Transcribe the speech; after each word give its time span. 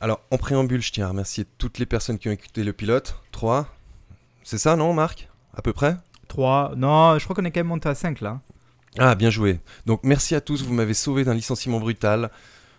Alors, 0.00 0.20
en 0.30 0.38
préambule, 0.38 0.82
je 0.82 0.92
tiens 0.92 1.06
à 1.06 1.08
remercier 1.08 1.46
toutes 1.58 1.78
les 1.78 1.86
personnes 1.86 2.18
qui 2.18 2.28
ont 2.28 2.32
écouté 2.32 2.64
le 2.64 2.72
pilote. 2.72 3.16
3. 3.32 3.66
C'est 4.42 4.58
ça, 4.58 4.76
non, 4.76 4.92
Marc? 4.92 5.28
À 5.56 5.62
peu 5.62 5.72
près? 5.72 5.96
3. 6.28 6.74
Non, 6.76 7.18
je 7.18 7.24
crois 7.24 7.34
qu'on 7.34 7.44
est 7.44 7.50
quand 7.50 7.60
même 7.60 7.68
monté 7.68 7.88
à 7.88 7.94
5 7.94 8.20
là. 8.20 8.40
Ah, 8.98 9.14
bien 9.14 9.30
joué. 9.30 9.60
Donc, 9.86 10.00
merci 10.04 10.34
à 10.34 10.40
tous, 10.40 10.62
vous 10.62 10.74
m'avez 10.74 10.94
sauvé 10.94 11.24
d'un 11.24 11.34
licenciement 11.34 11.80
brutal. 11.80 12.30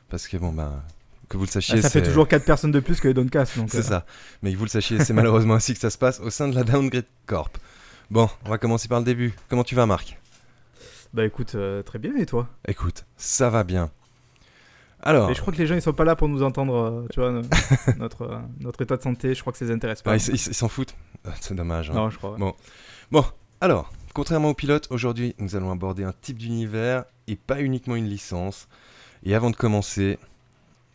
Parce 0.10 0.28
que, 0.28 0.38
bon, 0.38 0.52
ben, 0.52 0.82
que 1.28 1.38
vous 1.38 1.46
le 1.46 1.50
sachiez. 1.50 1.80
Ah, 1.80 1.82
ça 1.82 1.90
fait 1.90 2.04
toujours 2.04 2.28
4 2.28 2.46
personnes 2.46 2.72
de 2.72 2.80
plus 2.80 3.00
que 3.00 3.08
les 3.08 3.28
C'est 3.68 3.78
euh, 3.78 3.82
ça. 3.82 4.06
Mais 4.42 4.54
que 4.54 4.58
vous 4.58 4.66
le 4.66 4.70
sachiez, 4.70 5.04
c'est 5.04 5.14
malheureusement 5.14 5.54
ainsi 5.56 5.74
que 5.74 5.80
ça 5.80 5.90
se 5.90 5.98
passe 5.98 6.20
au 6.20 6.30
sein 6.30 6.48
de 6.48 6.56
la 6.56 6.64
Downgrade 6.64 7.06
Corp. 7.26 7.58
Bon, 8.12 8.30
on 8.46 8.50
va 8.50 8.58
commencer 8.58 8.88
par 8.88 9.00
le 9.00 9.06
début. 9.06 9.34
Comment 9.50 9.64
tu 9.64 9.76
vas, 9.76 9.86
Marc? 9.86 10.20
Bah 11.14 11.26
écoute, 11.26 11.56
euh, 11.56 11.82
très 11.82 11.98
bien, 11.98 12.16
et 12.18 12.26
toi? 12.26 12.50
Écoute, 12.68 13.06
ça 13.18 13.50
va 13.50 13.64
bien. 13.64 13.90
Alors, 15.06 15.30
Et 15.30 15.36
je 15.36 15.42
crois 15.42 15.54
que 15.54 15.58
les 15.60 15.68
gens 15.68 15.76
ils 15.76 15.82
sont 15.82 15.94
pas 15.94 16.04
là 16.04 16.16
pour 16.16 16.28
nous 16.28 16.42
entendre, 16.44 16.76
euh, 16.76 17.08
tu 17.14 17.20
vois, 17.20 17.32
no- 17.32 17.42
notre, 17.98 18.24
euh, 18.24 18.40
notre 18.60 18.82
état 18.82 18.98
de 18.98 19.02
santé, 19.04 19.34
je 19.36 19.42
crois 19.42 19.54
que 19.54 19.60
ça 19.60 19.66
les 19.66 19.72
intéresse 19.72 20.02
pas. 20.02 20.14
ah, 20.14 20.16
ils 20.16 20.38
s'en 20.40 20.68
foutent. 20.68 20.96
Ah, 21.26 21.32
C'est 21.40 21.54
dommage. 21.56 21.92
hein. 21.92 21.94
Non, 21.94 22.10
je 22.10 22.18
crois. 22.18 22.36
Bon. 22.38 22.54
Bon, 23.12 23.24
alors, 23.62 23.92
contrairement 24.14 24.50
au 24.50 24.54
pilote, 24.56 24.88
aujourd'hui, 24.90 25.36
nous 25.38 25.56
allons 25.56 25.72
aborder 25.72 26.04
un 26.04 26.14
type 26.22 26.40
d'univers 26.40 27.06
et 27.28 27.36
pas 27.36 27.62
uniquement 27.62 27.96
une 27.96 28.08
licence. 28.10 28.68
Et 29.24 29.36
avant 29.36 29.52
de 29.52 29.56
commencer, 29.56 30.18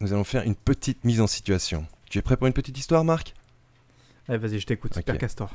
nous 0.00 0.12
allons 0.12 0.24
faire 0.24 0.42
une 0.42 0.54
petite 0.56 1.04
mise 1.04 1.20
en 1.20 1.26
situation. 1.28 1.86
Tu 2.08 2.18
es 2.18 2.22
prêt 2.22 2.36
pour 2.36 2.46
une 2.48 2.52
petite 2.52 2.76
histoire, 2.78 3.04
Marc? 3.04 3.34
Allez, 4.28 4.38
vas-y, 4.38 4.58
je 4.58 4.66
t'écoute. 4.66 4.94
Super 4.94 5.18
Castor. 5.18 5.50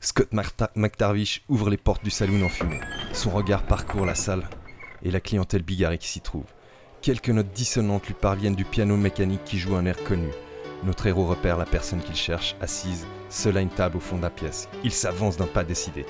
Scott 0.00 0.32
Marta- 0.32 0.70
McTavish 0.74 1.42
ouvre 1.48 1.70
les 1.70 1.76
portes 1.78 2.04
du 2.04 2.10
saloon 2.10 2.42
en 2.44 2.48
fumée. 2.50 2.80
Son 3.14 3.30
regard 3.30 3.62
parcourt 3.62 4.04
la 4.04 4.14
salle 4.14 4.46
et 5.02 5.10
la 5.10 5.20
clientèle 5.20 5.62
bigarrée 5.62 5.96
qui 5.98 6.08
s'y 6.08 6.20
trouve. 6.20 6.44
Quelques 7.04 7.28
notes 7.28 7.52
dissonantes 7.52 8.06
lui 8.06 8.14
parviennent 8.14 8.54
du 8.54 8.64
piano 8.64 8.96
mécanique 8.96 9.44
qui 9.44 9.58
joue 9.58 9.76
un 9.76 9.84
air 9.84 10.02
connu. 10.04 10.30
Notre 10.84 11.06
héros 11.06 11.26
repère 11.26 11.58
la 11.58 11.66
personne 11.66 12.00
qu'il 12.00 12.14
cherche, 12.14 12.56
assise, 12.62 13.06
seule 13.28 13.58
à 13.58 13.60
une 13.60 13.68
table 13.68 13.98
au 13.98 14.00
fond 14.00 14.16
de 14.16 14.22
la 14.22 14.30
pièce. 14.30 14.70
Il 14.84 14.90
s'avance 14.90 15.36
d'un 15.36 15.44
pas 15.44 15.64
décidé. 15.64 16.06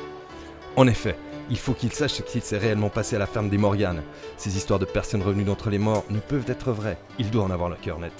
En 0.77 0.86
effet, 0.86 1.17
il 1.51 1.59
faut 1.59 1.73
qu'il 1.73 1.92
sache 1.92 2.12
ce 2.12 2.23
qu'il 2.23 2.42
s'est 2.42 2.59
réellement 2.59 2.91
passé 2.91 3.17
à 3.17 3.19
la 3.19 3.27
ferme 3.27 3.48
des 3.48 3.59
Morganes. 3.59 4.05
Ces 4.36 4.56
histoires 4.56 4.78
de 4.78 4.84
personnes 4.84 5.25
revenues 5.25 5.42
d'entre 5.42 5.69
les 5.69 5.78
morts 5.78 6.05
ne 6.11 6.20
peuvent 6.20 6.48
être 6.48 6.70
vraies. 6.70 6.98
Il 7.19 7.29
doit 7.29 7.42
en 7.42 7.51
avoir 7.51 7.70
le 7.70 7.77
cœur 7.83 7.98
net. 7.98 8.12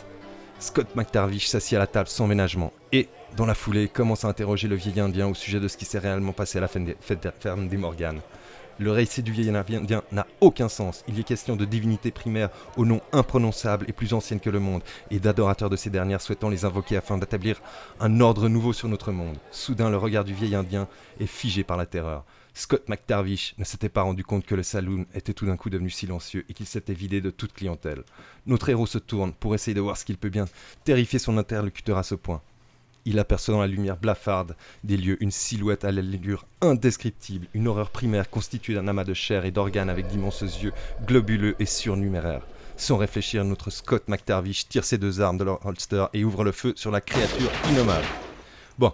Scott 0.59 0.97
McTavish 0.97 1.47
s'assied 1.47 1.77
à 1.77 1.81
la 1.81 1.86
table 1.86 2.09
sans 2.09 2.27
ménagement 2.27 2.72
et, 2.91 3.09
dans 3.36 3.47
la 3.47 3.55
foulée, 3.55 3.86
commence 3.86 4.25
à 4.25 4.28
interroger 4.28 4.66
le 4.66 4.75
vieil 4.75 4.98
indien 4.98 5.28
au 5.28 5.34
sujet 5.34 5.61
de 5.61 5.69
ce 5.69 5.77
qui 5.77 5.84
s'est 5.84 6.00
réellement 6.00 6.33
passé 6.33 6.59
à 6.59 6.62
la 6.62 6.69
ferme 6.69 7.69
des 7.69 7.77
Morganes. 7.77 8.20
Le 8.78 8.91
récit 8.91 9.22
du 9.22 9.30
vieil 9.30 9.50
indien 9.50 10.03
n'a 10.11 10.27
aucun 10.41 10.69
sens. 10.69 11.05
Il 11.06 11.19
est 11.19 11.25
question 11.25 11.55
de 11.55 11.64
divinités 11.64 12.11
primaires 12.11 12.50
au 12.77 12.84
nom 12.84 13.00
imprononçable 13.12 13.86
et 13.89 13.92
plus 13.92 14.14
anciennes 14.14 14.41
que 14.41 14.50
le 14.50 14.58
monde, 14.58 14.83
et 15.11 15.20
d'adorateurs 15.20 15.70
de 15.70 15.77
ces 15.77 15.91
dernières 15.91 16.20
souhaitant 16.20 16.48
les 16.48 16.64
invoquer 16.64 16.97
afin 16.97 17.16
d'établir 17.16 17.62
un 18.00 18.20
ordre 18.20 18.48
nouveau 18.48 18.72
sur 18.72 18.89
notre 18.89 19.12
monde. 19.12 19.36
Soudain, 19.53 19.91
le 19.91 19.97
regard 19.97 20.25
du 20.25 20.34
vieil 20.34 20.56
indien 20.56 20.89
est 21.20 21.27
figé 21.27 21.62
par 21.62 21.77
la 21.77 21.86
terreur. 21.86 22.25
Scott 22.53 22.89
McTavish 22.89 23.54
ne 23.59 23.65
s'était 23.65 23.88
pas 23.88 24.03
rendu 24.03 24.25
compte 24.25 24.47
que 24.47 24.54
le 24.54 24.62
saloon 24.62 25.06
était 25.15 25.34
tout 25.34 25.47
d'un 25.47 25.56
coup 25.56 25.70
devenu 25.70 25.91
silencieux 25.91 26.44
et 26.49 26.54
qu'il 26.54 26.66
s'était 26.66 26.94
vidé 26.94 27.20
de 27.20 27.31
toute 27.31 27.53
clientèle. 27.53 28.04
Notre 28.47 28.69
héros 28.69 28.87
se 28.87 28.99
tourne 28.99 29.32
pour 29.32 29.54
essayer 29.54 29.75
de 29.75 29.81
voir 29.81 29.97
ce 29.97 30.04
qu'il 30.04 30.19
peut 30.19 30.28
bien 30.28 30.47
terrifier 30.84 31.19
son 31.19 31.37
interlocuteur 31.37 31.99
à 31.99 32.04
ce 32.04 32.15
point. 32.15 32.43
Il 33.06 33.19
aperçoit 33.19 33.54
dans 33.54 33.60
la 33.60 33.66
lumière 33.66 33.97
blafarde 33.97 34.56
des 34.82 34.97
lieux 34.97 35.22
une 35.22 35.31
silhouette 35.31 35.84
à 35.84 35.92
l'allure 35.92 36.47
indescriptible, 36.62 37.47
une 37.54 37.69
horreur 37.69 37.91
primaire 37.91 38.31
constituée 38.31 38.75
d'un 38.75 38.88
amas 38.88 39.04
de 39.04 39.15
chair 39.15 39.44
et 39.44 39.50
d'organes 39.50 39.91
avec 39.91 40.06
d'immenses 40.06 40.41
yeux 40.62 40.72
globuleux 41.06 41.54
et 41.59 41.66
surnuméraires. 41.66 42.47
Sans 42.76 42.97
réfléchir, 42.97 43.44
notre 43.44 43.70
Scott 43.70 44.09
McTavish 44.09 44.69
tire 44.69 44.84
ses 44.84 44.98
deux 44.98 45.20
armes 45.20 45.38
de 45.38 45.44
leur 45.44 45.64
holster 45.66 46.06
et 46.14 46.25
ouvre 46.25 46.44
le 46.44 46.53
feu 46.53 46.72
sur 46.76 46.91
la 46.91 47.00
créature 47.00 47.50
innommable. 47.70 48.04
Bon, 48.78 48.93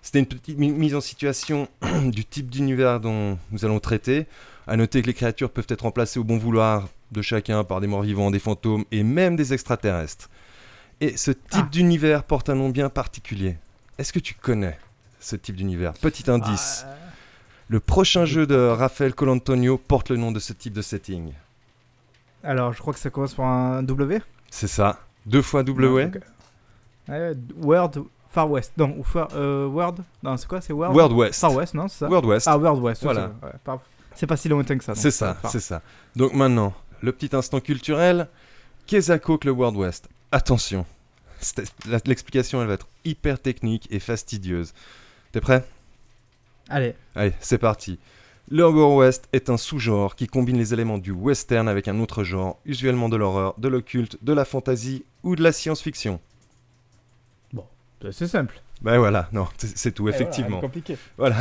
c'était 0.00 0.20
une 0.20 0.26
petite 0.26 0.56
mi- 0.56 0.70
mise 0.70 0.94
en 0.94 1.00
situation 1.00 1.68
du 2.06 2.24
type 2.24 2.48
d'univers 2.50 3.00
dont 3.00 3.38
nous 3.50 3.64
allons 3.64 3.80
traiter. 3.80 4.26
À 4.66 4.76
noter 4.76 5.02
que 5.02 5.06
les 5.08 5.14
créatures 5.14 5.50
peuvent 5.50 5.66
être 5.68 5.82
remplacées 5.82 6.18
au 6.20 6.24
bon 6.24 6.38
vouloir 6.38 6.88
de 7.10 7.22
chacun 7.22 7.64
par 7.64 7.80
des 7.80 7.86
morts 7.86 8.02
vivants, 8.02 8.30
des 8.30 8.38
fantômes 8.38 8.84
et 8.92 9.02
même 9.02 9.34
des 9.34 9.52
extraterrestres. 9.52 10.28
Et 11.00 11.16
ce 11.16 11.30
type 11.30 11.40
Ah. 11.52 11.68
d'univers 11.70 12.24
porte 12.24 12.48
un 12.50 12.54
nom 12.54 12.70
bien 12.70 12.88
particulier. 12.88 13.56
Est-ce 13.98 14.12
que 14.12 14.18
tu 14.18 14.34
connais 14.34 14.78
ce 15.20 15.36
type 15.36 15.56
d'univers? 15.56 15.92
Petit 15.94 16.30
indice. 16.30 16.84
Ah, 16.88 16.94
Le 17.68 17.80
prochain 17.80 18.24
jeu 18.24 18.46
de 18.46 18.56
Raphaël 18.56 19.14
Colantonio 19.14 19.76
porte 19.78 20.08
le 20.10 20.16
nom 20.16 20.32
de 20.32 20.40
ce 20.40 20.52
type 20.52 20.72
de 20.72 20.82
setting. 20.82 21.32
alors, 22.42 22.72
je 22.72 22.78
crois 22.80 22.94
que 22.94 22.98
ça 23.00 23.10
commence 23.10 23.34
par 23.34 23.46
un 23.46 23.82
W? 23.82 24.20
C'est 24.50 24.68
ça. 24.68 25.00
Deux 25.26 25.42
fois 25.42 25.62
W? 25.62 26.06
Non. 26.06 26.12
Ouais, 27.14 27.32
World 27.62 28.02
Far 28.30 28.50
West. 28.50 28.72
Non, 28.76 28.94
ou 28.98 29.02
Far, 29.02 29.28
euh, 29.34 29.66
World? 29.66 30.02
Non, 30.22 30.36
c'est 30.36 30.46
quoi? 30.48 30.60
C'est 30.60 30.72
World? 30.72 30.96
World 30.96 31.12
West. 31.16 31.40
Far 31.40 31.52
West, 31.54 31.74
non 31.74 31.88
C'est 31.88 31.98
ça? 31.98 32.08
World 32.08 32.26
West. 32.26 32.46
Ah, 32.48 32.56
World 32.58 32.82
West. 32.82 33.02
Voilà. 33.02 33.32
c'est 34.14 34.22
ouais, 34.22 34.26
pas 34.26 34.36
si 34.36 34.48
lointain 34.48 34.78
que 34.78 34.84
ça. 34.84 34.92
donc, 34.94 35.02
c'est 35.02 35.10
ça, 35.10 35.36
c'est 35.50 35.60
ça. 35.60 35.82
Donc 36.16 36.32
maintenant, 36.34 36.72
le 37.02 37.12
petit 37.12 37.34
instant 37.36 37.60
culturel. 37.60 38.28
Qu'est-ce 38.86 39.12
que 39.12 39.44
le 39.46 39.50
World 39.52 39.76
West 39.76 40.08
Attention. 40.32 40.84
L'explication, 42.04 42.60
elle 42.60 42.68
va 42.68 42.74
être 42.74 42.88
hyper 43.04 43.40
technique 43.40 43.86
et 43.90 44.00
fastidieuse. 44.00 44.72
T'es 45.32 45.40
prêt? 45.40 45.64
Allez, 46.68 46.94
Allez, 47.14 47.32
c'est 47.40 47.58
parti. 47.58 47.98
Le 48.50 48.66
World 48.66 48.98
West 48.98 49.28
est 49.32 49.50
un 49.50 49.56
sous-genre 49.56 50.16
qui 50.16 50.26
combine 50.26 50.56
les 50.56 50.72
éléments 50.72 50.98
du 50.98 51.10
western 51.12 51.68
avec 51.68 51.86
un 51.86 52.00
autre 52.00 52.24
genre, 52.24 52.58
usuellement 52.64 53.08
de 53.08 53.16
l'horreur, 53.16 53.54
de 53.58 53.68
l'occulte, 53.68 54.18
de 54.22 54.32
la 54.32 54.44
fantasy 54.44 55.04
ou 55.22 55.36
de 55.36 55.42
la 55.42 55.52
science-fiction. 55.52 56.20
c'est 58.12 58.28
simple. 58.28 58.60
Ben 58.80 58.98
voilà, 58.98 59.28
non, 59.32 59.48
c'est 59.58 59.92
tout, 59.92 60.08
effectivement. 60.08 60.60
compliqué. 60.60 60.96
Voilà. 61.16 61.36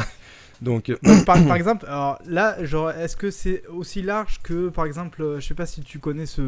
Donc, 0.61 0.89
euh, 0.89 0.97
Donc, 1.03 1.23
par, 1.25 1.43
par 1.45 1.55
exemple, 1.55 1.85
alors 1.87 2.17
là, 2.25 2.63
genre, 2.65 2.89
est-ce 2.91 3.15
que 3.15 3.29
c'est 3.29 3.61
aussi 3.67 4.01
large 4.01 4.39
que, 4.41 4.69
par 4.69 4.85
exemple, 4.85 5.21
euh, 5.21 5.39
je 5.39 5.45
sais 5.47 5.53
pas 5.53 5.65
si 5.67 5.81
tu 5.81 5.99
connais 5.99 6.25
ce, 6.25 6.41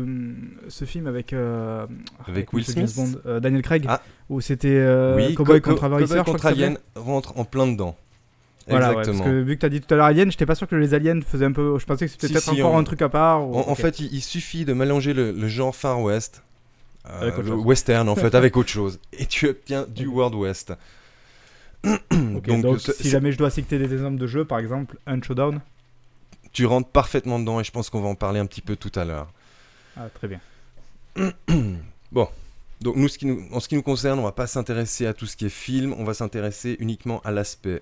ce 0.68 0.86
film 0.86 1.06
avec 1.08 1.31
euh, 1.34 1.86
Avec 2.28 2.52
Will 2.53 2.62
Monsieur 2.62 2.74
James 2.75 2.88
Smith 2.88 3.12
Bond, 3.14 3.20
euh, 3.28 3.40
Daniel 3.40 3.62
Craig, 3.62 3.86
Ah. 3.88 4.02
où 4.30 4.42
c'était 4.42 4.68
euh, 4.70 5.16
oui, 5.16 5.36
Cowboy 5.36 5.62
Co- 5.62 5.75
Co- 5.75 5.80
contre 5.80 6.00
je 6.00 6.06
crois 6.06 6.24
contre. 6.24 6.46
Alien 6.47 6.78
rentre 6.96 7.38
en 7.38 7.46
plein 7.46 7.68
dedans. 7.68 7.96
Voilà, 8.68 8.90
ouais, 8.90 9.00
Exactement. 9.00 9.24
parce 9.24 9.30
que 9.31 9.42
vu 9.42 9.56
que 9.56 9.62
t'as 9.62 9.70
dit 9.70 9.81
tout 9.81 9.92
à 9.94 9.97
l'heure 9.97 10.06
Alien, 10.06 10.31
j'étais 10.31 10.46
pas 10.46 10.53
sûr 10.56 10.68
que 10.68 10.76
les 10.76 10.94
aliens 10.94 11.20
faisaient 11.22 11.46
un 11.46 11.52
peu. 11.52 11.78
Je 11.80 11.86
pensais 11.86 12.06
que 12.06 12.12
c'était 12.12 12.28
Si, 12.28 12.34
peut-être 12.34 12.53
si, 12.53 12.62
encore 12.62 12.74
on- 12.74 12.78
un 12.80 12.84
truc 12.84 13.02
à 13.02 13.09
part. 13.09 13.47
ou- 13.47 13.56
En, 13.56 13.74
fait, 13.76 14.00
il, 14.00 14.14
il 14.14 14.22
suffit 14.22 14.64
de 14.66 14.74
mélanger 14.74 15.14
le, 15.14 15.31
le 15.31 15.47
genre 15.47 15.76
Far 15.76 16.00
West, 16.02 16.44
euh, 17.09 17.31
le 17.36 17.47
chose. 17.47 17.66
western 17.66 18.08
en 18.09 18.16
fait, 18.16 18.36
avec 18.36 18.56
autre 18.58 18.70
chose, 18.70 19.00
et 19.14 19.26
tu 19.26 19.47
obtiens 19.47 19.86
du. 19.88 20.06
World 20.08 20.36
West. 20.36 20.74
Donc, 22.62 22.79
si 22.79 23.09
jamais 23.09 23.31
je 23.31 23.38
dois 23.38 23.50
citer 23.50 23.78
des 23.78 23.94
exemples 23.94 24.17
de 24.17 24.28
jeux, 24.28 24.45
par 24.45 24.59
exemple, 24.59 24.97
un 25.06 25.22
showdown. 25.22 25.62
tu 26.51 26.66
rentres 26.66 26.90
parfaitement 26.90 27.40
dedans, 27.40 27.59
et 27.59 27.63
je 27.63 27.72
pense 27.72 27.90
qu'on 27.90 28.01
va 28.01 28.09
en 28.09 28.16
parler 28.16 28.40
un 28.40 28.45
petit 28.45 28.62
peu 28.62 28.75
tout 28.75 28.91
à 28.95 29.06
l'heure. 29.06 29.31
Ah, 29.95 30.07
très 30.13 30.28
bien. 30.28 30.40
bon, 32.12 32.28
donc 32.81 32.95
nous, 32.95 33.07
ce 33.07 33.17
qui 33.17 33.25
nous, 33.25 33.47
en 33.51 33.59
ce 33.59 33.67
qui 33.67 33.75
nous 33.75 33.81
concerne, 33.81 34.20
on 34.20 34.23
va 34.23 34.31
pas 34.31 34.47
s'intéresser 34.47 35.05
à 35.05 35.14
tout 35.14 35.26
ce 35.26 35.35
qui 35.35 35.46
est 35.46 35.49
film, 35.49 35.93
on 35.97 36.03
va 36.03 36.14
s'intéresser 36.14 36.78
uniquement 36.79 37.22
à 37.22 37.31
l'aspect 37.31 37.82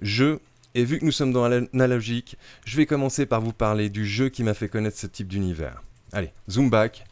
jeu. 0.00 0.40
Et 0.74 0.84
vu 0.84 0.98
que 0.98 1.04
nous 1.04 1.12
sommes 1.12 1.32
dans 1.32 1.48
l'analogique, 1.48 2.36
je 2.64 2.76
vais 2.76 2.86
commencer 2.86 3.26
par 3.26 3.40
vous 3.40 3.52
parler 3.52 3.90
du 3.90 4.06
jeu 4.06 4.28
qui 4.28 4.42
m'a 4.42 4.54
fait 4.54 4.68
connaître 4.68 4.96
ce 4.96 5.06
type 5.06 5.28
d'univers. 5.28 5.82
Allez, 6.12 6.30
zoom 6.48 6.70
back, 6.70 7.04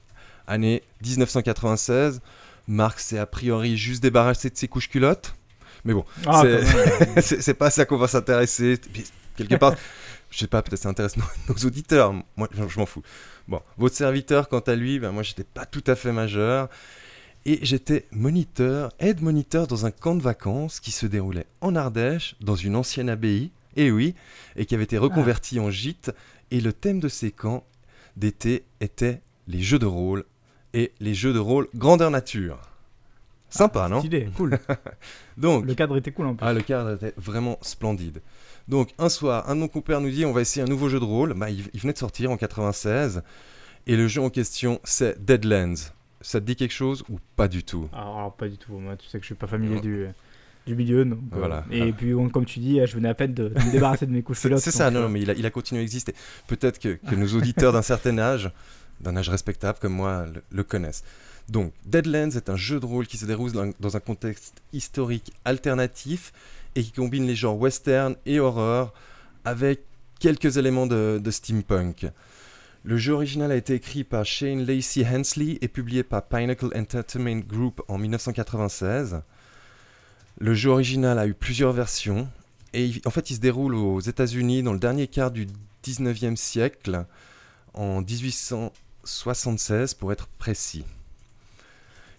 année 0.47 0.83
1996. 1.03 2.21
Marc 2.69 3.01
s'est 3.01 3.19
a 3.19 3.27
priori 3.27 3.77
juste 3.77 4.03
débarrassé 4.03 4.51
de 4.51 4.57
ses 4.57 4.69
couches 4.69 4.89
culottes. 4.89 5.35
Mais 5.87 5.95
bon, 5.95 6.05
Ah, 6.27 6.43
C'est- 7.23 7.55
pas 7.55 7.71
ça 7.71 7.87
qu'on 7.87 7.97
va 7.97 8.09
s'intéresser. 8.09 8.79
Quelque 9.37 9.55
part, 9.55 9.75
je 10.31 10.39
sais 10.39 10.47
pas, 10.47 10.61
peut-être 10.63 10.83
ça 10.83 10.89
intéresse 10.91 11.17
nos, 11.17 11.25
nos 11.49 11.55
auditeurs. 11.67 12.13
Moi, 12.37 12.49
je, 12.53 12.69
je 12.69 12.79
m'en 12.79 12.87
fous. 12.87 13.03
Bon, 13.49 13.61
votre 13.79 13.95
serviteur, 13.95 14.49
quant 14.49 14.59
à 14.61 14.75
lui, 14.75 14.99
ben, 14.99 15.13
moi, 15.13 15.23
j'étais 15.23 15.45
pas 15.45 15.65
tout 15.65 15.85
à 15.87 15.95
fait 15.95 16.13
majeur. 16.13 16.69
Et 17.49 17.61
j'étais 17.63 18.07
moniteur, 18.11 18.91
aide-moniteur 18.99 19.69
dans 19.69 19.87
un 19.87 19.93
camp 19.93 20.17
de 20.17 20.23
vacances 20.23 20.81
qui 20.81 20.91
se 20.91 21.07
déroulait 21.07 21.47
en 21.61 21.77
Ardèche, 21.77 22.35
dans 22.41 22.57
une 22.57 22.75
ancienne 22.75 23.09
abbaye, 23.09 23.53
et 23.77 23.93
oui, 23.93 24.17
et 24.57 24.67
qui 24.67 24.75
avait 24.75 24.83
été 24.85 24.99
reconverti 24.99 25.61
en 25.61 25.71
gîte. 25.71 26.11
Et 26.51 26.61
le 26.61 26.73
thème 26.73 26.99
de 26.99 27.09
ces 27.09 27.31
camps 27.31 27.65
d'été 28.17 28.65
était 28.81 29.21
les 29.47 29.63
jeux 29.63 29.79
de 29.79 29.87
rôle, 29.87 30.25
et 30.75 30.93
les 30.99 31.15
jeux 31.15 31.33
de 31.33 31.39
rôle 31.39 31.69
grandeur 31.77 32.11
nature. 32.11 32.59
Sympa, 33.49 33.89
non 33.89 34.01
Stylé, 34.01 34.29
cool. 34.37 34.59
Donc, 35.37 35.65
Le 35.67 35.75
cadre 35.75 35.97
était 35.97 36.11
cool 36.13 36.27
en 36.27 36.35
plus. 36.35 36.47
ah, 36.47 36.53
le 36.53 36.61
cadre 36.63 36.95
était 36.95 37.15
vraiment 37.17 37.59
splendide. 37.63 38.21
Donc, 38.69 38.91
un 38.99 39.09
soir, 39.09 39.49
un 39.49 39.55
de 39.55 39.61
nos 39.61 39.69
compères 39.69 40.01
nous 40.01 40.11
dit 40.11 40.25
on 40.25 40.33
va 40.33 40.41
essayer 40.41 40.63
un 40.65 40.69
nouveau 40.69 40.89
jeu 40.89 40.99
de 40.99 41.05
rôle. 41.05 41.35
Bah, 41.35 41.49
il, 41.51 41.65
il 41.73 41.81
venait 41.81 41.93
de 41.93 41.99
sortir 41.99 42.31
en 42.31 42.37
96. 42.37 43.23
Et 43.87 43.97
le 43.97 44.09
jeu 44.09 44.21
en 44.21 44.31
question, 44.31 44.81
c'est 44.83 45.25
Deadlands. 45.25 45.75
Ça 46.21 46.41
te 46.41 46.45
dit 46.47 46.57
quelque 46.57 46.73
chose 46.75 47.05
ou 47.09 47.19
pas 47.37 47.47
du 47.47 47.63
tout? 47.63 47.89
Alors, 47.93 48.17
alors, 48.19 48.33
pas 48.35 48.49
du 48.49 48.59
tout. 48.59 48.73
Moi, 48.79 48.97
tu 48.97 49.07
sais 49.07 49.19
que 49.19 49.23
je 49.23 49.27
suis 49.27 49.35
pas 49.37 49.47
familier 49.47 49.77
Non. 49.77 49.81
du, 49.81 50.07
du 50.67 50.75
milieu. 50.75 51.05
Donc, 51.05 51.19
euh, 51.33 51.37
Voilà. 51.39 51.65
Et 51.71 51.93
puis, 51.93 52.13
on- 52.15 52.29
comme 52.29 52.47
tu 52.47 52.59
dis, 52.59 52.81
je 52.85 52.95
venais 52.97 53.09
à 53.09 53.15
peine 53.15 53.33
de, 53.33 53.49
de 53.51 53.55
me 53.63 53.71
débarrasser 53.71 54.07
de 54.07 54.11
mes 54.13 54.23
couches 54.23 54.39
C'est 54.39 54.59
ça, 54.73 54.91
non, 54.91 55.01
euh, 55.01 55.03
non, 55.05 55.09
mais 55.09 55.21
il 55.21 55.31
a, 55.31 55.35
il 55.35 55.47
a 55.47 55.51
continué 55.51 55.81
à 55.81 55.85
exister. 55.85 56.15
Peut-être 56.49 56.81
que, 56.81 56.95
que 56.95 57.15
nos 57.15 57.29
auditeurs 57.35 57.73
d'un 57.73 57.83
certain 57.83 58.19
âge 58.19 58.51
d'un 58.99 59.15
âge 59.17 59.29
respectable 59.29 59.79
comme 59.79 59.93
moi 59.93 60.25
le, 60.51 60.65
connaissent. 60.65 61.05
Donc, 61.49 61.73
Deadlands 61.85 62.31
est 62.31 62.51
un 62.51 62.57
jeu 62.57 62.81
de 62.81 62.87
rôle 62.87 63.07
qui 63.07 63.19
se 63.19 63.27
déroule 63.27 63.53
dans, 63.53 63.97
un 63.97 64.01
contexte 64.01 64.63
historique 64.73 65.33
alternatif 65.45 66.33
et 66.75 66.83
qui 66.83 66.91
combine 66.91 67.27
les 67.27 67.37
genres 67.37 67.59
western 67.59 68.17
et 68.27 68.41
horreur 68.41 68.93
avec 69.45 69.83
quelques 70.19 70.57
éléments 70.57 70.87
de, 70.87 71.23
steampunk. 71.31 72.09
Le 72.83 72.97
jeu 72.97 73.13
original 73.13 73.53
a 73.53 73.57
été 73.57 73.75
écrit 73.75 74.05
par 74.05 74.25
Shane 74.25 74.65
Lacey 74.65 75.07
Hensley 75.07 75.59
et 75.61 75.69
publié 75.69 76.03
par 76.03 76.23
Pinnacle 76.23 76.71
Entertainment 76.75 77.41
Group 77.47 77.83
en 77.89 77.99
1996. 77.99 79.23
Le 80.39 80.55
jeu 80.55 80.71
original 80.71 81.19
a 81.19 81.27
eu 81.27 81.35
plusieurs 81.35 81.73
versions 81.73 82.29
et 82.75 82.93
en 83.05 83.11
fait 83.11 83.31
il 83.31 83.37
se 83.37 83.41
déroule 83.41 83.75
aux 83.75 84.01
États-Unis 84.01 84.63
dans 84.63 84.73
le 84.73 84.79
dernier 84.79 85.07
quart 85.09 85.31
du 85.31 85.47
19e 85.85 86.37
siècle, 86.37 87.07
en 87.75 88.03
1876 88.03 89.95
pour 89.95 90.13
être 90.13 90.27
précis. 90.39 90.85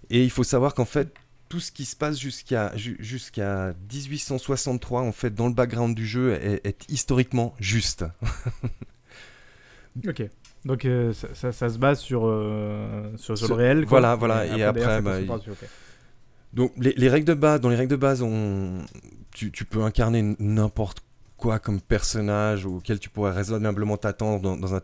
Et 0.10 0.24
il 0.24 0.30
faut 0.30 0.44
savoir 0.44 0.74
qu'en 0.74 0.86
fait, 0.86 1.14
tout 1.50 1.60
ce 1.60 1.72
qui 1.72 1.86
se 1.86 1.96
passe 1.96 2.20
jusqu'à 2.20 2.72
jusqu'à 2.76 3.74
1863, 3.92 5.02
en 5.02 5.12
fait, 5.12 5.34
dans 5.34 5.48
le 5.48 5.54
background 5.54 5.96
du 5.96 6.06
jeu, 6.06 6.34
est, 6.34 6.86
historiquement 6.90 7.54
juste. 7.60 8.06
ok. 10.08 10.24
Donc 10.66 10.84
euh, 10.84 11.14
ça, 11.14 11.52
ça, 11.54 11.70
se 11.70 11.78
base 11.78 12.00
sur, 12.00 12.24
euh, 12.26 13.16
sur, 13.16 13.36
le 13.36 13.54
réel. 13.54 13.86
Voilà, 13.86 14.16
voilà. 14.16 14.46
Et, 14.46 14.64
après, 14.64 15.02
bah, 15.02 15.20
donc 16.54 16.74
les, 16.78 17.10
règles 17.10 17.28
de 17.28 17.34
base, 17.34 17.62
dans 17.62 17.70
les 17.70 17.76
règles 17.76 17.92
de 17.92 17.96
base, 17.96 18.22
on, 18.22 18.80
tu, 19.32 19.52
tu 19.52 19.64
peux 19.64 19.84
incarner 19.84 20.36
n'importe 20.40 21.02
quoi 21.38 21.60
comme 21.60 21.80
personnage 21.80 22.66
auquel 22.66 23.00
tu 23.00 23.10
pourrais 23.10 23.32
raisonnablement 23.32 23.98
t'attendre 23.98 24.58
dans, 24.58 24.76
un 24.76 24.82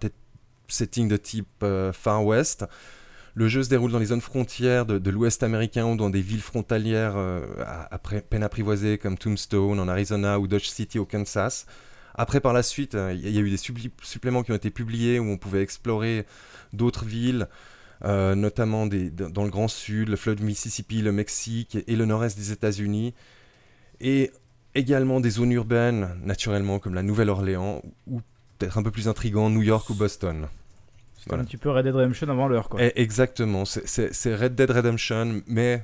setting 0.67 1.07
de 1.07 1.17
type 1.17 1.47
euh, 1.63 1.91
Far 1.91 2.25
West. 2.25 2.65
Le 3.35 3.47
jeu 3.47 3.63
se 3.63 3.69
déroule 3.69 3.91
dans 3.91 3.99
les 3.99 4.07
zones 4.07 4.21
frontières 4.21 4.85
de, 4.85 5.09
l'Ouest 5.09 5.41
américain 5.41 5.85
ou 5.85 5.95
dans 5.95 6.09
des 6.09 6.21
villes 6.21 6.41
frontalières 6.41 7.13
euh, 7.15 7.41
à, 7.89 7.97
peine 7.97 8.43
apprivoisées 8.43 8.99
comme 8.99 9.17
Tombstone 9.17 9.79
en 9.79 9.87
Arizona 9.87 10.39
ou 10.39 10.47
Dodge 10.47 10.67
City 10.67 10.99
au 10.99 11.05
Kansas. 11.05 11.65
Après, 12.13 12.39
par 12.39 12.53
la 12.53 12.61
suite, 12.61 12.93
euh, 12.93 13.11
il 13.11 13.27
y, 13.27 13.37
a 13.39 13.41
eu 13.41 13.49
des 13.49 13.57
suppléments 13.57 14.43
qui 14.43 14.51
ont 14.51 14.55
été 14.55 14.69
publiés 14.69 15.17
où 15.17 15.25
on 15.25 15.37
pouvait 15.37 15.63
explorer 15.63 16.27
d'autres 16.73 17.05
villes, 17.05 17.47
notamment 18.03 18.85
des, 18.85 19.09
dans 19.09 19.45
le 19.45 19.49
Grand 19.49 19.69
Sud, 19.69 20.09
le 20.09 20.17
fleuve 20.17 20.43
Mississippi, 20.43 21.01
le 21.01 21.13
Mexique 21.13 21.77
et 21.87 21.95
le 21.95 22.05
nord-est 22.05 22.37
des 22.37 22.51
États-Unis. 22.51 23.13
Et 24.01 24.31
également 24.75 25.19
des 25.19 25.29
zones 25.29 25.51
urbaines, 25.51 26.09
naturellement, 26.23 26.79
comme 26.79 26.93
la 26.93 27.03
Nouvelle-Orléans, 27.03 27.81
ou 28.07 28.21
peut-être 28.57 28.77
un 28.77 28.83
peu 28.83 28.91
plus 28.91 29.07
intrigant, 29.07 29.49
New 29.49 29.61
York 29.61 29.89
ou 29.89 29.95
Boston. 29.95 30.47
C'est 31.25 31.33
un 31.33 31.43
petit 31.43 31.57
peu 31.57 31.69
Red 31.69 31.85
Dead 31.85 31.95
Redemption 31.95 32.27
avant 32.29 32.47
l'heure, 32.47 32.69
quoi. 32.69 32.83
Eh, 32.83 33.01
exactement, 33.01 33.63
c'est 33.65 34.35
Red 34.35 34.55
Dead 34.55 34.69
Redemption, 34.69 35.41
mais 35.47 35.83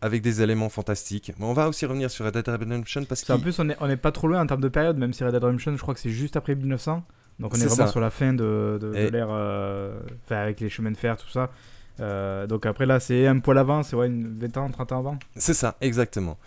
avec 0.00 0.22
des 0.22 0.42
éléments 0.42 0.68
fantastiques. 0.68 1.32
on 1.38 1.52
va 1.52 1.68
aussi 1.68 1.86
revenir 1.86 2.10
sur 2.10 2.24
Red 2.24 2.34
Dead 2.34 2.48
Redemption 2.48 3.04
parce 3.04 3.22
qu'en 3.22 3.38
plus 3.38 3.58
on 3.60 3.64
n'est 3.64 3.76
on 3.80 3.88
est 3.88 3.96
pas 3.96 4.10
trop 4.10 4.26
loin 4.26 4.40
en 4.40 4.46
termes 4.46 4.60
de 4.60 4.68
période, 4.68 4.98
même 4.98 5.12
si 5.12 5.22
Red 5.22 5.32
Dead 5.32 5.42
Redemption, 5.42 5.76
je 5.76 5.82
crois 5.82 5.94
que 5.94 6.00
c'est 6.00 6.10
juste 6.10 6.36
après 6.36 6.54
1900. 6.54 7.04
Donc 7.38 7.54
on 7.54 7.60
est, 7.60 7.66
vraiment 7.66 7.86
sur 7.86 8.00
la 8.00 8.10
fin 8.10 8.34
de, 8.34 8.78
de, 8.80 9.08
l'ère, 9.08 9.28
euh, 9.30 9.98
avec 10.28 10.60
les 10.60 10.68
chemins 10.68 10.90
de 10.90 10.96
fer, 10.96 11.16
tout 11.16 11.28
ça. 11.30 11.50
Euh, 12.00 12.46
donc 12.46 12.66
après 12.66 12.86
là, 12.86 13.00
c'est 13.00 13.26
un 13.26 13.38
poil 13.38 13.58
avant, 13.58 13.82
c'est 13.82 13.96
ouais, 13.96 14.06
une 14.06 14.36
20 14.36 14.56
ans, 14.58 14.70
30 14.70 14.92
ans 14.92 14.98
avant. 14.98 15.18
C'est 15.36 15.54
ça, 15.54 15.76
exactement. 15.80 16.38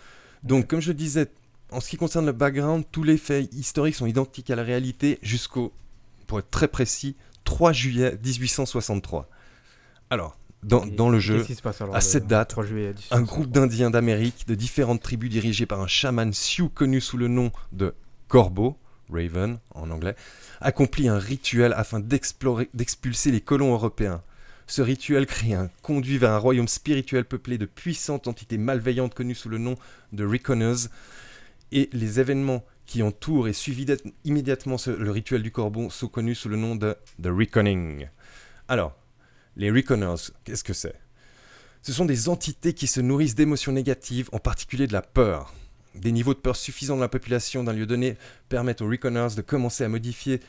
Donc 0.42 0.68
comme 0.68 0.80
je 0.80 0.92
disais 0.92 1.28
en 1.72 1.80
ce 1.80 1.90
qui 1.90 1.96
concerne 1.96 2.26
le 2.26 2.32
background, 2.32 2.84
tous 2.92 3.02
les 3.02 3.16
faits 3.16 3.52
historiques 3.54 3.94
sont 3.94 4.06
identiques 4.06 4.50
à 4.50 4.56
la 4.56 4.62
réalité 4.62 5.18
jusqu'au, 5.22 5.72
pour 6.26 6.38
être 6.38 6.50
très 6.50 6.68
précis, 6.68 7.16
3 7.46 7.72
juillet 7.72 8.18
1863. 8.22 9.30
Alors, 10.10 10.36
dans, 10.62 11.08
le 11.08 11.20
jeu, 11.20 11.46
à 11.92 12.00
cette 12.00 12.26
date, 12.26 12.56
un 13.12 13.22
groupe 13.22 13.50
d'Indiens 13.50 13.90
d'Amérique 13.90 14.46
de 14.48 14.54
différentes 14.54 15.00
tribus 15.00 15.30
dirigés 15.30 15.64
par 15.64 15.80
un 15.80 15.86
chaman 15.86 16.32
Sioux 16.32 16.68
connu 16.68 17.00
sous 17.00 17.16
le 17.16 17.28
nom 17.28 17.52
de 17.72 17.94
Corbeau, 18.28 18.76
Raven 19.10 19.58
en 19.74 19.90
anglais, 19.90 20.16
accomplit 20.60 21.08
un 21.08 21.18
rituel 21.18 21.72
afin 21.76 22.00
d'expulser 22.00 23.30
les 23.30 23.40
colons 23.40 23.72
européens. 23.72 24.22
Ce 24.66 24.82
rituel 24.82 25.26
crée 25.26 25.54
un 25.54 25.70
conduit 25.82 26.18
vers 26.18 26.32
un 26.32 26.38
royaume 26.38 26.66
spirituel 26.66 27.24
peuplé 27.24 27.58
de 27.58 27.66
puissantes 27.66 28.26
entités 28.26 28.58
malveillantes 28.58 29.14
connues 29.14 29.36
sous 29.36 29.48
le 29.48 29.58
nom 29.58 29.76
de 30.12 30.26
Reckoners, 30.26 30.88
et 31.70 31.88
les 31.92 32.18
événements 32.20 32.64
qui 32.86 33.02
entourent 33.02 33.48
et 33.48 33.52
suivi 33.52 33.86
immédiatement 34.24 34.76
le 34.86 35.10
rituel 35.10 35.42
du 35.42 35.50
corbeau 35.50 35.90
sont 35.90 36.08
connus 36.08 36.36
sous 36.36 36.48
le 36.48 36.56
nom 36.56 36.76
de 36.76 36.96
The 37.22 37.28
Reckoning. 37.28 38.08
Alors, 38.68 38.96
les 39.56 39.70
Reckoners, 39.70 40.30
qu'est-ce 40.44 40.64
que 40.64 40.72
c'est? 40.72 40.94
Ce 41.82 41.92
sont 41.92 42.04
des 42.04 42.28
entités 42.28 42.72
qui 42.72 42.86
se 42.86 43.00
nourrissent 43.00 43.34
d'émotions 43.34 43.72
négatives, 43.72 44.28
en 44.32 44.38
particulier 44.38 44.86
de 44.86 44.92
la 44.92 45.02
peur. 45.02 45.54
Des 45.94 46.12
niveaux 46.12 46.34
de 46.34 46.38
peur 46.38 46.56
suffisants 46.56 46.96
dans 46.96 47.02
la 47.02 47.08
population 47.08 47.64
d'un 47.64 47.72
lieu 47.72 47.86
donné 47.86 48.16
permettent 48.48 48.82
aux 48.82 48.88
Reckoners 48.88 49.34
de 49.36 49.42
commencer 49.42 49.84
à 49.84 49.88
modifier 49.88 50.40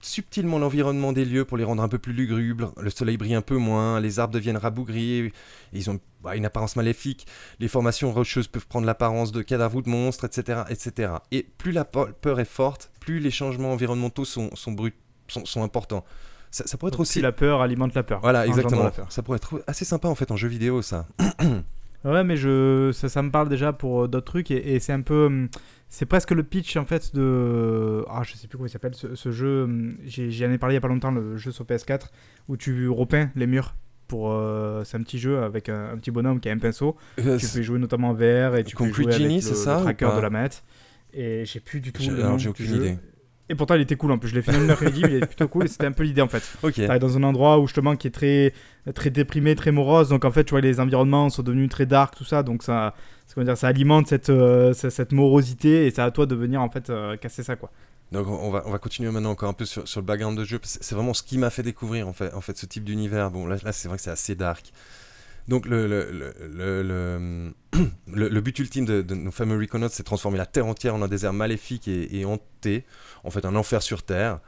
subtilement 0.00 0.58
l'environnement 0.58 1.12
des 1.12 1.24
lieux 1.24 1.44
pour 1.44 1.56
les 1.56 1.64
rendre 1.64 1.82
un 1.82 1.88
peu 1.88 1.98
plus 1.98 2.12
lugubres. 2.12 2.72
Le 2.80 2.90
soleil 2.90 3.16
brille 3.16 3.34
un 3.34 3.42
peu 3.42 3.56
moins, 3.56 4.00
les 4.00 4.18
arbres 4.18 4.34
deviennent 4.34 4.56
rabougris, 4.56 5.32
ils 5.72 5.90
ont 5.90 5.98
bah, 6.22 6.36
une 6.36 6.44
apparence 6.44 6.76
maléfique. 6.76 7.26
Les 7.60 7.68
formations 7.68 8.12
rocheuses 8.12 8.48
peuvent 8.48 8.66
prendre 8.66 8.86
l'apparence 8.86 9.32
de 9.32 9.42
cadavres 9.42 9.76
ou 9.76 9.82
de 9.82 9.88
monstres, 9.88 10.24
etc., 10.24 10.62
etc. 10.68 11.12
Et 11.30 11.42
plus 11.42 11.72
la 11.72 11.84
peur 11.84 12.40
est 12.40 12.44
forte, 12.44 12.90
plus 13.00 13.18
les 13.18 13.30
changements 13.30 13.72
environnementaux 13.72 14.24
sont, 14.24 14.50
sont, 14.54 14.76
sont, 15.26 15.62
importants. 15.62 16.04
Ça, 16.50 16.78
pourrait 16.78 16.90
être 16.90 17.00
aussi. 17.00 17.20
la 17.20 17.32
peur 17.32 17.60
alimente 17.60 17.94
la 17.94 18.02
peur. 18.02 18.20
Voilà, 18.20 18.46
exactement. 18.46 18.90
Ça 19.08 19.22
pourrait 19.22 19.36
être 19.36 19.62
assez 19.66 19.84
sympa 19.84 20.08
en 20.08 20.14
fait 20.14 20.30
en 20.30 20.36
jeu 20.36 20.48
vidéo, 20.48 20.82
ça. 20.82 21.06
ouais, 22.04 22.24
mais 22.24 22.36
je, 22.36 22.90
ça, 22.92 23.08
ça 23.08 23.22
me 23.22 23.30
parle 23.30 23.48
déjà 23.48 23.72
pour 23.72 24.04
euh, 24.04 24.08
d'autres 24.08 24.26
trucs 24.26 24.50
et 24.50 24.78
c'est 24.80 24.92
un 24.92 25.02
peu. 25.02 25.26
Hum, 25.26 25.48
c'est 25.90 26.06
presque 26.06 26.32
le 26.32 26.42
pitch 26.42 26.76
en 26.76 26.84
fait 26.84 27.14
de. 27.14 28.04
Ah, 28.08 28.22
je 28.22 28.34
sais 28.34 28.46
plus 28.46 28.58
comment 28.58 28.66
il 28.66 28.70
s'appelle 28.70 28.94
ce, 28.94 29.30
jeu. 29.30 29.64
Hum, 29.64 29.96
j'en 30.06 30.50
ai, 30.50 30.58
parlé 30.58 30.74
il 30.74 30.76
y 30.76 30.78
a 30.78 30.80
pas 30.80 30.88
longtemps, 30.88 31.10
le 31.10 31.36
jeu 31.36 31.50
sur 31.50 31.64
PS4, 31.64 32.08
où 32.48 32.56
tu 32.56 32.88
repeins 32.88 33.30
les 33.36 33.46
murs. 33.46 33.74
Pour, 34.06 34.32
euh, 34.32 34.84
c'est 34.84 34.96
un 34.96 35.02
petit 35.02 35.18
jeu 35.18 35.42
avec 35.42 35.68
un, 35.68 35.98
petit 35.98 36.10
bonhomme 36.10 36.40
qui 36.40 36.48
a 36.48 36.52
un 36.52 36.58
pinceau. 36.58 36.96
Euh, 37.18 37.36
tu 37.36 37.46
peux 37.46 37.62
jouer 37.62 37.78
notamment 37.78 38.08
en 38.08 38.14
VR 38.14 38.56
et 38.56 38.64
tu 38.64 38.74
peux 38.74 38.90
jouer 38.90 39.12
avec 39.12 39.30
le, 39.30 39.40
ça, 39.40 39.80
tracker 39.80 40.16
de 40.16 40.20
la 40.20 40.30
manette. 40.30 40.64
Et 41.12 41.44
j'ai 41.44 41.60
plus 41.60 41.80
du 41.80 41.92
tout. 41.92 42.02
J'ai 42.02 42.48
aucune 42.48 42.74
idée. 42.74 42.98
Et 43.50 43.54
pourtant, 43.54 43.74
il 43.74 43.80
était 43.80 43.96
cool 43.96 44.12
en 44.12 44.18
plus. 44.18 44.28
Je 44.28 44.34
l'ai 44.34 44.42
fait 44.42 44.54
une 44.54 44.70
après-midi, 44.70 45.02
mais 45.02 45.10
il 45.10 45.22
est 45.22 45.26
plutôt 45.26 45.48
cool. 45.48 45.64
Et 45.64 45.68
c'était 45.68 45.86
un 45.86 45.92
peu 45.92 46.02
l'idée 46.02 46.20
en 46.20 46.28
fait. 46.28 46.42
Ok. 46.62 46.74
T'arrives 46.74 47.00
dans 47.00 47.16
un 47.16 47.22
endroit 47.22 47.58
où 47.58 47.66
justement 47.66 47.96
qui 47.96 48.08
est 48.08 48.10
très, 48.10 48.52
très 48.94 49.10
déprimé, 49.10 49.54
très 49.54 49.72
morose. 49.72 50.10
Donc 50.10 50.24
en 50.24 50.30
fait, 50.30 50.44
tu 50.44 50.50
vois, 50.50 50.60
les 50.60 50.80
environnements 50.80 51.30
sont 51.30 51.42
devenus 51.42 51.70
très 51.70 51.86
dark, 51.86 52.14
tout 52.14 52.24
ça. 52.24 52.42
Donc 52.42 52.62
ça, 52.62 52.94
dire, 53.36 53.56
ça 53.56 53.68
alimente 53.68 54.08
cette, 54.08 54.30
euh, 54.30 54.72
cette, 54.74 55.12
morosité 55.12 55.86
et 55.86 55.90
c'est 55.90 56.02
à 56.02 56.10
toi 56.10 56.26
de 56.26 56.34
venir 56.34 56.60
en 56.60 56.70
fait 56.70 56.90
euh, 56.90 57.16
casser 57.16 57.42
ça 57.42 57.56
quoi. 57.56 57.70
Donc 58.12 58.26
on 58.26 58.50
va, 58.50 58.62
on 58.64 58.70
va 58.70 58.78
continuer 58.78 59.10
maintenant 59.10 59.30
encore 59.30 59.50
un 59.50 59.54
peu 59.54 59.66
sur, 59.66 59.86
sur 59.86 60.00
le 60.00 60.06
background 60.06 60.38
de 60.38 60.44
jeu. 60.44 60.58
C'est 60.62 60.94
vraiment 60.94 61.12
ce 61.12 61.22
qui 61.22 61.36
m'a 61.36 61.50
fait 61.50 61.62
découvrir 61.62 62.08
en 62.08 62.14
fait, 62.14 62.32
en 62.32 62.40
fait 62.40 62.56
ce 62.56 62.64
type 62.66 62.84
d'univers. 62.84 63.30
Bon 63.30 63.46
là, 63.46 63.56
là 63.62 63.72
c'est 63.72 63.88
vrai 63.88 63.98
que 63.98 64.02
c'est 64.02 64.10
assez 64.10 64.34
dark. 64.34 64.72
Donc 65.48 65.64
le, 65.64 65.86
le, 65.86 66.32
le, 66.52 67.54
le, 68.28 68.40
but 68.40 68.58
ultime 68.58 68.84
de, 68.84 69.14
nos 69.14 69.30
fameux 69.30 69.58
Reconots, 69.58 69.88
c'est 69.88 70.02
de 70.02 70.06
transformer 70.06 70.36
la 70.36 70.46
Terre 70.46 70.66
entière 70.66 70.94
en 70.94 71.00
un 71.00 71.08
désert 71.08 71.32
maléfique 71.32 71.88
et, 71.88 72.24
hanté, 72.26 72.84
en 73.24 73.30
fait 73.30 73.46
un 73.46 73.56
enfer 73.56 73.82
sur 73.82 74.02
Terre. 74.02 74.40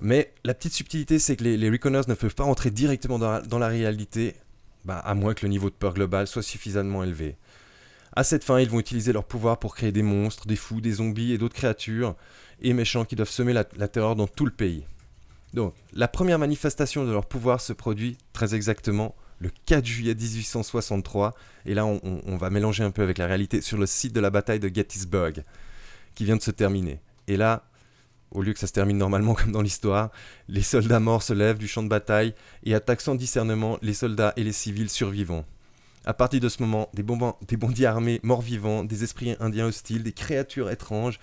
Mais 0.00 0.32
la 0.44 0.54
petite 0.54 0.74
subtilité, 0.74 1.18
c'est 1.18 1.36
que 1.36 1.42
les, 1.42 1.56
les 1.56 1.70
ne 1.70 2.14
peuvent 2.14 2.34
pas 2.34 2.44
entrer 2.44 2.70
directement 2.70 3.18
dans 3.18 3.32
la, 3.32 3.42
la 3.58 3.68
réalité, 3.68 4.36
bah, 4.84 4.98
à 4.98 5.14
moins 5.14 5.34
que 5.34 5.44
le 5.44 5.50
niveau 5.50 5.70
de 5.70 5.74
peur 5.74 5.94
global 5.94 6.28
soit 6.28 6.42
suffisamment 6.42 7.02
élevé. 7.02 7.36
À 8.14 8.22
cette 8.22 8.44
fin, 8.44 8.60
ils 8.60 8.70
vont 8.70 8.78
utiliser 8.78 9.12
leur 9.12 9.24
pouvoir 9.24 9.58
pour 9.58 9.74
créer 9.74 9.92
des 9.92 10.02
monstres, 10.02 10.46
des 10.46 10.56
fous, 10.56 10.80
des 10.80 10.92
zombies 10.92 11.32
et 11.32 11.38
d'autres 11.38 11.54
créatures 11.54 12.14
et 12.62 12.72
méchants 12.72 13.04
qui 13.04 13.16
doivent 13.16 13.28
semer 13.28 13.52
la, 13.52 13.64
terreur 13.64 14.16
dans 14.16 14.26
tout 14.26 14.46
le 14.46 14.52
pays. 14.52 14.84
Donc, 15.52 15.74
la 15.92 16.08
première 16.08 16.38
manifestation 16.38 17.04
de 17.04 17.12
leur 17.12 17.26
pouvoir 17.26 17.60
se 17.60 17.72
produit 17.72 18.16
très 18.32 18.54
exactement 18.54 19.14
le 19.38 19.50
4 19.66 19.84
juillet 19.84 20.14
1863, 20.14 21.34
et 21.66 21.74
là 21.74 21.84
on, 21.84 22.36
va 22.36 22.50
mélanger 22.50 22.84
un 22.84 22.90
peu 22.90 23.02
avec 23.02 23.18
la 23.18 23.26
réalité 23.26 23.60
sur 23.60 23.78
le 23.78 23.86
site 23.86 24.12
de 24.12 24.20
la 24.20 24.30
bataille 24.30 24.60
de 24.60 24.70
Gettysburg, 24.72 25.44
qui 26.14 26.24
vient 26.24 26.36
de 26.36 26.42
se 26.42 26.50
terminer. 26.50 27.00
Et 27.28 27.36
là, 27.36 27.64
au 28.30 28.42
lieu 28.42 28.52
que 28.52 28.58
ça 28.58 28.66
se 28.66 28.72
termine 28.72 28.98
normalement 28.98 29.34
comme 29.34 29.52
dans 29.52 29.62
l'histoire, 29.62 30.10
les 30.48 30.62
soldats 30.62 31.00
morts 31.00 31.22
se 31.22 31.32
lèvent 31.32 31.58
du 31.58 31.68
champ 31.68 31.82
de 31.82 31.88
bataille 31.88 32.34
et 32.64 32.74
attaquent 32.74 33.00
sans 33.00 33.14
discernement 33.14 33.78
les 33.82 33.94
soldats 33.94 34.32
et 34.36 34.44
les 34.44 34.52
civils 34.52 34.90
survivants. 34.90 35.44
À 36.04 36.14
partir 36.14 36.40
de 36.40 36.48
ce 36.48 36.62
moment, 36.62 36.88
des, 36.94 37.04
des 37.48 37.56
bandits 37.56 37.84
armés, 37.84 38.20
morts-vivants, 38.22 38.84
des 38.84 39.02
esprits 39.02 39.34
indiens 39.40 39.66
hostiles, 39.66 40.04
des 40.04 40.12
créatures 40.12 40.70
étranges 40.70 41.18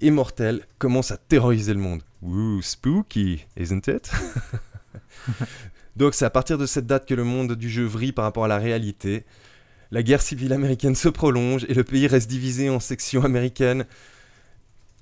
et 0.00 0.10
mortelles 0.10 0.66
commencent 0.78 1.10
à 1.10 1.16
terroriser 1.16 1.72
le 1.72 1.80
monde. 1.80 2.02
Woo, 2.20 2.60
spooky, 2.60 3.46
isn't 3.56 3.88
it? 3.88 4.10
Donc 5.96 6.14
c'est 6.14 6.24
à 6.24 6.30
partir 6.30 6.58
de 6.58 6.66
cette 6.66 6.86
date 6.86 7.06
que 7.06 7.14
le 7.14 7.24
monde 7.24 7.52
du 7.52 7.70
jeu 7.70 7.84
vrille 7.84 8.12
par 8.12 8.24
rapport 8.24 8.44
à 8.44 8.48
la 8.48 8.58
réalité. 8.58 9.24
La 9.90 10.02
guerre 10.02 10.22
civile 10.22 10.52
américaine 10.52 10.94
se 10.94 11.08
prolonge 11.08 11.64
et 11.68 11.74
le 11.74 11.84
pays 11.84 12.06
reste 12.06 12.28
divisé 12.28 12.68
en 12.68 12.80
sections 12.80 13.24
américaines 13.24 13.86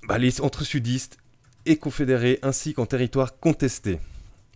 bah, 0.07 0.17
entre 0.41 0.63
sudistes 0.63 1.17
et 1.65 1.77
confédérés 1.77 2.39
ainsi 2.43 2.73
qu'en 2.73 2.85
territoires 2.85 3.39
contestés. 3.39 3.99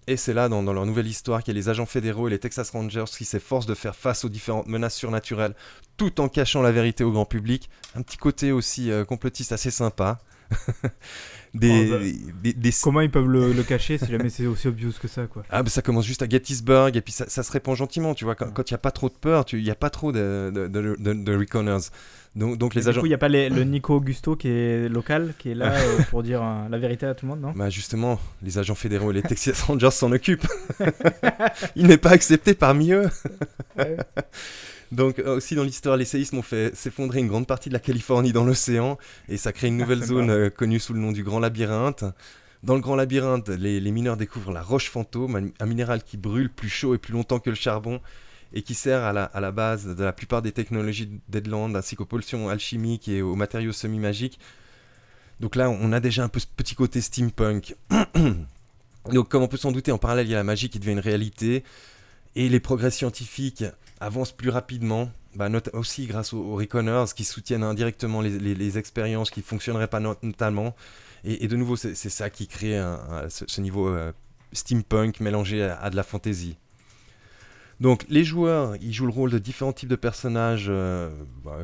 Et 0.09 0.15
c'est 0.15 0.33
là, 0.33 0.47
dans, 0.47 0.63
dans 0.63 0.71
leur 0.71 0.85
nouvelle 0.85 1.07
histoire, 1.07 1.43
qu'il 1.43 1.53
y 1.53 1.57
a 1.57 1.59
les 1.59 1.67
agents 1.67 1.85
fédéraux 1.85 2.27
et 2.27 2.31
les 2.31 2.39
Texas 2.39 2.69
Rangers 2.69 3.05
qui 3.09 3.25
s'efforcent 3.25 3.65
de 3.65 3.73
faire 3.73 3.95
face 3.95 4.23
aux 4.23 4.29
différentes 4.29 4.67
menaces 4.67 4.95
surnaturelles, 4.95 5.53
tout 5.97 6.21
en 6.21 6.29
cachant 6.29 6.61
la 6.61 6.71
vérité 6.71 7.03
au 7.03 7.11
grand 7.11 7.25
public. 7.25 7.69
Un 7.93 8.01
petit 8.03 8.15
côté 8.15 8.53
aussi 8.53 8.89
euh, 8.89 9.03
complotiste 9.03 9.51
assez 9.51 9.71
sympa. 9.71 10.19
des, 11.53 11.89
Oh, 11.91 11.97
bah. 11.97 12.05
des- 12.43 12.53
des- 12.53 12.71
Comment 12.83 13.01
ils 13.01 13.09
peuvent 13.11 13.27
le, 13.27 13.53
le 13.53 13.63
cacher 13.63 13.97
si 13.97 14.11
jamais 14.11 14.29
c'est 14.29 14.45
aussi 14.45 14.67
obvious 14.67 14.91
que 15.01 15.07
ça, 15.07 15.25
quoi 15.27 15.43
Ah, 15.49 15.63
bah 15.63 15.69
ça 15.69 15.81
commence 15.81 16.05
juste 16.05 16.21
à 16.21 16.29
Gettysburg 16.29 16.95
et 16.95 17.01
puis 17.01 17.13
ça, 17.13 17.25
ça 17.27 17.43
se 17.43 17.51
répand 17.51 17.75
gentiment, 17.75 18.13
tu 18.13 18.25
vois. 18.25 18.35
Quand 18.35 18.69
il 18.69 18.73
n'y 18.73 18.75
a 18.75 18.79
pas 18.79 18.91
trop 18.91 19.09
de 19.09 19.15
peur, 19.15 19.45
il 19.53 19.63
n'y 19.63 19.71
a 19.71 19.75
pas 19.75 19.89
trop 19.89 20.11
de, 20.11 20.51
de, 20.53 20.67
de, 20.67 20.95
de- 20.99 21.13
de 21.23 21.35
reconners. 21.37 21.77
Donc, 22.35 22.57
donc 22.59 22.75
les 22.75 22.81
Du 22.83 22.89
agents. 22.89 22.99
coup, 22.99 23.07
il 23.07 23.09
n'y 23.09 23.15
a 23.15 23.19
pas 23.19 23.29
les- 23.29 23.49
le 23.49 23.63
Nico 23.63 23.95
Augusto 23.95 24.35
qui 24.35 24.47
est 24.49 24.87
local, 24.89 25.33
qui 25.39 25.51
est 25.51 25.55
là 25.55 25.73
euh, 25.75 26.03
pour 26.11 26.21
dire 26.21 26.43
euh, 26.43 26.69
la 26.69 26.77
vérité 26.77 27.07
à 27.07 27.15
tout 27.15 27.25
le 27.25 27.31
monde, 27.31 27.41
non 27.41 27.51
Bah 27.55 27.69
justement, 27.71 28.19
les 28.43 28.59
agents 28.59 28.75
fédéraux 28.75 29.09
et 29.11 29.15
les 29.15 29.23
Texas 29.23 29.59
Rangers 29.63 29.89
s'en 29.91 30.11
occupent. 30.11 30.45
Il 31.75 31.87
n'est 31.87 31.97
pas 31.97 32.11
accepté 32.11 32.53
parmi 32.53 32.91
eux. 32.91 33.09
Donc 34.91 35.19
aussi 35.19 35.55
dans 35.55 35.63
l'histoire, 35.63 35.97
les 35.97 36.05
séismes 36.05 36.37
ont 36.37 36.43
fait 36.43 36.75
s'effondrer 36.75 37.19
une 37.19 37.27
grande 37.27 37.47
partie 37.47 37.69
de 37.69 37.73
la 37.73 37.79
Californie 37.79 38.31
dans 38.31 38.45
l'océan 38.45 38.97
et 39.27 39.37
ça 39.37 39.51
crée 39.51 39.67
une 39.67 39.77
nouvelle 39.77 40.03
zone 40.03 40.29
euh, 40.29 40.49
connue 40.49 40.79
sous 40.79 40.93
le 40.93 40.99
nom 40.99 41.11
du 41.11 41.23
Grand 41.23 41.39
Labyrinthe. 41.39 42.05
Dans 42.63 42.75
le 42.75 42.81
Grand 42.81 42.95
Labyrinthe, 42.95 43.49
les, 43.49 43.79
les 43.79 43.91
mineurs 43.91 44.17
découvrent 44.17 44.51
la 44.53 44.63
roche 44.63 44.89
fantôme, 44.89 45.35
un, 45.35 45.63
un 45.63 45.65
minéral 45.65 46.03
qui 46.03 46.17
brûle 46.17 46.49
plus 46.49 46.69
chaud 46.69 46.95
et 46.95 46.97
plus 46.97 47.13
longtemps 47.13 47.39
que 47.39 47.49
le 47.49 47.55
charbon 47.55 48.01
et 48.53 48.61
qui 48.61 48.73
sert 48.73 49.03
à 49.03 49.13
la, 49.13 49.25
à 49.25 49.39
la 49.41 49.51
base 49.51 49.95
de 49.95 50.03
la 50.03 50.13
plupart 50.13 50.41
des 50.41 50.51
technologies 50.51 51.09
d'Edland 51.27 51.75
ainsi 51.75 51.95
qu'aux 51.95 52.05
pollutions 52.05 52.49
alchimiques 52.49 53.07
et 53.07 53.21
aux 53.21 53.35
matériaux 53.35 53.73
semi-magiques. 53.73 54.39
Donc 55.39 55.55
là, 55.55 55.69
on 55.69 55.91
a 55.91 55.99
déjà 55.99 56.23
un 56.23 56.29
peu 56.29 56.39
ce 56.39 56.47
petit 56.47 56.75
côté 56.75 57.01
steampunk. 57.01 57.75
Donc 59.11 59.29
comme 59.29 59.43
on 59.43 59.47
peut 59.47 59.57
s'en 59.57 59.71
douter, 59.71 59.91
en 59.91 59.97
parallèle, 59.97 60.27
il 60.27 60.31
y 60.31 60.33
a 60.33 60.37
la 60.37 60.43
magie 60.43 60.69
qui 60.69 60.79
devient 60.79 60.93
une 60.93 60.99
réalité 60.99 61.63
et 62.35 62.49
les 62.49 62.59
progrès 62.59 62.91
scientifiques 62.91 63.63
avancent 63.99 64.31
plus 64.31 64.49
rapidement, 64.49 65.09
bah, 65.35 65.49
aussi 65.73 66.07
grâce 66.07 66.33
aux, 66.33 66.55
Reconners 66.55 67.05
qui 67.15 67.23
soutiennent 67.23 67.63
indirectement 67.63 68.21
les, 68.21 68.77
expériences 68.77 69.29
qui 69.29 69.41
ne 69.41 69.45
fonctionneraient 69.45 69.87
pas 69.87 69.99
not- 69.99 70.17
notamment. 70.23 70.75
Et, 71.23 71.47
de 71.47 71.55
nouveau, 71.55 71.75
c'est 71.75 71.95
ça 71.95 72.29
qui 72.29 72.47
crée 72.47 72.81
ce, 73.29 73.61
niveau 73.61 73.89
euh, 73.89 74.11
steampunk 74.53 75.19
mélangé 75.19 75.63
à, 75.63 75.89
de 75.89 75.95
la 75.95 76.03
fantasy. 76.03 76.57
Donc 77.79 78.05
les 78.09 78.23
joueurs, 78.23 78.75
ils 78.81 78.93
jouent 78.93 79.05
le 79.05 79.11
rôle 79.11 79.31
de 79.31 79.37
différents 79.37 79.73
types 79.73 79.89
de 79.89 79.95
personnages 79.95 80.65
euh, 80.67 81.09
bah, 81.43 81.59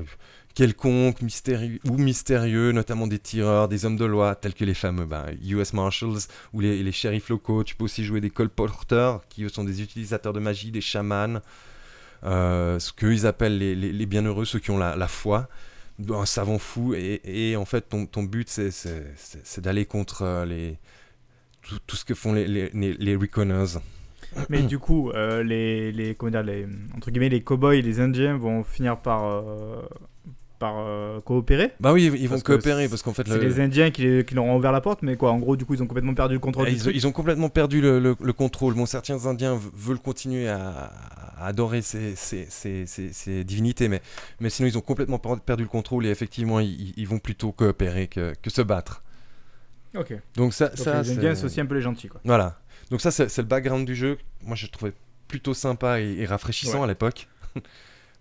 quelconques, 0.53 1.21
mystérieux 1.21 1.79
ou 1.89 1.97
mystérieux, 1.97 2.71
notamment 2.71 3.07
des 3.07 3.17
tireurs, 3.17 3.67
des 3.67 3.85
hommes 3.85 3.97
de 3.97 4.05
loi, 4.05 4.35
tels 4.35 4.53
que 4.53 4.65
les 4.65 4.75
fameux 4.75 5.05
bah, 5.05 5.25
US 5.43 5.73
Marshals 5.73 6.27
ou 6.53 6.59
les, 6.59 6.91
shérifs 6.91 7.29
locaux. 7.29 7.63
Tu 7.63 7.75
peux 7.75 7.85
aussi 7.85 8.03
jouer 8.03 8.21
des 8.21 8.29
colporteurs, 8.29 9.27
qui 9.27 9.49
sont 9.49 9.63
des 9.63 9.81
utilisateurs 9.81 10.33
de 10.33 10.39
magie, 10.39 10.71
des 10.71 10.81
chamans, 10.81 11.41
ce 12.24 12.92
qu'eux 12.94 13.13
ils 13.13 13.25
appellent 13.27 13.58
les, 13.58 14.06
bienheureux, 14.06 14.46
ceux 14.46 14.60
qui 14.60 14.72
ont 14.72 14.77
la, 14.77 15.08
foi, 15.08 15.50
un 16.10 16.25
savant 16.25 16.58
fou. 16.60 16.94
Et, 16.96 17.56
en 17.56 17.65
fait, 17.65 17.88
ton, 17.89 18.24
but, 18.24 18.50
c'est- 18.50 19.60
d'aller 19.60 19.86
contre 19.86 20.24
euh, 20.24 20.46
les, 20.46 20.77
tout, 21.62 21.96
ce 21.96 22.06
que 22.06 22.13
font 22.13 22.34
les, 22.34 22.48
les, 22.48 22.70
les. 22.74 23.18
Mais 24.50 24.63
du 24.63 24.80
coup, 24.80 25.12
euh, 25.12 25.44
les, 25.44 25.92
les, 25.92 26.15
comment 26.15 26.32
dire, 26.32 26.44
les, 26.44 26.68
entre 26.96 27.12
guillemets, 27.12 27.30
les 27.30 27.44
cowboys 27.44 27.82
les 27.82 28.00
indiens 28.00 28.36
vont 28.38 28.63
finir 28.63 28.98
par, 28.98 29.25
euh, 29.25 29.82
par 30.63 30.75
euh, 30.79 31.20
coopérer. 31.20 31.72
Bah 31.82 31.91
oui, 31.91 32.05
ils- 32.05 32.24
vont 32.29 32.36
Parce 32.36 32.43
coopérer 32.43 32.88
parce 32.88 33.01
qu'en 33.01 33.12
fait, 33.13 33.27
C'est 33.27 33.36
le- 33.38 33.41
les 33.43 33.60
indiens 33.60 33.91
qui, 33.91 34.03
les- 34.03 34.24
qui 34.24 34.34
leur 34.34 34.46
ont 34.46 34.55
ouvert 34.55 34.72
la 34.72 34.79
porte, 34.79 35.01
mais 35.01 35.17
quoi, 35.17 35.32
en 35.32 35.38
gros, 35.39 35.58
du 35.58 35.65
coup, 35.65 35.74
ils 35.74 35.84
ont 35.84 35.88
complètement 35.88 36.13
perdu 36.13 36.36
le 36.36 36.39
contrôle 36.39 36.67
Eh, 36.70 36.72
Ils, 36.72 37.05
ont 37.05 37.12
complètement 37.12 37.50
perdu 37.50 37.82
le, 37.82 38.00
le- 38.00 38.15
le 38.17 38.34
contrôle. 38.34 38.74
Bon, 38.75 38.86
certains 38.86 39.25
Indiens 39.25 39.60
veulent 39.75 40.00
continuer 40.00 40.48
à, 40.48 40.89
à 41.38 41.48
adorer 41.48 41.82
ces, 41.82 42.15
ces- 42.15 42.48
ces- 42.50 42.86
ces- 42.88 43.12
ces 43.12 43.43
divinités, 43.43 43.89
mais, 43.89 44.01
mais 44.39 44.50
sinon 44.50 44.70
ils 44.70 44.77
ont 44.77 44.82
complètement 44.82 45.20
per- 45.20 45.41
perdu 45.46 45.63
le 45.63 45.70
contrôle 45.70 46.05
et 46.05 46.10
effectivement 46.10 46.62
ils, 46.62 46.93
ils 46.96 47.08
vont 47.08 47.20
plutôt 47.20 47.51
coopérer 47.51 48.08
que, 48.08 48.34
que 48.41 48.50
se 48.50 48.62
battre. 48.62 49.03
Ok. 49.98 50.13
Donc 50.38 50.53
ça, 50.53 50.70
Donc 50.70 50.77
ça 50.77 51.01
les 51.01 51.12
indiens, 51.12 51.36
c'est 51.36 51.46
aussi 51.46 51.60
un 51.60 51.65
peu 51.65 51.75
les 51.75 51.82
gentils, 51.82 52.08
quoi. 52.08 52.22
voilà. 52.24 52.58
Donc 52.89 53.01
ça 53.01 53.12
c'est 53.12 53.38
le 53.38 53.43
background 53.48 53.86
du 53.86 53.96
jeu. 53.96 54.17
Moi 54.43 54.55
je 54.55 54.67
trouvais 54.67 54.93
plutôt 55.27 55.53
sympa 55.53 56.00
et, 56.00 56.15
et 56.20 56.25
rafraîchissant 56.25 56.77
Ouais. 56.79 56.84
à 56.86 56.88
l'époque. 56.88 57.27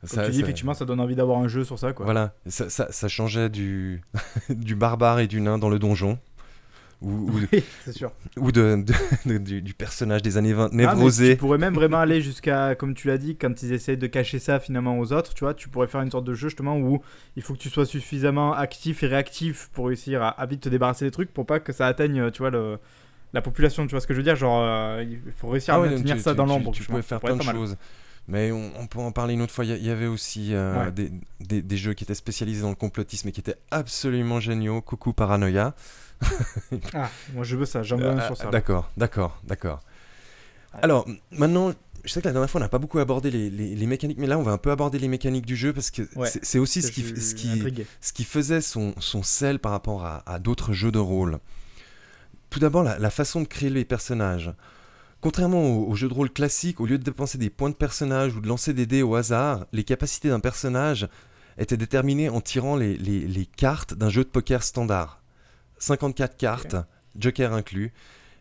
Comme 0.02 0.08
Ça- 0.18 0.24
tu 0.24 0.30
dis, 0.32 0.38
ça- 0.38 0.42
effectivement, 0.42 0.74
ça 0.74 0.84
donne 0.84 0.98
envie 1.00 1.14
d'avoir 1.14 1.38
un 1.38 1.48
jeu 1.48 1.62
sur 1.64 1.78
ça, 1.78 1.92
quoi. 1.92 2.04
Voilà, 2.04 2.34
ça, 2.46 2.68
ça- 2.68 2.90
ça 2.90 3.08
changeait 3.08 3.48
du, 3.48 4.02
du 4.50 4.74
barbare 4.74 5.20
et 5.20 5.26
du 5.28 5.40
nain 5.40 5.58
dans 5.58 5.68
le 5.70 5.78
donjon. 5.78 6.18
Ou, 7.00 7.10
ou, 7.10 7.40
Oui, 7.52 7.64
c'est 7.84 7.92
sûr. 7.92 8.12
ou 8.36 8.52
de, 8.52 8.82
de- 8.84 9.28
de- 9.32 9.38
du, 9.38 9.60
du 9.62 9.74
personnage 9.74 10.22
des 10.22 10.36
années 10.36 10.52
20 10.52 10.70
Ah, 10.72 10.74
névrosé. 10.76 11.30
tu 11.32 11.36
pourrais 11.38 11.58
même 11.58 11.74
vraiment 11.74 11.98
aller 11.98 12.20
jusqu'à, 12.20 12.74
comme 12.76 12.94
tu 12.94 13.08
l'as 13.08 13.18
dit, 13.18 13.36
quand 13.36 13.60
ils 13.62 13.72
essayent 13.72 13.96
de 13.96 14.06
cacher 14.06 14.38
ça 14.38 14.60
finalement 14.60 14.98
aux 14.98 15.12
autres, 15.12 15.34
tu 15.34 15.42
vois, 15.44 15.52
tu 15.54 15.68
pourrais 15.68 15.88
faire 15.88 16.00
une 16.00 16.10
sorte 16.12 16.24
de 16.24 16.34
jeu 16.34 16.48
justement 16.48 16.76
où 16.78 17.02
il 17.36 17.42
faut 17.42 17.54
que 17.54 17.58
tu 17.58 17.70
sois 17.70 17.86
suffisamment 17.86 18.52
actif 18.54 19.02
et 19.02 19.08
réactif 19.08 19.68
pour 19.72 19.86
réussir 19.88 20.22
à, 20.22 20.28
à 20.28 20.46
vite 20.46 20.60
te 20.62 20.68
débarrasser 20.68 21.04
des 21.04 21.10
trucs 21.10 21.32
pour 21.32 21.44
pas 21.46 21.58
que 21.60 21.72
ça 21.72 21.86
atteigne, 21.88 22.30
tu 22.30 22.38
vois, 22.42 22.50
le, 22.50 22.78
la 23.32 23.42
population, 23.42 23.84
tu 23.86 23.92
vois 23.92 24.00
ce 24.00 24.06
que 24.06 24.14
je 24.14 24.18
veux 24.18 24.24
dire 24.24 24.36
Genre, 24.36 24.62
euh, 24.64 25.04
il 25.08 25.18
faut 25.36 25.48
réussir 25.48 25.74
Ah 25.74 25.78
à 25.78 25.80
ouais, 25.80 25.90
maintenir 25.90 26.16
tu- 26.16 26.22
ça 26.22 26.32
tu- 26.32 26.36
dans 26.36 26.44
tu- 26.44 26.50
l'ombre. 26.50 26.70
Tu, 26.72 26.84
Ça 26.84 27.02
faire 27.02 27.20
plein 27.20 27.36
de 27.36 27.42
choses. 27.42 27.76
Mais 28.28 28.52
on, 28.52 28.70
on 28.78 28.86
peut 28.86 29.00
en 29.00 29.10
parler 29.12 29.34
une 29.34 29.42
autre 29.42 29.52
fois. 29.52 29.64
Il 29.64 29.84
y 29.84 29.90
avait 29.90 30.06
aussi 30.06 30.54
euh, 30.54 30.84
Ouais. 30.86 30.92
des, 30.92 31.10
des- 31.40 31.62
des 31.62 31.76
jeux 31.76 31.92
qui 31.94 32.04
étaient 32.04 32.14
spécialisés 32.14 32.62
dans 32.62 32.70
le 32.70 32.74
complotisme 32.76 33.28
et 33.28 33.32
qui 33.32 33.40
étaient 33.40 33.56
absolument 33.70 34.38
géniaux. 34.40 34.80
Coucou 34.80 35.12
Paranoia. 35.12 35.74
Ah, 36.94 37.10
moi 37.34 37.42
je 37.44 37.56
veux 37.56 37.64
ça, 37.66 37.82
j'en 37.82 37.96
veux 37.96 38.06
un 38.06 38.18
Ah, 38.18 38.26
sur 38.26 38.36
ça. 38.36 38.48
D'accord, 38.50 38.90
d'accord, 38.96 39.40
d'accord. 39.44 39.80
Alors, 40.82 41.06
maintenant, 41.32 41.72
je 42.04 42.12
sais 42.12 42.20
que 42.22 42.26
la 42.28 42.32
dernière 42.32 42.48
fois, 42.48 42.60
on 42.60 42.64
n'a 42.64 42.68
pas 42.68 42.78
beaucoup 42.78 43.00
abordé 43.00 43.30
les, 43.30 43.50
les- 43.50 43.74
les 43.74 43.86
mécaniques, 43.86 44.18
mais 44.18 44.26
là, 44.28 44.38
on 44.38 44.42
va 44.42 44.52
un 44.52 44.58
peu 44.58 44.70
aborder 44.70 44.98
les 45.00 45.08
mécaniques 45.08 45.44
du 45.46 45.56
jeu 45.56 45.72
parce 45.72 45.90
que 45.90 46.02
Ouais. 46.16 46.30
c'est- 46.42 46.58
aussi 46.60 46.80
ce 46.80 46.92
qui, 46.92 47.02
ce 47.02 47.34
qui, 47.34 47.64
ce 48.00 48.12
qui 48.12 48.24
faisait 48.24 48.60
son, 48.60 48.94
son 48.98 49.22
sel 49.24 49.58
par 49.58 49.72
rapport 49.72 50.04
à, 50.06 50.22
à 50.32 50.38
d'autres 50.38 50.72
jeux 50.72 50.92
de 50.92 50.98
rôle. 51.00 51.38
Tout 52.50 52.60
d'abord, 52.60 52.84
la, 52.84 52.98
la 52.98 53.10
façon 53.10 53.40
de 53.40 53.46
créer 53.46 53.70
les 53.70 53.84
personnages. 53.84 54.52
Contrairement 55.22 55.62
aux, 55.78 55.94
jeux 55.94 56.08
de 56.08 56.14
rôle 56.14 56.30
classiques, 56.30 56.80
au 56.80 56.86
lieu 56.86 56.98
de 56.98 57.04
dépenser 57.04 57.38
des 57.38 57.48
points 57.48 57.70
de 57.70 57.74
personnage 57.76 58.34
ou 58.36 58.40
de 58.40 58.48
lancer 58.48 58.74
des 58.74 58.86
dés 58.86 59.02
au 59.02 59.14
hasard, 59.14 59.66
les 59.72 59.84
capacités 59.84 60.28
d'un 60.28 60.40
personnage 60.40 61.08
étaient 61.58 61.76
déterminées 61.76 62.28
en 62.28 62.40
tirant 62.40 62.74
les, 62.76 62.96
les- 62.98 63.26
les 63.28 63.46
cartes 63.46 63.94
d'un 63.94 64.10
jeu 64.10 64.24
de 64.24 64.28
poker 64.28 64.64
standard. 64.64 65.22
54 65.78 66.36
cartes, 66.36 66.76
joker 67.16 67.52
inclus. 67.52 67.92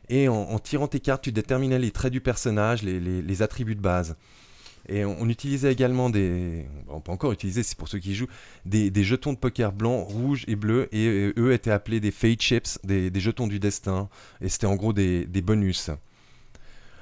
Et 0.09 0.27
en, 0.27 0.33
en 0.35 0.57
tirant 0.59 0.87
tes 0.87 0.99
cartes, 0.99 1.23
tu 1.23 1.31
déterminais 1.31 1.77
les 1.79 1.91
traits 1.91 2.11
du 2.11 2.19
personnage, 2.19 2.81
les, 2.81 3.41
attributs 3.43 3.75
de 3.75 3.81
base. 3.81 4.15
Et 4.89 5.05
on, 5.05 5.21
on 5.21 5.29
utilisait 5.29 5.71
également 5.71 6.09
des. 6.09 6.65
On 6.87 6.99
peut 6.99 7.11
encore 7.11 7.31
utiliser, 7.31 7.61
c'est 7.61 7.77
pour 7.77 7.87
ceux 7.89 7.99
qui 7.99 8.15
jouent, 8.15 8.27
des, 8.65 8.89
des 8.89 9.03
jetons 9.03 9.33
de 9.33 9.37
poker 9.37 9.71
blancs, 9.71 10.07
rouges 10.09 10.45
et 10.47 10.55
bleus. 10.55 10.89
Et, 10.91 11.05
euh, 11.07 11.33
eux 11.37 11.53
étaient 11.53 11.69
appelés 11.71 11.99
des 11.99 12.09
fate 12.11 12.41
chips, 12.41 12.79
des, 12.83 13.11
des 13.11 13.19
jetons 13.19 13.45
du 13.45 13.59
destin. 13.59 14.09
Et 14.41 14.49
c'était 14.49 14.65
en 14.65 14.75
gros 14.75 14.93
des, 14.93 15.25
des 15.27 15.41
bonus. 15.43 15.91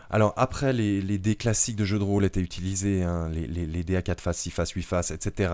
Alors 0.09 0.33
après, 0.37 0.73
les, 0.73 1.01
les 1.01 1.17
dés 1.17 1.35
classiques 1.35 1.75
de 1.75 1.85
jeux 1.85 1.99
de 1.99 2.03
rôle 2.03 2.25
étaient 2.25 2.39
utilisés, 2.41 3.03
hein, 3.03 3.29
les, 3.29 3.45
les, 3.47 3.65
les 3.65 3.83
dés 3.83 3.95
à 3.95 4.01
4 4.01 4.21
faces, 4.21 4.37
6 4.39 4.49
faces, 4.51 4.71
8 4.71 4.81
faces, 4.83 5.11
etc. 5.11 5.53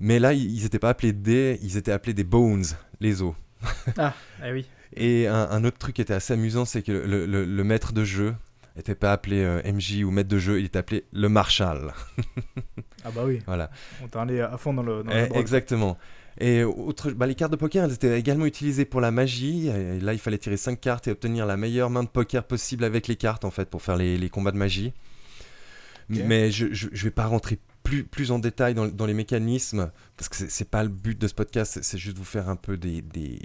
Mais 0.00 0.18
là, 0.18 0.32
ils 0.32 0.62
n'étaient 0.62 0.78
pas 0.78 0.90
appelés 0.90 1.12
dés, 1.12 1.58
ils 1.62 1.76
étaient 1.76 1.92
appelés 1.92 2.14
des 2.14 2.24
bones, 2.24 2.64
les 3.00 3.22
os. 3.22 3.34
Ah, 3.98 4.14
eh 4.44 4.52
oui. 4.52 4.66
Et 4.96 5.26
un, 5.26 5.48
un 5.50 5.64
autre 5.64 5.78
truc 5.78 5.96
qui 5.96 6.02
était 6.02 6.14
assez 6.14 6.32
amusant, 6.34 6.64
c'est 6.64 6.82
que 6.82 6.92
le, 6.92 7.26
le- 7.26 7.44
le 7.44 7.64
maître 7.64 7.92
de 7.92 8.04
jeu 8.04 8.34
n'était 8.76 8.94
pas 8.94 9.12
appelé 9.12 9.38
euh, 9.42 9.60
MJ 9.72 10.02
ou 10.04 10.10
maître 10.10 10.28
de 10.28 10.38
jeu, 10.38 10.60
il 10.60 10.66
était 10.66 10.78
appelé 10.78 11.04
le 11.12 11.28
Marshal. 11.28 11.92
Ah 13.06 13.10
bah 13.14 13.20
oui, 13.26 13.40
Voilà. 13.46 13.70
on 14.02 14.08
t'a 14.08 14.22
allé 14.22 14.40
à 14.40 14.56
fond 14.56 14.72
dans 14.72 14.82
le. 14.82 15.02
Dans 15.02 15.10
Eh, 15.12 15.28
exactement. 15.38 15.98
Et 16.40 16.64
autre, 16.64 17.10
bah, 17.12 17.26
les 17.26 17.34
cartes 17.34 17.52
de 17.52 17.56
poker, 17.56 17.84
elles 17.84 17.92
étaient 17.92 18.18
également 18.18 18.46
utilisées 18.46 18.84
pour 18.84 19.00
la 19.00 19.10
magie. 19.10 19.68
Et 19.68 20.00
là, 20.00 20.12
il 20.12 20.18
fallait 20.18 20.38
tirer 20.38 20.56
5 20.56 20.80
cartes 20.80 21.06
et 21.08 21.10
obtenir 21.12 21.46
la 21.46 21.56
meilleure 21.56 21.90
main 21.90 22.02
de 22.02 22.08
poker 22.08 22.44
possible 22.44 22.84
avec 22.84 23.06
les 23.06 23.16
cartes, 23.16 23.44
en 23.44 23.50
fait, 23.50 23.68
pour 23.70 23.82
faire 23.82 23.96
les, 23.96 24.18
les 24.18 24.28
combats 24.30 24.52
de 24.52 24.56
magie. 24.58 24.92
Mais 26.08 26.50
je 26.50 26.66
ne 26.66 26.98
vais 26.98 27.10
pas 27.10 27.26
rentrer 27.26 27.58
plus, 27.82 28.04
plus 28.04 28.30
en 28.30 28.38
détail 28.38 28.74
dans, 28.74 28.86
dans 28.86 29.06
les 29.06 29.14
mécanismes, 29.14 29.90
parce 30.16 30.28
que 30.28 30.36
c'est- 30.48 30.64
pas 30.68 30.82
le 30.82 30.88
but 30.88 31.18
de 31.18 31.28
ce 31.28 31.34
podcast, 31.34 31.78
c'est- 31.82 31.98
juste 31.98 32.16
vous 32.18 32.24
faire 32.24 32.48
un 32.48 32.56
peu 32.56 32.76
des, 32.76 33.00
des, 33.02 33.38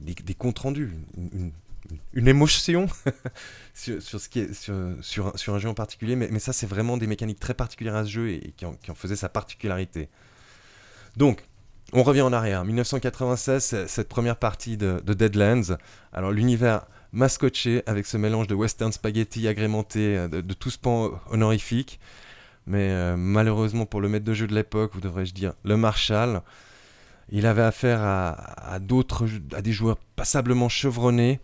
des, 0.00 0.14
des 0.14 0.34
comptes 0.34 0.58
rendus, 0.60 0.90
une, 1.16 1.30
une- 1.32 1.52
une 2.12 2.28
émotion 2.28 2.86
sur, 3.74 4.00
sur, 4.02 4.20
ce 4.20 4.28
qui 4.28 4.40
est, 4.40 4.52
sur, 4.54 4.74
sur, 5.00 5.28
un, 5.28 5.36
sur 5.36 5.54
un 5.54 5.58
jeu 5.58 5.68
en 5.68 5.74
particulier. 5.74 6.16
Mais, 6.16 6.28
mais 6.30 6.38
ça, 6.40 6.52
c'est 6.52 6.66
vraiment 6.66 6.96
des 6.96 7.06
mécaniques 7.06 7.40
très 7.40 7.54
particulières 7.54 7.94
à 7.96 8.04
ce 8.04 8.10
jeu 8.10 8.30
et, 8.30 8.52
qui, 8.56 8.64
en, 8.64 8.74
qui 8.74 8.90
en 8.90 8.94
faisaient 8.94 9.16
sa 9.16 9.28
particularité. 9.28 10.08
Donc, 11.16 11.44
on 11.94 12.02
revient 12.02 12.22
en 12.22 12.32
arrière. 12.32 12.64
1996, 12.64 13.64
c'est- 13.64 13.88
cette 13.88 14.08
première 14.08 14.36
partie 14.36 14.76
de, 14.76 15.00
de 15.04 15.14
Deadlands. 15.14 15.76
Alors, 16.12 16.30
l'univers 16.32 16.86
m'a 17.12 17.28
scotché 17.28 17.82
avec 17.86 18.04
ce 18.06 18.16
mélange 18.16 18.48
de 18.48 18.54
western 18.54 18.92
spaghetti 18.92 19.46
agrémenté 19.48 20.16
euh, 20.18 20.28
de, 20.28 20.40
de 20.40 20.54
tout 20.54 20.70
pan 20.82 21.10
honorifique. 21.30 22.00
Mais 22.66 22.90
euh, 22.90 23.14
malheureusement 23.16 23.86
pour 23.86 24.00
le 24.00 24.08
maître 24.08 24.24
de 24.24 24.32
jeu 24.34 24.46
de 24.46 24.54
l'époque, 24.54 24.94
ou 24.94 25.00
devrais-je 25.00 25.34
dire 25.34 25.52
le 25.64 25.76
Marshal, 25.76 26.42
il 27.30 27.46
avait 27.46 27.62
affaire 27.62 28.00
à, 28.02 28.30
à 28.74 28.78
d'autres, 28.78 29.26
à 29.54 29.62
des 29.62 29.72
joueurs 29.72 29.96
passablement 30.16 30.68
chevronnés 30.68 31.40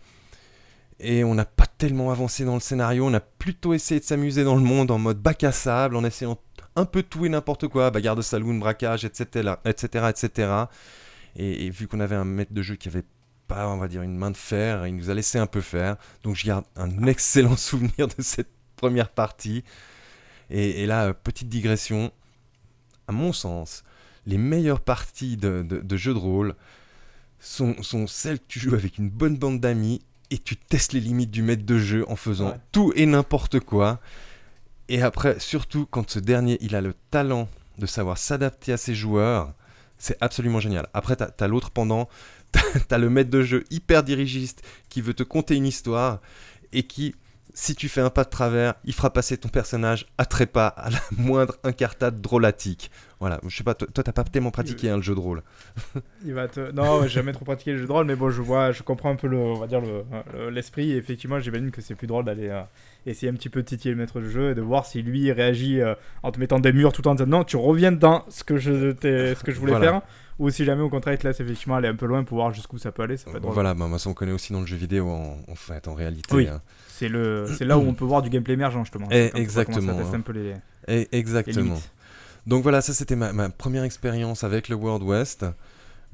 et 0.99 1.23
on 1.23 1.33
n'a 1.35 1.45
pas 1.45 1.65
tellement 1.77 2.11
avancé 2.11 2.43
dans 2.45 2.53
le 2.55 2.59
scénario. 2.59 3.05
On 3.05 3.13
a 3.13 3.19
plutôt 3.19 3.73
essayé 3.73 3.99
de 3.99 4.05
s'amuser 4.05 4.43
dans 4.43 4.55
le 4.55 4.61
monde 4.61 4.91
en 4.91 4.99
mode 4.99 5.19
bac 5.19 5.43
à 5.43 5.51
sable, 5.51 5.95
en 5.95 6.03
essayant 6.03 6.37
un 6.75 6.85
peu 6.85 7.03
tout 7.03 7.25
et 7.25 7.29
n'importe 7.29 7.67
quoi, 7.67 7.91
bagarre 7.91 8.15
de 8.15 8.21
saloon, 8.21 8.55
braquage, 8.59 9.05
etc., 9.05 9.53
etc., 9.65 10.05
etc. 10.09 10.51
Et, 11.35 11.65
et 11.65 11.69
vu 11.69 11.87
qu'on 11.87 11.99
avait 11.99 12.15
un 12.15 12.25
maître 12.25 12.53
de 12.53 12.61
jeu 12.61 12.75
qui 12.75 12.87
avait 12.87 13.03
pas, 13.47 13.67
on 13.67 13.77
va 13.77 13.87
dire, 13.87 14.01
une 14.01 14.15
main 14.15 14.31
de 14.31 14.37
fer, 14.37 14.87
il 14.87 14.95
nous 14.95 15.09
a 15.09 15.13
laissé 15.13 15.37
un 15.37 15.47
peu 15.47 15.61
faire. 15.61 15.97
Donc 16.23 16.35
je 16.35 16.45
garde 16.45 16.65
un 16.75 17.03
excellent 17.07 17.57
souvenir 17.57 18.07
de 18.07 18.21
cette 18.21 18.49
première 18.77 19.09
partie. 19.09 19.63
Et, 20.49 20.83
et 20.83 20.85
là, 20.85 21.07
euh, 21.07 21.13
petite 21.13 21.49
digression, 21.49 22.11
à 23.07 23.11
mon 23.11 23.33
sens, 23.33 23.83
les 24.25 24.37
meilleures 24.37 24.81
parties 24.81 25.37
de, 25.37 25.63
de, 25.67 25.79
de 25.79 25.97
jeux 25.97 26.13
de 26.13 26.19
rôle 26.19 26.55
sont, 27.39 27.81
sont, 27.81 28.07
celles 28.07 28.39
que 28.39 28.45
tu 28.47 28.59
joues 28.59 28.75
avec 28.75 28.97
une 28.97 29.09
bonne 29.09 29.37
bande 29.37 29.59
d'amis 29.59 30.01
et 30.29 30.37
tu 30.37 30.55
testes 30.55 30.93
les 30.93 30.99
limites 30.99 31.31
du 31.31 31.41
maître 31.41 31.65
de 31.65 31.77
jeu 31.77 32.05
en 32.09 32.15
faisant 32.15 32.49
Ouais. 32.51 32.57
tout 32.71 32.93
et 32.95 33.05
n'importe 33.05 33.59
quoi. 33.59 33.99
Et 34.91 35.01
après, 35.01 35.39
surtout 35.39 35.85
quand 35.89 36.09
ce 36.09 36.19
dernier, 36.19 36.57
il 36.59 36.75
a 36.75 36.81
le 36.81 36.93
talent 37.11 37.47
de 37.77 37.85
savoir 37.85 38.17
s'adapter 38.17 38.73
à 38.73 38.77
ses 38.77 38.93
joueurs, 38.93 39.53
c'est 39.97 40.17
absolument 40.19 40.59
génial. 40.59 40.89
Après, 40.93 41.15
t'as 41.15 41.29
as, 41.39 41.47
l'autre 41.47 41.71
pendant, 41.71 42.09
t'as 42.51 42.61
as 42.89 42.97
le 42.97 43.09
maître 43.09 43.29
de 43.29 43.41
jeu 43.41 43.63
hyper 43.69 44.03
dirigiste 44.03 44.63
qui 44.89 44.99
veut 44.99 45.13
te 45.13 45.23
conter 45.23 45.55
une 45.55 45.65
histoire 45.65 46.19
et 46.73 46.83
qui, 46.83 47.15
si 47.53 47.75
tu 47.75 47.89
fais 47.89 48.01
un 48.01 48.09
pas 48.09 48.23
de 48.23 48.29
travers, 48.29 48.75
il 48.85 48.93
fera 48.93 49.11
passer 49.11 49.37
ton 49.37 49.49
personnage 49.49 50.05
à 50.17 50.25
trépas 50.25 50.67
à 50.67 50.89
la 50.89 50.97
moindre 51.17 51.55
incartade 51.63 52.21
drôlatique. 52.21 52.91
Voilà, 53.19 53.39
je 53.47 53.55
sais 53.55 53.63
pas, 53.63 53.75
toi 53.75 54.03
t'as 54.03 54.11
pas 54.11 54.23
tellement 54.23 54.49
pratiqué 54.51 54.89
hein, 54.89 54.95
le 54.95 55.01
jeu 55.03 55.13
de 55.13 55.19
rôle. 55.19 55.43
Il 56.25 56.33
va 56.33 56.47
te... 56.47 56.71
Non, 56.71 57.03
j'ai 57.03 57.09
jamais 57.09 57.33
trop 57.33 57.45
pratiqué 57.45 57.73
le 57.73 57.77
jeu 57.77 57.85
de 57.85 57.91
rôle, 57.91 58.05
mais 58.07 58.15
bon, 58.15 58.31
je 58.31 58.41
vois, 58.41 58.71
je 58.71 58.81
comprends 58.81 59.11
un 59.11 59.15
peu 59.15 59.27
le, 59.27 59.37
on 59.37 59.53
va 59.59 59.67
dire 59.67 59.79
le- 59.81 60.03
le- 60.33 60.49
l'esprit. 60.49 60.91
et 60.91 60.97
effectivement, 60.97 61.39
j'imagine 61.39 61.69
que 61.71 61.81
c'est 61.81 61.93
plus 61.95 62.07
drôle 62.07 62.25
d'aller 62.25 62.49
euh, 62.49 62.61
essayer 63.05 63.31
un 63.31 63.35
petit 63.35 63.49
peu 63.49 63.61
de 63.61 63.67
titiller 63.67 63.93
le 63.93 63.99
maître 63.99 64.19
de 64.19 64.27
jeu 64.27 64.51
et 64.51 64.55
de 64.55 64.61
voir 64.61 64.85
si 64.87 65.03
lui 65.03 65.31
réagit 65.31 65.81
euh, 65.81 65.93
en 66.23 66.31
te 66.31 66.39
mettant 66.39 66.59
des 66.59 66.73
murs 66.73 66.93
tout 66.93 67.07
en 67.07 67.13
disant 67.13 67.29
non, 67.29 67.43
tu 67.43 67.57
reviens 67.57 67.91
dans 67.91 68.25
ce 68.29 68.43
que 68.43 68.57
je, 68.57 68.91
ce 69.01 69.43
que 69.43 69.51
je 69.51 69.59
voulais 69.59 69.73
Voilà. 69.73 69.91
faire, 69.91 70.01
ou 70.39 70.49
si 70.49 70.65
jamais 70.65 70.81
au 70.81 70.89
contraire 70.89 71.13
il 71.13 71.17
te 71.17 71.27
laisse 71.27 71.39
effectivement 71.39 71.75
aller 71.75 71.87
un 71.87 71.95
peu 71.95 72.05
loin 72.05 72.23
pour 72.23 72.37
voir 72.37 72.53
jusqu'où 72.53 72.77
ça 72.77 72.91
peut 72.91 73.03
aller. 73.03 73.17
Ça 73.17 73.29
peut 73.31 73.37
être. 73.37 73.47
Voilà, 73.49 73.73
bah, 73.73 73.87
moi, 73.87 73.99
ça 73.99 74.09
on 74.09 74.13
connaît 74.13 74.31
aussi 74.31 74.53
dans 74.53 74.61
le 74.61 74.65
jeu 74.65 74.77
vidéo 74.77 75.09
en, 75.09 75.37
en 75.47 75.55
fait, 75.55 75.87
en 75.87 75.93
réalité. 75.93 76.35
Oui. 76.35 76.47
hein. 76.47 76.61
C'est 76.87 77.09
le, 77.09 77.45
c'est 77.57 77.65
là 77.65 77.77
où 77.77 77.81
on 77.81 77.93
peut 77.93 78.05
voir 78.05 78.21
du 78.21 78.29
gameplay 78.29 78.53
émergent 78.53 78.79
justement. 78.83 79.07
Eh, 79.11 79.23
va 79.23 79.29
commencer 79.29 79.41
exactement, 79.41 79.93
hein. 79.99 80.11
un 80.13 80.21
peu 80.21 80.33
les, 80.33 80.53
Et 80.87 81.07
les 81.11 81.19
exactement. 81.19 81.79
Donc 82.47 82.63
voilà, 82.63 82.81
ça 82.81 82.93
c'était 82.93 83.15
ma, 83.15 83.33
ma 83.33 83.49
première 83.49 83.83
expérience 83.83 84.43
avec 84.43 84.67
le 84.69 84.75
World 84.75 85.03
West. 85.03 85.45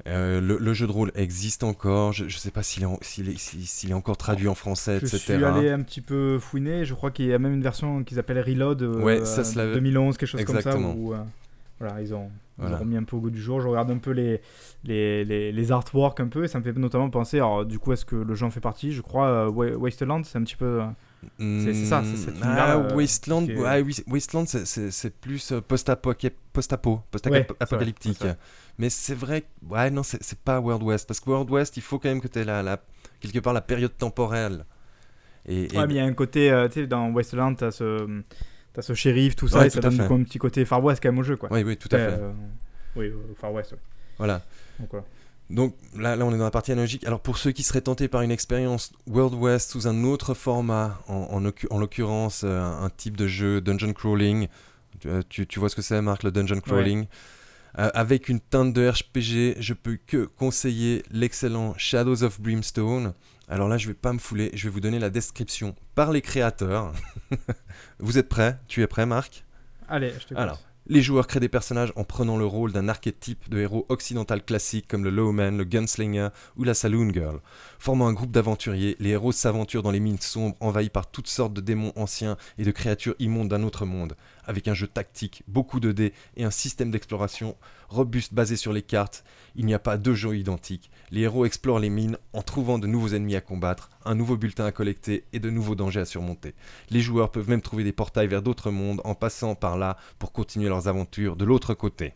Euh, 0.06 0.40
le, 0.40 0.58
le 0.58 0.74
jeu 0.74 0.86
de 0.86 0.92
rôle 0.92 1.10
existe 1.16 1.64
encore. 1.64 2.12
Je 2.12 2.24
ne 2.24 2.28
sais 2.30 2.50
pas 2.52 2.62
s'il 2.62 2.84
est, 2.84 3.28
est, 3.28 3.90
est 3.90 3.92
encore 3.92 4.16
traduit 4.16 4.46
en 4.46 4.54
français, 4.54 4.98
Je 5.00 5.06
etc. 5.06 5.18
suis 5.18 5.44
allé 5.44 5.70
un 5.70 5.82
petit 5.82 6.00
peu 6.00 6.38
fouiner. 6.38 6.84
Je 6.84 6.94
crois 6.94 7.10
qu'il 7.10 7.26
y 7.26 7.32
a 7.34 7.38
même 7.38 7.52
une 7.54 7.62
version 7.62 8.04
qu'ils 8.04 8.18
appellent 8.18 8.40
Reload 8.40 8.82
euh, 8.82 9.02
Ouais, 9.02 9.24
ça, 9.24 9.42
c'est 9.42 9.56
la- 9.56 9.74
2011, 9.74 10.16
quelque 10.16 10.28
chose 10.28 10.40
Exactement. 10.40 10.74
comme 10.74 10.92
ça. 10.92 10.96
Où, 10.98 11.14
euh, 11.14 11.18
voilà, 11.80 12.00
ils 12.00 12.14
ont, 12.14 12.30
ils 12.30 12.47
Voilà. 12.58 12.76
ont 12.76 12.80
remis 12.80 12.96
un 12.96 13.04
peu 13.04 13.16
au 13.16 13.20
goût 13.20 13.30
du 13.30 13.40
jour. 13.40 13.60
Je 13.60 13.68
regarde 13.68 13.90
un 13.90 13.98
peu 13.98 14.10
les, 14.10 14.40
les, 14.84 15.24
les, 15.24 15.52
les 15.52 15.72
artworks 15.72 16.18
un 16.20 16.26
peu 16.28 16.44
et 16.44 16.48
ça 16.48 16.58
me 16.58 16.64
fait 16.64 16.72
notamment 16.72 17.08
penser. 17.10 17.36
Alors, 17.36 17.64
du 17.64 17.78
coup, 17.78 17.92
est-ce 17.92 18.04
que 18.04 18.16
le 18.16 18.34
jeu 18.34 18.44
en 18.46 18.50
fait 18.50 18.60
partie 18.60 18.92
Je 18.92 19.00
crois 19.00 19.26
euh, 19.28 19.48
Wa- 19.48 19.76
Wasteland, 19.76 20.22
c'est 20.24 20.38
un 20.38 20.42
petit 20.42 20.56
peu. 20.56 20.80
euh, 20.82 20.86
c'est- 21.38 21.84
ça, 21.86 22.02
c'est 22.04 22.16
cet 22.16 22.34
univers-là, 22.34 22.64
ah, 22.68 22.92
euh, 22.92 22.94
Wasteland, 22.96 23.46
est- 23.46 24.08
Wasteland 24.08 24.44
c'est- 24.46 25.10
plus 25.20 25.52
euh, 25.52 25.60
post-apo, 26.52 27.00
post-apocalyptique. 27.10 28.18
Mais 28.78 28.90
c'est 28.90 29.14
vrai, 29.14 29.44
ouais, 29.68 29.90
non, 29.90 30.02
c'est 30.04 30.22
c'est 30.22 30.38
pas 30.38 30.60
World 30.60 30.82
West. 30.84 31.06
Parce 31.08 31.18
que 31.20 31.30
World 31.30 31.50
West, 31.50 31.76
il 31.76 31.82
faut 31.82 31.98
quand 31.98 32.08
même 32.08 32.20
que 32.20 32.28
tu 32.28 32.38
aies 32.38 32.44
la, 32.44 32.62
la, 32.62 32.80
quelque 33.20 33.38
part 33.40 33.52
la 33.52 33.60
période 33.60 33.96
temporelle. 33.96 34.64
Et, 35.46 35.64
et- 35.74 35.78
Ouais, 35.78 35.86
mais 35.86 35.94
il 35.94 35.96
y 35.96 36.00
a 36.00 36.04
un 36.04 36.12
côté. 36.12 36.50
euh, 36.50 36.68
tu 36.68 36.74
sais, 36.80 36.86
dans 36.86 37.10
Wasteland, 37.10 37.54
t'as 37.54 37.70
ce. 37.72 38.06
T'as 38.78 38.82
ce 38.82 38.94
shérif, 38.94 39.34
tout 39.34 39.48
ça, 39.48 39.58
Ouais, 39.58 39.66
et 39.66 39.70
ça 39.70 39.80
tout 39.80 39.88
donne 39.88 40.00
un 40.00 40.22
petit 40.22 40.38
côté 40.38 40.64
Far 40.64 40.84
West 40.84 41.02
quand 41.02 41.08
même 41.08 41.18
au 41.18 41.24
jeu, 41.24 41.34
quoi. 41.36 41.48
oui, 41.50 41.64
oui, 41.64 41.76
tout 41.76 41.88
à 41.90 41.96
Ouais, 41.96 42.06
fait. 42.06 42.12
euh, 42.12 42.30
oui, 42.94 43.06
euh, 43.06 43.34
Far 43.36 43.52
West, 43.52 43.72
ouais. 43.72 43.78
Voilà. 44.18 44.40
Donc, 45.50 45.74
là, 45.96 46.14
là, 46.14 46.24
on 46.24 46.32
est 46.32 46.38
dans 46.38 46.44
la 46.44 46.52
partie 46.52 46.70
analogique. 46.70 47.04
Alors 47.04 47.18
pour 47.18 47.38
ceux 47.38 47.50
qui 47.50 47.64
seraient 47.64 47.80
tentés 47.80 48.06
par 48.06 48.22
une 48.22 48.30
expérience 48.30 48.92
World 49.08 49.34
West 49.34 49.72
sous 49.72 49.88
un 49.88 50.04
autre 50.04 50.32
format, 50.32 51.00
en, 51.08 51.14
en, 51.14 51.42
occu- 51.44 51.66
en 51.70 51.78
l'occurrence 51.80 52.42
euh, 52.44 52.60
un, 52.60 52.88
type 52.90 53.16
de 53.16 53.26
jeu 53.26 53.60
dungeon 53.60 53.92
crawling, 53.94 54.46
tu, 55.00 55.08
euh, 55.08 55.22
tu- 55.28 55.46
tu 55.48 55.58
vois 55.58 55.70
ce 55.70 55.74
que 55.74 55.82
c'est 55.82 56.00
Marc, 56.00 56.22
le 56.22 56.30
dungeon 56.30 56.60
crawling? 56.60 57.06
Euh, 57.78 57.90
Avec 57.94 58.28
une 58.28 58.40
teinte 58.40 58.72
de 58.72 58.88
RPG, 58.88 59.60
je 59.60 59.74
peux 59.74 59.98
que 60.06 60.24
conseiller 60.24 61.02
l'excellent 61.10 61.74
Shadows 61.76 62.22
of 62.22 62.40
Brimstone. 62.40 63.14
Alors 63.48 63.68
là, 63.68 63.78
je 63.78 63.88
vais 63.88 63.94
pas 63.94 64.12
me 64.12 64.18
fouler, 64.18 64.50
je 64.54 64.64
vais 64.64 64.70
vous 64.70 64.80
donner 64.80 64.98
la 64.98 65.10
description 65.10 65.74
par 65.94 66.12
les 66.12 66.20
créateurs. 66.22 66.92
vous 67.98 68.18
êtes 68.18 68.28
prêts? 68.28 68.58
Tu 68.68 68.82
es 68.82 68.86
prêt 68.86 69.06
Marc? 69.06 69.44
Allez, 69.88 70.12
je 70.20 70.26
te 70.26 70.34
Alors, 70.34 70.60
les 70.90 71.02
joueurs 71.02 71.26
créent 71.26 71.38
des 71.38 71.50
personnages 71.50 71.92
en 71.96 72.04
prenant 72.04 72.38
le 72.38 72.46
rôle 72.46 72.72
d'un 72.72 72.88
archétype 72.88 73.50
de 73.50 73.58
héros 73.58 73.84
occidental 73.90 74.42
classique 74.42 74.88
comme 74.88 75.04
le 75.04 75.10
Lowman, 75.10 75.58
le 75.58 75.64
Gunslinger 75.64 76.28
ou 76.56 76.64
la 76.64 76.72
Saloon 76.72 77.12
Girl. 77.12 77.40
Formant 77.78 78.06
un 78.06 78.14
groupe 78.14 78.30
d'aventuriers, 78.30 78.96
les 78.98 79.10
héros 79.10 79.32
s'aventurent 79.32 79.82
dans 79.82 79.90
les 79.90 80.00
mines 80.00 80.18
sombres 80.18 80.56
envahies 80.60 80.88
par 80.88 81.10
toutes 81.10 81.28
sortes 81.28 81.52
de 81.52 81.60
démons 81.60 81.92
anciens 81.94 82.38
et 82.56 82.64
de 82.64 82.70
créatures 82.70 83.14
immondes 83.18 83.48
d'un 83.48 83.64
autre 83.64 83.84
monde. 83.84 84.14
Avec 84.48 84.66
un 84.66 84.72
jeu 84.72 84.86
tactique, 84.86 85.42
beaucoup 85.46 85.78
de 85.78 85.92
dés 85.92 86.14
et 86.38 86.44
un 86.44 86.50
système 86.50 86.90
d'exploration 86.90 87.54
robuste 87.90 88.32
basé 88.32 88.56
sur 88.56 88.72
les 88.72 88.80
cartes, 88.80 89.22
il 89.54 89.66
n'y 89.66 89.74
a 89.74 89.78
pas 89.78 89.98
deux 89.98 90.14
jeux 90.14 90.38
identiques. 90.38 90.90
Les 91.10 91.20
héros 91.20 91.44
explorent 91.44 91.78
les 91.78 91.90
mines 91.90 92.16
en 92.32 92.40
trouvant 92.40 92.78
de 92.78 92.86
nouveaux 92.86 93.10
ennemis 93.10 93.36
à 93.36 93.42
combattre, 93.42 93.90
un 94.06 94.14
nouveau 94.14 94.38
bulletin 94.38 94.64
à 94.64 94.72
collecter 94.72 95.24
et 95.34 95.38
de 95.38 95.50
nouveaux 95.50 95.74
dangers 95.74 96.00
à 96.00 96.06
surmonter. 96.06 96.54
Les 96.88 97.02
joueurs 97.02 97.30
peuvent 97.30 97.50
même 97.50 97.60
trouver 97.60 97.84
des 97.84 97.92
portails 97.92 98.26
vers 98.26 98.40
d'autres 98.40 98.70
mondes 98.70 99.02
en 99.04 99.14
passant 99.14 99.54
par 99.54 99.76
là 99.76 99.98
pour 100.18 100.32
continuer 100.32 100.70
leurs 100.70 100.88
aventures 100.88 101.36
de 101.36 101.44
l'autre 101.44 101.74
côté. 101.74 102.14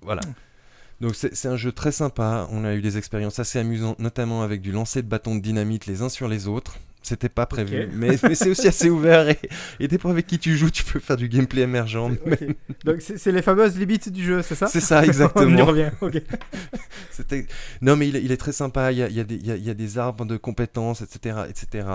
Voilà. 0.00 0.22
Donc 1.02 1.14
c'est 1.14 1.46
un 1.46 1.56
jeu 1.56 1.72
très 1.72 1.92
sympa, 1.92 2.48
on 2.52 2.64
a 2.64 2.74
eu 2.74 2.80
des 2.80 2.96
expériences 2.96 3.38
assez 3.38 3.58
amusantes, 3.58 3.98
notamment 3.98 4.42
avec 4.42 4.62
du 4.62 4.72
lancer 4.72 5.02
de 5.02 5.08
bâtons 5.08 5.34
de 5.34 5.40
dynamite 5.40 5.84
les 5.84 6.00
uns 6.00 6.08
sur 6.08 6.26
les 6.26 6.48
autres. 6.48 6.78
C'était 7.02 7.28
pas 7.28 7.46
prévu, 7.46 7.88
mais, 7.94 8.16
mais 8.22 8.34
c'est 8.34 8.50
aussi 8.50 8.68
assez 8.68 8.88
ouvert 8.88 9.28
et, 9.28 9.38
et 9.80 9.88
dépend 9.88 10.10
avec 10.10 10.26
qui 10.26 10.38
tu 10.38 10.56
joues, 10.56 10.70
tu 10.70 10.84
peux 10.84 11.00
faire 11.00 11.16
du 11.16 11.28
gameplay 11.28 11.62
émergent. 11.62 12.10
Donc 12.84 13.00
c'est 13.00 13.32
les 13.32 13.42
fameuses 13.42 13.76
limites 13.76 14.10
du 14.10 14.22
jeu, 14.24 14.42
c'est 14.42 14.54
ça 14.54 14.66
C'est 14.68 14.80
ça, 14.80 14.98
On 15.00 15.02
y 15.02 15.06
exactement. 15.06 15.64
revient, 15.64 15.90
ok. 16.00 16.22
Non, 17.80 17.96
mais 17.96 18.08
il, 18.08 18.16
est- 18.16 18.22
il 18.22 18.32
est 18.32 18.36
très 18.36 18.52
sympa. 18.52 18.92
Il 18.92 18.98
y 18.98 19.02
a, 19.02 19.08
il 19.08 19.14
y 19.14 19.20
a 19.20 19.24
des, 19.24 19.34
il 19.36 19.46
y 19.46 19.50
a- 19.50 19.56
il 19.56 19.64
y 19.64 19.70
a 19.70 19.74
des 19.74 19.98
arbres 19.98 20.24
de 20.24 20.36
compétences, 20.36 21.02
etc., 21.02 21.40
etc. 21.48 21.86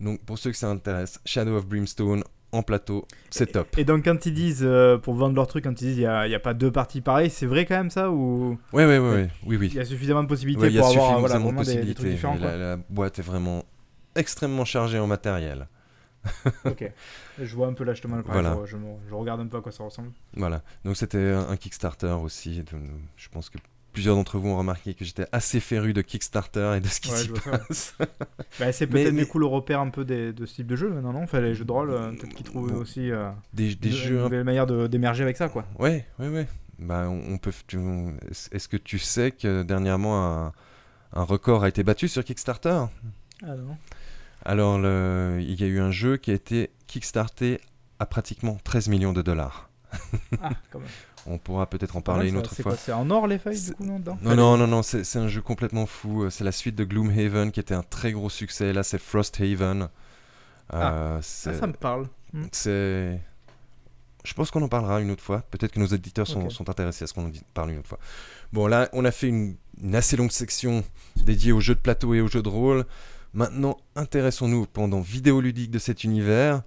Donc, 0.00 0.20
pour 0.24 0.38
ceux 0.38 0.50
que 0.50 0.56
ça 0.56 0.68
intéresse, 0.68 1.20
Shadow 1.24 1.56
of 1.56 1.66
Brimstone 1.66 2.22
en 2.54 2.62
plateau, 2.62 3.06
c'est 3.30 3.52
top. 3.52 3.78
Et 3.78 3.84
donc 3.84 4.04
quand 4.04 4.26
ils 4.26 4.34
disent, 4.34 4.60
euh, 4.62 4.98
pour 4.98 5.14
vendre 5.14 5.34
leur 5.34 5.46
truc, 5.46 5.64
quand 5.64 5.70
ils 5.80 5.86
disent 5.88 5.96
il 5.96 6.00
n'y 6.28 6.34
a, 6.34 6.38
pas 6.40 6.52
deux 6.52 6.70
parties 6.70 7.00
pareilles, 7.00 7.30
c'est 7.30 7.46
vrai 7.46 7.64
quand 7.64 7.76
même 7.76 7.88
ça 7.88 8.10
Ou? 8.10 8.58
Ouais, 8.74 8.84
ouais, 8.84 8.98
ouais, 8.98 9.10
ouais. 9.10 9.28
oui, 9.46 9.56
oui. 9.56 9.68
il 9.72 9.76
y 9.76 9.80
a 9.80 9.86
suffisamment 9.86 10.22
de 10.22 10.28
possibilités 10.28 10.60
Ouais, 10.64 10.68
il 10.68 10.74
y 10.74 10.78
a 10.78 10.82
pour 10.82 10.90
avoir 10.90 11.18
voilà, 11.20 11.36
suffisamment 11.36 11.60
de 11.60 11.64
vraiment 11.64 11.80
des, 11.80 11.86
des 11.86 11.94
trucs 11.94 12.10
possibilités. 12.10 12.14
différents 12.36 12.58
la 12.58 12.76
boîte 12.90 13.18
est 13.18 13.22
vraiment 13.22 13.64
extrêmement 14.14 14.64
chargée 14.64 14.98
en 14.98 15.06
matériel. 15.06 15.68
Ok. 16.64 16.88
Je 17.40 17.54
vois 17.56 17.66
un 17.66 17.72
peu 17.72 17.82
là 17.84 17.94
justement 17.94 18.16
le 18.16 18.22
Voilà. 18.22 18.56
je, 18.64 18.76
je 19.08 19.14
regarde 19.14 19.40
un 19.40 19.46
peu 19.46 19.56
à 19.56 19.60
quoi 19.60 19.72
ça 19.72 19.82
ressemble. 19.84 20.12
Voilà. 20.36 20.62
Donc, 20.84 20.96
c'était 20.96 21.18
un, 21.32 21.48
un 21.48 21.56
Kickstarter 21.56 22.12
aussi. 22.22 22.60
De- 22.62 22.66
je 23.16 23.28
pense 23.28 23.50
que 23.50 23.58
plusieurs 23.92 24.14
d'entre 24.14 24.38
vous 24.38 24.48
ont 24.48 24.56
remarqué 24.56 24.94
que 24.94 25.04
j'étais 25.04 25.26
assez 25.32 25.58
féru 25.58 25.92
de 25.92 26.00
Kickstarter 26.00 26.74
et 26.76 26.80
de 26.80 26.86
ce 26.86 27.00
qui 27.00 27.10
Ouais, 27.10 27.16
s'y 27.16 27.28
passe. 27.28 27.96
Bah, 28.60 28.70
c'est 28.70 28.86
peut-être 28.86 29.12
mais- 29.12 29.22
du 29.22 29.26
coup 29.26 29.38
le 29.40 29.46
repère 29.46 29.80
un 29.80 29.88
peu 29.90 30.04
des- 30.04 30.32
de 30.32 30.46
ce 30.46 30.54
type 30.56 30.66
de 30.68 30.76
jeu 30.76 30.90
maintenant, 30.90 31.12
non? 31.12 31.22
Enfin 31.24 31.40
les 31.40 31.54
jeux 31.54 31.64
de 31.64 31.72
rôle, 31.72 31.90
euh, 31.90 32.10
peut-être 32.12 32.34
qu'ils 32.34 32.46
trouvent 32.46 32.70
Bon. 32.72 32.78
aussi 32.78 33.10
euh, 33.10 33.30
des, 33.52 33.74
des 33.74 33.88
une- 33.88 33.94
jeux 33.96 34.16
une 34.18 34.22
nouvelle 34.22 34.44
manière 34.44 34.66
de- 34.66 34.86
d'émerger 34.86 35.22
avec 35.24 35.36
ça 35.36 35.48
quoi. 35.48 35.64
Ouais, 35.78 36.06
ouais, 36.20 36.28
ouais. 36.28 36.46
Bah, 36.78 37.06
on, 37.08 37.34
on 37.34 37.38
peut. 37.38 37.52
Est-ce 38.52 38.68
que 38.68 38.76
tu 38.76 38.98
sais 38.98 39.30
que 39.32 39.62
dernièrement 39.62 40.46
un, 40.46 40.52
un 41.14 41.22
record 41.24 41.64
a 41.64 41.68
été 41.68 41.82
battu 41.82 42.08
sur 42.08 42.22
Kickstarter? 42.24 42.84
Ah 43.44 43.54
Alors, 44.44 44.78
le- 44.78 45.38
il 45.40 45.60
y 45.60 45.64
a 45.64 45.66
eu 45.66 45.80
un 45.80 45.90
jeu 45.90 46.16
qui 46.16 46.30
a 46.30 46.34
été 46.34 46.70
kickstarté 46.86 47.60
à 47.98 48.06
pratiquement 48.06 48.58
13 48.64 48.88
millions 48.88 49.12
de 49.12 49.22
dollars. 49.22 49.68
Ah, 50.42 50.50
quand 50.70 50.78
même. 50.80 50.88
On 51.26 51.38
pourra 51.38 51.66
peut-être 51.66 51.96
en 51.96 52.00
Pas 52.00 52.14
parler 52.14 52.28
une 52.30 52.34
ça. 52.34 52.40
autre 52.40 52.54
fois. 52.60 52.76
C'est 52.76 52.92
en 52.92 53.08
or 53.10 53.28
les 53.28 53.38
feuilles 53.38 53.60
du 53.62 53.74
coup 53.74 53.84
non 53.84 54.00
dedans 54.00 54.18
Non, 54.22 54.34
non, 54.34 54.56
non, 54.56 54.66
non, 54.66 54.82
c'est 54.82 55.16
un 55.18 55.28
jeu 55.28 55.40
complètement 55.40 55.86
fou. 55.86 56.28
C'est 56.30 56.42
la 56.42 56.50
suite 56.50 56.74
de 56.74 56.82
Gloomhaven 56.82 57.52
qui 57.52 57.60
était 57.60 57.74
un 57.74 57.84
très 57.84 58.10
gros 58.10 58.28
succès. 58.28 58.72
Là, 58.72 58.82
c'est 58.82 58.98
Frosthaven. 58.98 59.82
Euh, 59.82 59.86
Ah, 60.70 61.18
c'est- 61.22 61.54
ça 61.54 61.66
me 61.68 61.74
parle. 61.74 62.08
Hmm. 62.32 62.46
C'est. 62.50 63.20
Je 64.24 64.34
pense 64.34 64.50
qu'on 64.50 64.62
en 64.62 64.68
parlera 64.68 65.00
une 65.00 65.12
autre 65.12 65.22
fois. 65.22 65.42
Peut-être 65.50 65.72
que 65.72 65.80
nos 65.80 65.86
éditeurs 65.86 66.26
sont, 66.26 66.48
intéressés 66.68 67.04
à 67.04 67.06
ce 67.06 67.14
qu'on 67.14 67.26
en 67.26 67.32
parle 67.54 67.70
une 67.70 67.78
autre 67.78 67.88
fois. 67.88 67.98
Bon, 68.52 68.66
là, 68.66 68.88
on 68.92 69.04
a 69.04 69.10
fait 69.12 69.28
une, 69.28 69.54
une 69.80 69.94
assez 69.94 70.16
longue 70.16 70.30
section 70.32 70.82
dédiée 71.16 71.52
aux 71.52 71.60
jeux 71.60 71.74
de 71.76 71.80
plateau 71.80 72.14
et 72.14 72.20
aux 72.20 72.28
jeux 72.28 72.42
de 72.42 72.48
rôle. 72.48 72.84
Maintenant, 73.34 73.78
intéressons-nous 73.96 74.66
pendant 74.66 75.00
vidéoludique 75.00 75.70
de 75.70 75.78
cet 75.78 76.04
univers. 76.04 76.62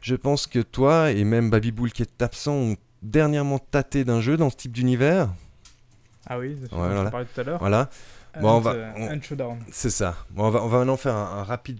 Je 0.00 0.14
pense 0.16 0.46
que 0.46 0.58
toi 0.60 1.12
et 1.12 1.24
même 1.24 1.50
Babyboul 1.50 1.92
qui 1.92 2.02
est 2.02 2.22
absent 2.22 2.52
ont 2.54 2.76
dernièrement 3.02 3.58
tâté 3.58 4.04
d'un 4.04 4.20
jeu 4.20 4.36
dans 4.36 4.50
ce 4.50 4.56
type 4.56 4.72
d'univers. 4.72 5.28
Ah 6.26 6.38
oui, 6.38 6.56
c'est 6.60 6.68
ce 6.68 6.74
Ouais, 6.74 6.80
dont 6.80 6.88
je 6.88 6.94
voilà. 6.94 7.10
parlais 7.10 7.26
tout 7.32 7.40
à 7.40 7.44
l'heure. 7.44 7.58
Voilà, 7.58 7.90
Bon, 8.40 8.52
on 8.56 8.60
va- 8.60 8.72
Hunt, 8.72 8.94
on- 8.96 9.08
Hunt 9.10 9.20
Showdown. 9.22 9.58
c'est 9.72 9.90
ça. 9.90 10.16
Bon, 10.30 10.44
on, 10.46 10.50
va, 10.50 10.62
on 10.62 10.68
va 10.68 10.78
maintenant 10.78 10.96
faire 10.96 11.14
un, 11.16 11.38
un 11.40 11.42
rapide 11.44 11.78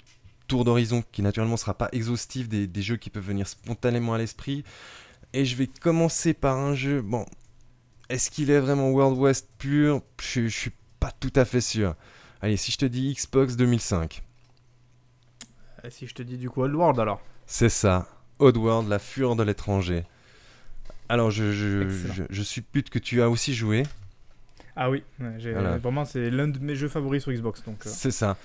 tour 0.48 0.64
d'horizon 0.64 1.02
qui 1.12 1.22
naturellement 1.22 1.56
sera 1.56 1.74
pas 1.74 1.88
exhaustif 1.92 2.48
des, 2.48 2.66
des 2.66 2.82
jeux 2.82 2.96
qui 2.96 3.08
peuvent 3.10 3.24
venir 3.26 3.46
spontanément 3.46 4.14
à 4.14 4.18
l'esprit. 4.18 4.64
Et 5.32 5.44
je 5.44 5.54
vais 5.56 5.68
commencer 5.68 6.34
par 6.34 6.56
un 6.58 6.74
jeu. 6.74 7.02
Bon, 7.02 7.24
est-ce 8.08 8.30
qu'il 8.30 8.50
est 8.50 8.58
vraiment 8.58 8.90
World 8.90 9.16
West 9.18 9.48
pur? 9.58 10.02
Je, 10.20 10.42
je 10.48 10.56
suis 10.58 10.72
pas 10.98 11.12
tout 11.12 11.32
à 11.36 11.44
fait 11.44 11.60
sûr. 11.60 11.94
Allez, 12.42 12.56
si 12.56 12.72
je 12.72 12.78
te 12.78 12.84
dis 12.86 13.12
Xbox 13.14 13.56
2005, 13.56 14.22
Euh, 15.84 15.90
Si 15.90 16.06
je 16.06 16.14
te 16.14 16.22
dis 16.22 16.36
du 16.38 16.48
coup 16.50 16.62
Old 16.62 16.74
World 16.74 16.98
alors. 17.00 17.20
c'est 17.46 17.68
ça. 17.68 18.06
Oddworld, 18.38 18.88
la 18.88 18.98
fureur 18.98 19.36
de 19.36 19.42
l'étranger. 19.42 20.04
Alors, 21.10 21.30
je, 21.30 21.52
je, 21.52 21.88
je, 21.90 22.22
je 22.30 22.42
suppute 22.42 22.88
que 22.88 22.98
tu 22.98 23.20
as 23.20 23.28
aussi 23.28 23.52
joué. 23.54 23.82
Ah 24.76 24.88
oui, 24.90 25.02
Voilà. 25.18 25.76
vraiment 25.78 26.04
c'est 26.06 26.30
l'un 26.30 26.48
de 26.48 26.58
mes 26.58 26.74
jeux 26.74 26.88
favoris 26.88 27.22
sur 27.22 27.32
Xbox, 27.32 27.62
donc 27.64 27.84
euh, 27.86 27.90
C'est 27.92 28.10
ça. 28.12 28.36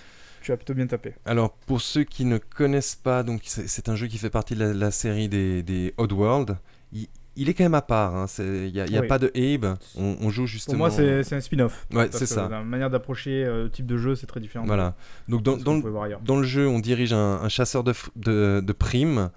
tu 0.41 0.51
as 0.51 0.57
plutôt 0.57 0.73
bien 0.73 0.87
tapé. 0.87 1.13
Alors, 1.25 1.53
pour 1.53 1.79
ceux 1.81 2.03
qui 2.03 2.25
ne 2.25 2.37
connaissent 2.39 2.95
pas, 2.95 3.23
donc 3.23 3.41
c'est 3.45 3.67
c'est 3.69 3.87
un 3.87 3.95
jeu 3.95 4.07
qui 4.07 4.17
fait 4.17 4.29
partie 4.29 4.55
de 4.55 4.65
la, 4.65 4.73
la 4.73 4.91
série 4.91 5.29
des, 5.29 5.63
des 5.63 5.93
Oddworld. 5.97 6.57
Il, 6.91 7.07
il 7.35 7.49
est 7.49 7.53
quand 7.53 7.63
même 7.65 7.73
à 7.75 7.81
part. 7.81 8.15
hein, 8.15 8.25
Il 8.39 8.71
n'y 8.73 8.79
a, 8.79 8.85
y 8.87 8.97
a 8.97 9.01
Oui. 9.01 9.07
pas 9.07 9.19
de 9.19 9.27
Abe. 9.35 9.77
On, 9.97 10.17
on 10.21 10.29
joue 10.29 10.43
Pour 10.43 10.47
justement. 10.47 10.77
moi 10.77 10.91
c'est 10.91 11.33
un 11.33 11.41
spin-off. 11.41 11.85
Ouais, 11.93 12.07
c'est 12.11 12.25
ça. 12.25 12.47
La 12.49 12.63
manière 12.63 12.89
d'approcher 12.89 13.43
euh, 13.45 13.63
le 13.63 13.69
type 13.71 13.85
de 13.85 13.97
jeu 13.97 14.15
c'est 14.15 14.27
très 14.27 14.39
différent. 14.39 14.65
Voilà. 14.65 14.95
Donc, 15.27 15.43
dans, 15.43 15.57
dans 15.57 15.75
le, 15.75 15.83
dans 16.23 16.43
jeu, 16.43 16.67
on 16.67 16.79
dirige 16.79 17.13
un, 17.13 17.41
un 17.41 17.49
chasseur 17.49 17.83
de, 17.83 17.93
de, 18.15 18.61
de 18.65 18.73
primes. 18.73 19.29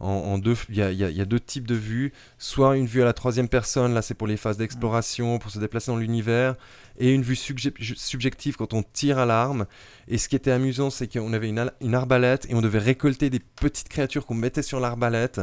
En, 0.00 0.10
en 0.10 0.38
deux, 0.38 0.54
il 0.68 0.76
y 0.76 0.78
y 0.80 1.12
y 1.12 1.20
a 1.20 1.24
deux 1.24 1.40
types 1.40 1.66
de 1.66 1.74
vues. 1.74 2.12
Soit 2.38 2.76
une 2.76 2.86
vue 2.86 3.02
à 3.02 3.04
la 3.04 3.12
troisième 3.12 3.48
personne, 3.48 3.94
là 3.94 4.00
c'est 4.00 4.14
pour 4.14 4.28
les 4.28 4.36
phases 4.36 4.56
d'exploration, 4.56 5.40
pour 5.40 5.50
se 5.50 5.58
déplacer 5.58 5.90
dans 5.90 5.96
l'univers, 5.96 6.54
et 7.00 7.12
une 7.12 7.22
vue 7.22 7.34
subjective 7.34 8.54
quand 8.56 8.74
on 8.74 8.84
tire 8.84 9.18
à 9.18 9.26
l'arme. 9.26 9.66
Et 10.06 10.16
ce 10.18 10.28
qui 10.28 10.36
était 10.36 10.52
amusant, 10.52 10.90
c'est 10.90 11.12
qu'on 11.12 11.32
avait 11.32 11.48
une, 11.48 11.68
une 11.80 11.94
arbalète 11.96 12.46
et 12.48 12.54
on 12.54 12.60
devait 12.60 12.78
récolter 12.78 13.28
des 13.28 13.40
petites 13.40 13.88
créatures 13.88 14.24
qu'on 14.24 14.34
mettait 14.34 14.62
sur 14.62 14.78
l'arbalète 14.78 15.40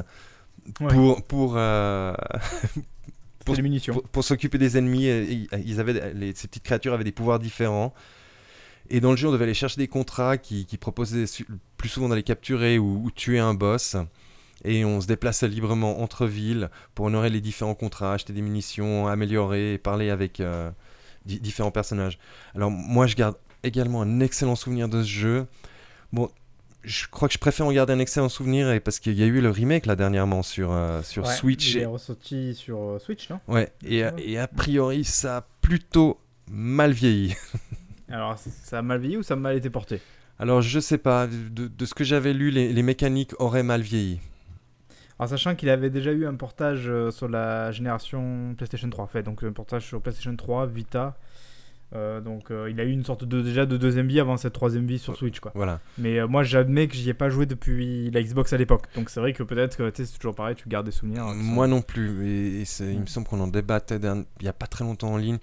Ouais. 0.82 0.88
pour, 0.94 1.24
pour, 1.24 1.54
euh, 1.58 2.14
pour, 3.46 4.04
pour 4.04 4.24
s'occuper 4.24 4.58
des 4.58 4.78
ennemis. 4.78 5.06
et- 5.06 5.32
et 5.44 5.48
ils 5.66 5.80
avaient, 5.80 6.14
les- 6.14 6.34
ces 6.36 6.48
petites 6.48 6.64
créatures 6.64 6.94
avaient 6.94 7.04
des 7.04 7.12
pouvoirs 7.12 7.40
différents. 7.40 7.94
Et 8.90 9.00
dans 9.00 9.12
le 9.12 9.18
jeu, 9.18 9.28
on 9.28 9.32
devait 9.32 9.46
aller 9.46 9.54
chercher 9.56 9.78
des 9.78 9.88
contrats 9.88 10.38
qui, 10.38 10.66
qui 10.66 10.78
proposaient 10.78 11.26
plus 11.78 11.90
souvent 11.90 12.10
d'aller 12.10 12.24
capturer 12.24 12.78
ou, 12.78 13.02
ou 13.04 13.12
tuer 13.12 13.40
un 13.40 13.54
boss. 13.54 13.96
Et 14.64 14.86
on 14.86 15.02
se 15.02 15.08
déplaçait 15.08 15.48
librement 15.48 16.02
entre 16.02 16.26
villes 16.26 16.70
pour 16.96 17.06
honorer 17.06 17.30
les 17.30 17.42
différents 17.42 17.76
contrats, 17.76 18.14
acheter 18.14 18.34
des 18.34 18.42
munitions, 18.42 19.08
améliorer 19.08 19.74
et 19.74 19.78
parler 19.78 20.10
avec 20.10 20.40
euh, 20.40 20.72
di- 21.26 21.40
différents 21.40 21.72
personnages. 21.72 22.18
Alors 22.56 22.72
moi, 22.72 23.06
je 23.06 23.16
garde 23.16 23.36
également 23.64 24.02
un 24.02 24.20
excellent 24.22 24.56
souvenir 24.56 24.88
de 24.90 25.04
ce 25.04 25.08
jeu. 25.10 25.46
Bon, 26.14 26.30
je 26.86 27.08
crois 27.08 27.28
que 27.28 27.34
je 27.34 27.40
préfère 27.40 27.66
en 27.66 27.72
garder 27.72 27.94
un 27.94 28.00
excellent 28.00 28.30
souvenir 28.30 28.72
et 28.72 28.80
parce 28.80 29.00
qu'il 29.00 29.14
y 29.14 29.24
a 29.24 29.26
eu 29.26 29.42
le 29.42 29.50
remake 29.50 29.86
là 29.86 29.96
dernièrement 29.96 30.44
sur, 30.44 30.72
euh, 30.72 31.02
sur 31.04 31.26
Ouais, 31.26 31.34
Switch. 31.34 31.74
Il 31.76 31.82
est 31.82 31.86
ressorti 31.86 32.54
sur 32.56 32.80
euh, 32.80 33.00
Switch, 33.00 33.30
non? 33.30 33.40
Ouais, 33.48 33.72
et, 33.86 34.04
a- 34.04 34.14
Ouais. 34.14 34.24
et 34.26 34.38
a 34.40 34.48
priori, 34.48 35.04
ça 35.04 35.38
a 35.38 35.42
plutôt 35.62 36.20
mal 36.50 36.92
vieilli. 36.92 37.36
Alors 38.10 38.38
ça 38.38 38.80
a 38.80 38.82
mal 38.82 39.00
vieilli 39.00 39.18
ou 39.18 39.24
ça 39.24 39.34
a 39.34 39.38
mal 39.38 39.56
été 39.58 39.70
porté? 39.70 40.00
Alors, 40.38 40.62
je 40.62 40.80
sais 40.80 40.98
pas, 40.98 41.28
de, 41.28 41.68
de 41.68 41.86
ce 41.86 41.94
que 41.94 42.04
j'avais 42.04 42.34
lu, 42.34 42.52
les, 42.52 42.72
les 42.74 42.84
mécaniques 42.84 43.32
auraient 43.40 43.64
mal 43.64 43.82
vieilli. 43.82 44.20
Alors 45.18 45.30
sachant 45.30 45.56
qu'il 45.56 45.70
avait 45.70 45.90
déjà 45.90 46.12
eu 46.12 46.26
un 46.28 46.36
portage 46.36 46.90
euh, 46.90 47.10
sur 47.10 47.30
la 47.30 47.72
génération 47.72 48.54
PlayStation 48.58 48.90
3, 48.90 49.08
fait 49.08 49.24
donc 49.24 49.44
un 49.44 49.54
portage 49.54 49.86
sur 49.86 50.02
PlayStation 50.02 50.36
3, 50.36 50.68
Vita. 50.68 51.18
Euh, 51.94 52.20
donc 52.20 52.50
euh, 52.52 52.70
il 52.70 52.80
a 52.80 52.84
eu 52.84 52.90
une 52.92 53.06
sorte 53.06 53.24
de 53.26 53.42
déjà 53.42 53.66
de 53.68 53.78
deuxième 53.78 54.08
vie 54.08 54.20
avant 54.20 54.38
cette 54.38 54.54
troisième 54.54 54.86
vie 54.88 54.98
sur 55.00 55.16
Switch 55.16 55.40
quoi. 55.40 55.52
Voilà. 55.56 55.80
Mais 55.98 56.20
euh, 56.20 56.28
moi 56.28 56.44
j'admets 56.44 56.88
que 56.88 56.96
j'y 56.96 57.10
ai 57.10 57.14
pas 57.14 57.30
joué 57.30 57.46
depuis 57.46 58.10
la 58.12 58.24
Xbox 58.24 58.52
à 58.54 58.58
l'époque. 58.58 58.84
Donc 58.96 59.10
c'est 59.10 59.20
vrai 59.20 59.34
que 59.34 59.44
peut-être 59.44 59.78
que 59.78 59.92
c'est 59.94 60.18
toujours 60.18 60.34
pareil, 60.36 60.56
tu 60.56 60.68
gardes 60.68 60.88
des 60.88 60.92
souvenirs. 60.92 61.24
hein, 61.24 61.34
Moi 61.36 61.68
non 61.68 61.82
plus. 61.82 62.28
Et, 62.28 62.64
il 62.80 62.98
me 63.00 63.04
Mm. 63.04 63.08
semble 63.08 63.28
qu'on 63.28 63.40
en 63.40 63.48
débattait 63.48 64.00
il 64.40 64.46
y 64.46 64.50
a 64.50 64.54
pas 64.54 64.68
très 64.68 64.84
longtemps 64.84 65.14
en 65.14 65.18
ligne. 65.18 65.38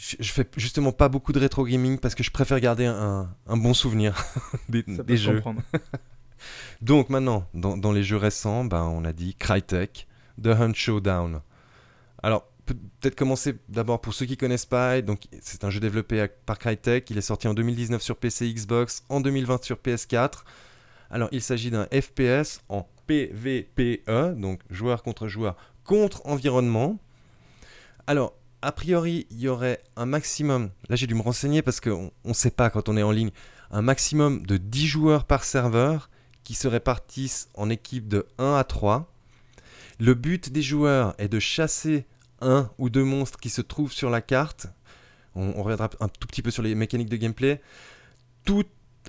Je, 0.00 0.16
je 0.18 0.32
fais 0.32 0.48
justement 0.56 0.90
pas 0.92 1.08
beaucoup 1.08 1.32
de 1.32 1.38
rétro 1.38 1.64
gaming 1.64 1.98
parce 1.98 2.14
que 2.16 2.24
je 2.24 2.30
préfère 2.32 2.58
garder 2.58 2.86
un, 2.86 3.28
un 3.46 3.56
bon 3.56 3.72
souvenir 3.74 4.16
des, 4.68 4.80
ça 4.88 4.96
peut 4.96 5.04
des 5.04 5.16
jeux. 5.16 5.34
comprendre. 5.34 5.60
Donc 6.82 7.08
maintenant, 7.10 7.46
dans, 7.54 7.76
dans 7.76 7.92
les 7.92 8.02
jeux 8.02 8.16
récents, 8.16 8.64
ben, 8.64 8.82
on 8.82 9.04
a 9.04 9.12
dit 9.12 9.34
Crytek, 9.38 10.06
The 10.42 10.48
Hunt 10.48 10.72
Showdown. 10.74 11.40
Alors, 12.22 12.48
peut-être 12.66 13.14
commencer 13.14 13.54
d'abord 13.68 14.00
pour 14.00 14.12
ceux 14.14 14.26
qui 14.26 14.36
connaissent 14.36 14.66
pas. 14.66 15.00
Donc, 15.00 15.22
c'est 15.40 15.64
un 15.64 15.70
jeu 15.70 15.80
développé 15.80 16.26
par 16.44 16.58
Crytek. 16.58 17.10
Il 17.10 17.18
est 17.18 17.22
sorti 17.22 17.48
en 17.48 17.54
2019 17.54 18.02
sur 18.02 18.16
PC, 18.16 18.52
Xbox, 18.52 19.04
en 19.08 19.20
2020 19.20 19.64
sur 19.64 19.76
PS4. 19.76 20.44
Alors, 21.10 21.28
il 21.32 21.40
s'agit 21.40 21.70
d'un 21.70 21.86
FPS 21.86 22.60
en 22.68 22.88
PVPE, 23.06 24.34
donc 24.36 24.60
joueur 24.70 25.02
contre 25.02 25.28
joueur 25.28 25.56
contre 25.84 26.26
environnement. 26.26 26.98
Alors, 28.06 28.34
a 28.62 28.72
priori, 28.72 29.26
il 29.30 29.40
y 29.40 29.48
aurait 29.48 29.80
un 29.96 30.06
maximum, 30.06 30.70
là 30.88 30.96
j'ai 30.96 31.06
dû 31.06 31.14
me 31.14 31.22
renseigner 31.22 31.62
parce 31.62 31.80
qu'on 31.80 32.10
ne 32.24 32.32
sait 32.32 32.50
pas 32.50 32.70
quand 32.70 32.88
on 32.88 32.96
est 32.96 33.02
en 33.02 33.12
ligne, 33.12 33.30
un 33.70 33.82
maximum 33.82 34.44
de 34.44 34.56
10 34.56 34.86
joueurs 34.86 35.24
par 35.24 35.44
serveur 35.44 36.10
qui 36.42 36.54
se 36.54 36.68
répartissent 36.68 37.48
en 37.54 37.70
équipes 37.70 38.08
de 38.08 38.26
1 38.38 38.54
à 38.54 38.64
3. 38.64 39.12
Le 39.98 40.14
but 40.14 40.52
des 40.52 40.62
joueurs 40.62 41.14
est 41.18 41.28
de 41.28 41.38
chasser 41.38 42.06
un 42.40 42.70
ou 42.78 42.90
deux 42.90 43.04
monstres 43.04 43.38
qui 43.38 43.50
se 43.50 43.62
trouvent 43.62 43.92
sur 43.92 44.10
la 44.10 44.20
carte. 44.20 44.68
On, 45.34 45.62
reviendra 45.62 45.90
un 46.00 46.08
tout 46.08 46.26
petit 46.26 46.42
peu 46.42 46.50
sur 46.50 46.62
les 46.62 46.74
mécaniques 46.74 47.10
de 47.10 47.16
gameplay. 47.16 47.60
Tout 48.44 48.64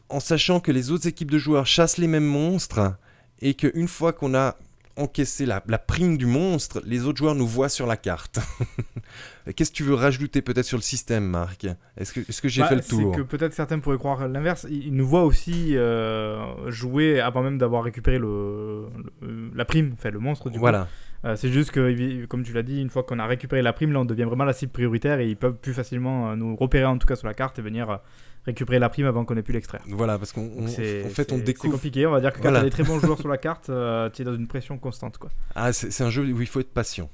en 0.10 0.20
sachant 0.20 0.60
que 0.60 0.72
les 0.72 0.92
autres 0.92 1.08
équipes 1.08 1.32
de 1.32 1.38
joueurs 1.38 1.66
chassent 1.66 1.98
les 1.98 2.08
mêmes 2.08 2.26
monstres 2.26 2.96
et 3.40 3.54
qu'une 3.54 3.88
fois 3.88 4.13
qu'on 4.13 4.36
a 4.36 4.58
encaissé 4.96 5.46
la 5.46 5.62
prime 5.62 6.18
du 6.18 6.26
monstre, 6.26 6.82
les 6.84 7.06
autres 7.06 7.20
joueurs 7.20 7.36
nous 7.36 7.48
voient 7.48 7.70
sur 7.70 7.86
la 7.86 7.98
carte. 7.98 8.40
Qu'est-ce 9.56 9.72
que 9.72 9.76
tu 9.76 9.84
veux 9.84 9.94
rajouter 9.94 10.42
peut-être 10.42 10.66
sur 10.66 10.78
le 10.78 10.82
système, 10.84 11.26
Marc? 11.26 11.66
Est-ce 11.98 12.42
que, 12.42 12.48
j'ai 12.50 12.62
Bah, 12.62 12.68
fait 12.70 12.76
le 12.76 12.82
tour? 12.84 13.12
C'est 13.14 13.22
que 13.22 13.26
peut-être 13.26 13.54
certains 13.54 13.80
pourraient 13.80 13.98
croire 13.98 14.28
l'inverse. 14.28 14.66
Ils 14.70 14.94
nous 14.94 15.08
voient 15.08 15.24
aussi 15.24 15.76
euh, 15.78 16.70
jouer 16.70 17.20
avant 17.20 17.44
même 17.44 17.58
d'avoir 17.58 17.84
récupéré 17.84 18.18
le, 18.20 18.88
le- 19.22 19.52
la 19.56 19.66
prime, 19.66 19.92
enfin 19.94 20.10
le 20.10 20.20
monstre 20.20 20.50
du 20.50 20.56
coup. 20.56 20.60
Voilà. 20.62 20.88
Euh, 21.26 21.36
c'est 21.36 21.52
juste 21.52 21.72
que, 21.72 22.26
comme 22.26 22.44
tu 22.44 22.54
l'as 22.54 22.62
dit, 22.64 22.80
une 22.82 22.90
fois 22.90 23.04
qu'on 23.04 23.18
a 23.20 23.26
récupéré 23.26 23.62
la 23.62 23.74
prime, 23.74 23.92
là 23.92 24.00
on 24.02 24.06
devient 24.06 24.24
vraiment 24.26 24.44
la 24.46 24.54
cible 24.54 24.72
prioritaire 24.72 25.20
et 25.20 25.28
ils 25.28 25.36
peuvent 25.38 25.56
plus 25.56 25.74
facilement 25.74 26.30
euh, 26.32 26.36
nous 26.36 26.56
repérer 26.56 26.86
en 26.86 26.98
tout 26.98 27.08
cas 27.08 27.16
sur 27.16 27.28
la 27.28 27.34
carte 27.34 27.58
et 27.58 27.62
venir 27.62 28.00
récupérer 28.46 28.80
la 28.80 28.88
prime 28.90 29.08
avant 29.08 29.26
qu'on 29.26 29.36
ait 29.36 29.42
pu 29.44 29.52
l'extraire. 29.52 29.82
Voilà, 29.90 30.18
parce 30.20 30.32
qu'en 30.32 30.44
fait, 30.44 30.52
on 30.58 30.68
c'est- 30.68 31.10
C'est 31.14 31.42
découvre. 31.44 31.74
compliqué, 31.74 32.06
on 32.06 32.12
va 32.12 32.22
dire 32.22 32.32
que 32.32 32.38
quand 32.38 32.44
Voilà. 32.44 32.60
t'as 32.60 32.66
des 32.66 32.70
très 32.72 32.84
bons 32.84 33.00
joueurs 33.02 33.18
sur 33.20 33.28
la 33.30 33.38
carte, 33.38 33.70
euh, 33.70 34.10
tu 34.12 34.22
es 34.22 34.26
dans 34.26 34.36
une 34.36 34.48
pression 34.48 34.78
constante. 34.78 35.18
Quoi. 35.18 35.30
Ah, 35.56 35.74
c'est 35.74 36.02
un 36.04 36.10
jeu 36.10 36.24
où 36.24 36.40
il 36.42 36.48
faut 36.48 36.60
être 36.60 36.72
patient, 36.74 37.10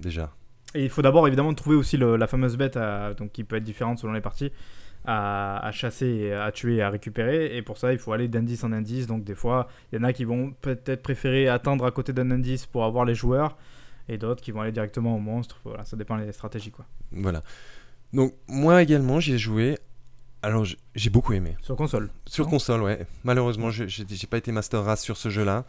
déjà. 0.00 0.32
Et 0.74 0.84
il 0.84 0.90
faut 0.90 1.02
d'abord 1.02 1.26
évidemment 1.26 1.54
trouver 1.54 1.76
aussi 1.76 1.96
le- 1.96 2.16
la 2.16 2.26
fameuse 2.26 2.56
bête 2.56 2.76
à- 2.76 3.14
donc, 3.14 3.32
qui 3.32 3.44
peut 3.44 3.56
être 3.56 3.64
différente 3.64 3.98
selon 3.98 4.12
les 4.12 4.20
parties 4.20 4.52
à, 5.04 5.64
à 5.64 5.72
chasser, 5.72 6.32
à 6.32 6.50
tuer 6.52 6.76
et 6.76 6.82
à 6.82 6.90
récupérer. 6.90 7.56
Et 7.56 7.62
pour 7.62 7.78
ça, 7.78 7.92
il 7.92 7.98
faut 7.98 8.12
aller 8.12 8.28
d'indice 8.28 8.64
en 8.64 8.72
indice. 8.72 9.06
Donc 9.06 9.24
des 9.24 9.34
fois, 9.34 9.68
il 9.92 9.98
y 9.98 10.00
en 10.00 10.04
a 10.04 10.12
qui 10.12 10.24
vont 10.24 10.52
peut-être 10.60 11.02
préférer 11.02 11.48
attendre 11.48 11.86
à 11.86 11.90
côté 11.92 12.12
d'un 12.12 12.30
indice 12.30 12.66
pour 12.66 12.84
avoir 12.84 13.04
les 13.04 13.14
joueurs 13.14 13.56
et 14.08 14.18
d'autres 14.18 14.42
qui 14.42 14.50
vont 14.50 14.60
aller 14.60 14.72
directement 14.72 15.14
au 15.16 15.20
monstre. 15.20 15.60
Voilà, 15.64 15.84
ça 15.84 15.96
dépend 15.96 16.18
des 16.18 16.32
stratégies. 16.32 16.70
Quoi. 16.72 16.84
Voilà. 17.12 17.42
Donc, 18.12 18.34
moi 18.48 18.82
également, 18.82 19.20
j'y 19.20 19.34
ai 19.34 19.38
joué. 19.38 19.78
Alors, 20.42 20.64
j'ai 20.94 21.10
beaucoup 21.10 21.32
aimé. 21.32 21.56
Sur 21.62 21.76
console. 21.76 22.10
Sur 22.26 22.46
console, 22.48 22.82
ouais. 22.82 23.06
Malheureusement, 23.24 23.70
j'ai 23.70 24.26
pas 24.28 24.36
été 24.38 24.52
Master 24.52 24.84
Race 24.84 25.02
sur 25.02 25.16
ce 25.16 25.28
jeu-là. 25.28 25.64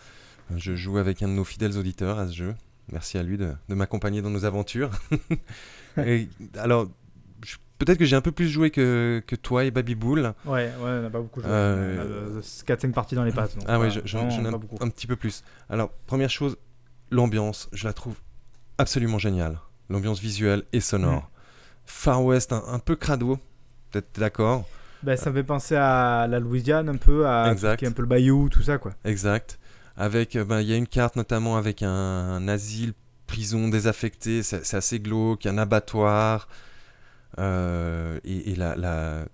Je 0.55 0.75
joue 0.75 0.97
avec 0.97 1.21
un 1.23 1.27
de 1.27 1.33
nos 1.33 1.43
fidèles 1.43 1.77
auditeurs 1.77 2.19
à 2.19 2.27
ce 2.27 2.33
jeu. 2.35 2.55
Merci 2.91 3.17
à 3.17 3.23
lui 3.23 3.37
de, 3.37 3.53
de 3.69 3.75
m'accompagner 3.75 4.21
dans 4.21 4.29
nos 4.29 4.45
aventures. 4.45 4.91
Et, 5.97 6.29
alors, 6.57 6.87
peut-être 7.79 7.97
que 7.97 8.05
j'ai 8.05 8.15
un 8.15 8.21
peu 8.21 8.31
plus 8.31 8.47
joué 8.47 8.69
que, 8.71 9.21
que 9.25 9.35
toi 9.35 9.65
et 9.65 9.71
Baby 9.71 9.95
Bull. 9.95 10.33
Ouais, 10.45 10.53
ouais, 10.65 10.71
on 10.79 11.01
n'a 11.01 11.09
pas 11.09 11.19
beaucoup 11.19 11.41
joué. 11.41 11.49
Euh, 11.51 12.29
On 12.35 12.37
a 12.37 12.41
4-5 12.75 12.91
parties 12.93 13.15
dans 13.15 13.23
les 13.23 13.31
pattes. 13.31 13.55
donc 13.55 13.65
Ah 13.67 13.79
ouais, 13.79 13.89
je- 13.89 13.99
j'en 14.05 14.27
ai 14.29 14.41
pas 14.43 14.47
un, 14.47 14.51
beaucoup. 14.51 14.77
un 14.79 14.89
petit 14.89 15.07
peu 15.07 15.15
plus. 15.15 15.43
Alors, 15.69 15.89
première 16.05 16.29
chose, 16.29 16.57
l'ambiance, 17.11 17.67
je 17.73 17.85
la 17.87 17.93
trouve 17.93 18.15
absolument 18.77 19.17
géniale. 19.17 19.59
L'ambiance 19.89 20.19
visuelle 20.19 20.63
et 20.73 20.79
sonore. 20.81 21.29
Far 21.85 22.23
West, 22.23 22.51
un, 22.53 22.63
un 22.67 22.79
peu 22.79 22.95
crado, 22.95 23.39
peut-être 23.91 24.19
d'accord 24.19 24.65
Ben, 25.03 25.15
ça 25.17 25.29
me 25.29 25.35
fait 25.35 25.43
penser 25.43 25.75
à 25.75 26.27
la 26.29 26.39
Louisiane 26.39 26.89
un 26.89 26.97
peu, 26.97 27.25
à 27.25 27.51
Exact. 27.51 27.77
qui 27.79 27.85
est 27.85 27.87
un 27.87 27.91
peu 27.93 28.01
le 28.01 28.07
bayou, 28.09 28.49
tout 28.49 28.61
ça 28.61 28.77
quoi. 28.77 28.91
Exact. 29.05 29.57
Avec, 29.97 30.35
euh, 30.35 30.45
ben, 30.45 30.61
il 30.61 30.67
y 30.69 30.73
a 30.73 30.77
une 30.77 30.87
carte 30.87 31.15
notamment 31.15 31.57
avec 31.57 31.83
un, 31.83 31.89
un 31.89 32.47
asile, 32.47 32.93
prison 33.27 33.67
désaffecté, 33.69 34.43
c'est 34.43 34.65
c'est 34.65 34.77
assez 34.77 34.99
glauque, 34.99 35.45
un 35.45 35.57
abattoir. 35.57 36.47
euh, 37.39 38.19
et 38.25 38.51
et 38.51 38.55
la, 38.55 38.75
la, 38.75 39.25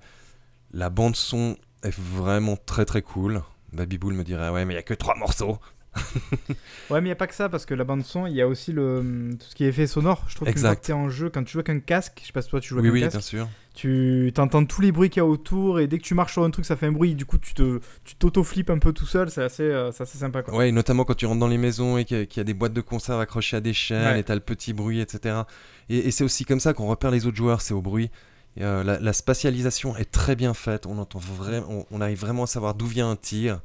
la 0.74 0.90
bande 0.90 1.16
son 1.16 1.58
est 1.84 1.98
vraiment 1.98 2.58
très 2.58 2.86
très 2.86 3.02
cool. 3.02 3.44
Baby 3.74 3.98
Bull 3.98 4.14
me 4.16 4.24
dirait, 4.24 4.50
ouais, 4.50 4.66
mais 4.66 4.74
il 4.76 4.78
y 4.78 4.80
a 4.80 4.84
que 4.84 4.94
trois 4.96 5.16
morceaux. 5.18 5.60
ouais, 6.90 7.02
mais 7.02 7.02
il 7.02 7.04
n'y 7.06 7.12
a 7.12 7.16
pas 7.16 7.28
que 7.28 7.36
ça, 7.36 7.50
parce 7.50 7.66
que 7.66 7.74
la 7.74 7.84
bande-son, 7.84 8.26
il 8.28 8.34
y 8.36 8.42
a 8.42 8.48
aussi 8.48 8.72
le, 8.72 9.32
tout 9.40 9.46
ce 9.48 9.56
qui 9.56 9.64
est 9.66 9.70
effet 9.70 9.88
sonore. 9.88 10.26
Je 10.28 10.36
trouve 10.36 10.50
que 10.52 10.60
quand 10.60 10.76
tu 10.82 10.92
es 10.92 10.94
en 10.94 11.10
jeu, 11.10 11.30
quand 11.30 11.44
tu 11.44 11.54
joues 11.54 11.60
avec 11.60 11.70
un 11.70 11.80
casque, 11.80 12.20
je 12.22 12.28
sais 12.28 12.34
pas 12.34 12.42
si 12.42 12.50
toi 12.50 12.60
tu 12.60 12.70
joues 12.70 12.80
avec 12.80 12.86
oui, 12.86 12.90
un 12.90 12.94
oui, 12.94 13.02
casque. 13.02 13.12
bien 13.12 13.22
sûr. 13.22 13.50
Tu 13.74 14.32
entends 14.38 14.66
tous 14.66 14.82
les 14.82 14.92
bruits 14.92 15.10
qu'il 15.10 15.20
y 15.20 15.24
a 15.24 15.26
autour, 15.26 15.80
et 15.80 15.88
dès 15.88 15.98
que 15.98 16.04
tu 16.04 16.14
marches 16.14 16.34
sur 16.34 16.44
un 16.44 16.52
truc, 16.52 16.64
ça 16.64 16.76
fait 16.76 16.86
un 16.86 16.92
bruit. 16.92 17.16
Du 17.16 17.26
coup, 17.26 17.40
tu 17.40 17.56
te, 17.56 17.80
tu 18.04 18.16
t'auto-flippes 18.16 18.70
un 18.70 18.78
peu 18.78 18.94
tout 18.94 19.08
seul. 19.08 19.32
C'est 19.32 19.42
assez, 19.44 19.64
euh, 19.64 19.92
c'est 19.92 20.04
assez 20.04 20.20
sympa. 20.20 20.44
Quoi. 20.44 20.56
Ouais, 20.56 20.72
notamment 20.72 21.06
quand 21.06 21.16
tu 21.16 21.26
rentres 21.26 21.40
dans 21.40 21.48
les 21.48 21.58
maisons 21.58 21.98
et 21.98 22.06
qu'il 22.06 22.18
y 22.18 22.22
a, 22.22 22.26
qu'il 22.28 22.38
y 22.40 22.42
a 22.42 22.44
des 22.44 22.54
boîtes 22.54 22.74
de 22.74 22.82
conserve 22.82 23.20
accrochées 23.20 23.58
à 23.58 23.62
des 23.62 23.74
chaînes, 23.74 24.14
Ouais. 24.14 24.20
et 24.20 24.24
t'as 24.24 24.36
le 24.36 24.42
petit 24.42 24.74
bruit, 24.74 25.00
etc. 25.02 25.42
Et, 25.90 25.98
et 26.08 26.12
c'est 26.12 26.24
aussi 26.24 26.46
comme 26.46 26.60
ça 26.60 26.74
qu'on 26.74 26.86
repère 26.88 27.10
les 27.10 27.26
autres 27.26 27.38
joueurs, 27.38 27.62
c'est 27.62 27.74
au 27.74 27.82
bruit. 27.82 28.12
Et, 28.58 28.64
euh, 28.64 28.84
la, 28.84 29.00
la 29.00 29.14
spatialisation 29.14 29.98
est 29.98 30.12
très 30.12 30.36
bien 30.36 30.54
faite. 30.54 30.86
On 30.86 31.00
entend 31.00 31.18
vraiment, 31.18 31.66
on, 31.70 31.86
on 31.90 32.00
arrive 32.02 32.20
vraiment 32.20 32.44
à 32.44 32.48
savoir 32.48 32.76
d'où 32.76 32.86
vient 32.86 33.10
un 33.10 33.16
tir. 33.16 33.62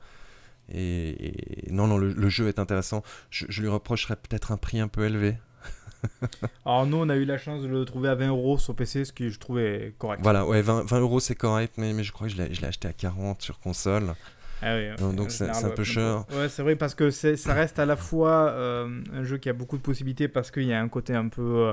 Et, 0.72 1.66
et 1.68 1.72
non, 1.72 1.86
non, 1.86 1.98
le, 1.98 2.12
le 2.12 2.28
jeu 2.30 2.48
est 2.48 2.58
intéressant. 2.58 3.02
Je, 3.30 3.44
je 3.50 3.60
lui 3.60 3.68
reprocherais 3.68 4.16
peut-être 4.16 4.52
un 4.52 4.56
prix 4.56 4.80
un 4.80 4.88
peu 4.88 5.04
élevé. 5.04 5.36
Alors, 6.64 6.86
nous, 6.86 6.96
on 6.98 7.08
a 7.08 7.16
eu 7.16 7.24
la 7.24 7.38
chance 7.38 7.62
de 7.62 7.68
le 7.68 7.84
trouver 7.84 8.08
à 8.08 8.14
20 8.14 8.28
euros 8.28 8.58
sur 8.58 8.74
PC, 8.74 9.04
ce 9.04 9.12
qui 9.12 9.30
je 9.30 9.38
trouvais 9.38 9.94
correct. 9.98 10.20
Voilà, 10.22 10.46
ouais, 10.46 10.62
20, 10.62 10.84
20 10.86 11.00
euros 11.00 11.20
c'est 11.20 11.34
correct, 11.34 11.74
mais, 11.78 11.92
mais 11.92 12.02
je 12.04 12.12
crois 12.12 12.26
que 12.28 12.32
je 12.32 12.42
l'ai 12.42 12.64
acheté 12.66 12.88
à 12.88 12.92
40 12.92 13.42
sur 13.42 13.58
console. 13.58 14.14
Ah 14.60 14.74
oui, 14.76 15.14
Donc- 15.14 15.30
c'est- 15.30 15.48
un 15.48 15.70
peu 15.70 15.84
cher. 15.84 16.24
Ouais, 16.32 16.48
c'est 16.48 16.62
vrai 16.62 16.74
parce 16.74 16.94
que 16.96 17.10
ça 17.10 17.54
reste 17.54 17.78
à 17.78 17.86
la 17.86 17.94
fois 17.96 18.50
euh, 18.50 19.02
un 19.14 19.22
jeu 19.22 19.38
qui 19.38 19.48
a 19.48 19.52
beaucoup 19.52 19.76
de 19.76 19.82
possibilités 19.82 20.26
parce 20.26 20.50
qu'il 20.50 20.64
y 20.64 20.72
a 20.72 20.80
un 20.80 20.88
côté 20.88 21.14
un 21.14 21.28
peu 21.28 21.68
euh, 21.68 21.72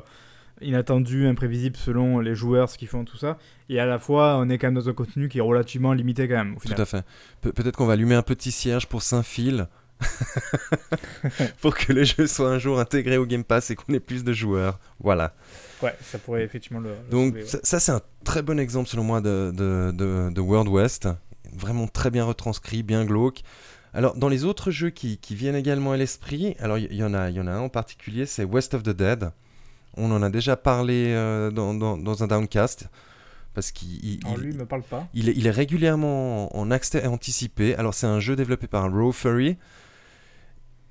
inattendu, 0.62 1.28
imprévisible 1.28 1.76
selon 1.78 2.20
les 2.20 2.36
joueurs, 2.36 2.70
ce 2.70 2.78
qu'ils 2.78 2.88
font, 2.88 3.04
tout 3.04 3.18
ça. 3.18 3.38
Et 3.70 3.80
à 3.80 3.86
la 3.88 3.98
fois, 4.00 4.38
on 4.38 4.50
est 4.50 4.58
quand 4.60 4.68
même 4.68 4.76
dans 4.76 4.88
un 4.88 4.94
contenu 4.94 5.30
qui 5.30 5.40
est 5.40 5.42
relativement 5.42 5.94
limité 5.94 6.28
quand 6.28 6.36
même. 6.36 6.56
Au 6.56 6.60
Tout 6.60 6.80
à 6.80 6.86
fait. 6.86 7.04
Pe- 7.42 7.50
Peut-être 7.52 7.76
qu'on 7.76 7.88
va 7.88 7.94
allumer 7.94 8.16
un 8.16 8.22
petit 8.22 8.52
cierge 8.52 8.86
pour 8.88 9.02
Saint-Phil. 9.02 9.68
pour 11.62 11.76
que 11.76 11.94
le 11.94 12.04
jeu 12.04 12.28
soit 12.28 12.50
un 12.50 12.60
jour 12.60 12.80
intégré 12.80 13.18
au 13.18 13.26
Game 13.26 13.44
Pass 13.44 13.72
et 13.72 13.76
qu'on 13.76 13.94
ait 13.94 14.00
plus 14.00 14.24
de 14.24 14.34
joueurs. 14.34 14.80
Voilà. 15.00 15.34
Ouais, 15.82 15.96
ça 16.02 16.18
pourrait 16.18 16.44
effectivement 16.44 16.80
le. 16.80 16.90
le 16.90 17.10
Donc 17.10 17.30
sauver, 17.30 17.42
ouais. 17.44 17.48
ça, 17.48 17.60
ça, 17.64 17.80
c'est 17.80 17.92
un 17.92 18.02
très 18.24 18.42
bon 18.42 18.60
exemple 18.60 18.90
selon 18.90 19.04
moi 19.04 19.22
de, 19.22 19.52
de, 19.56 19.92
de- 19.92 20.30
de 20.34 20.42
World 20.42 20.70
West. 20.70 21.08
Vraiment 21.54 21.88
très 21.88 22.10
bien 22.12 22.26
retranscrit, 22.26 22.84
bien 22.84 23.06
glauque. 23.06 23.42
Alors 23.94 24.16
dans 24.16 24.28
les 24.28 24.44
autres 24.44 24.72
jeux 24.72 24.90
qui, 24.90 25.18
qui 25.18 25.36
viennent 25.36 25.56
également 25.56 25.94
à 25.94 25.98
l'esprit, 25.98 26.56
alors 26.60 26.78
il 26.78 26.92
y, 26.92 26.98
y 26.98 27.04
en 27.04 27.14
a, 27.14 27.30
y 27.30 27.40
en 27.40 27.48
a 27.48 27.52
un 27.52 27.60
en 27.62 27.70
particulier, 27.70 28.26
c'est 28.26 28.44
West 28.44 28.74
of 28.74 28.84
the 28.84 28.90
Dead. 28.90 29.30
On 29.96 30.12
en 30.12 30.22
a 30.22 30.30
déjà 30.30 30.58
parlé 30.58 31.14
euh, 31.14 31.50
dans, 31.52 31.74
dans- 31.74 31.98
dans 31.98 32.24
un 32.24 32.28
downcast. 32.28 32.88
Parce 33.54 33.72
qu'il 33.72 34.04
il- 34.04 34.20
Alors, 34.26 34.38
il- 34.38 34.44
lui, 34.44 34.52
il 34.52 34.58
me 34.58 34.66
parle 34.66 34.82
pas. 34.84 35.08
il 35.14 35.30
est, 35.30 35.34
il 35.38 35.48
est 35.48 35.52
régulièrement 35.52 36.54
en, 36.54 36.60
en 36.60 36.72
accès 36.72 37.06
anticipé. 37.08 37.74
Alors, 37.76 37.94
c'est 37.94 38.06
un 38.08 38.20
jeu 38.20 38.36
développé 38.36 38.68
par 38.68 38.92
Raw 38.92 39.14
Furry. 39.14 39.56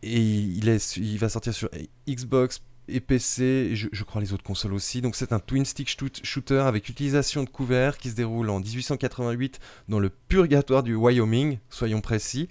Et 0.07 0.21
il, 0.21 0.69
est, 0.69 0.79
su- 0.79 1.01
il 1.01 1.19
va 1.19 1.29
sortir 1.29 1.55
sur 1.55 1.69
Xbox 2.09 2.61
et 2.89 3.01
PC, 3.01 3.43
et 3.71 3.77
je, 3.77 3.89
je 3.91 4.05
crois 4.05 4.21
les 4.21 4.35
autres 4.35 4.43
consoles 4.45 4.75
aussi. 4.75 5.01
Donc, 5.01 5.17
c'est 5.17 5.33
un 5.33 5.39
twin 5.39 5.65
stick 5.65 5.89
shoot- 5.89 6.21
shooter 6.23 6.59
avec 6.61 6.87
utilisation 6.91 7.43
de 7.43 7.49
couverts 7.49 7.97
qui 7.97 8.11
se 8.11 8.15
déroule 8.15 8.51
en 8.51 8.61
1888 8.61 9.59
dans 9.89 9.99
le 9.99 10.11
purgatoire 10.11 10.83
du 10.83 10.95
Wyoming, 10.95 11.59
soyons 11.71 12.03
précis. 12.03 12.49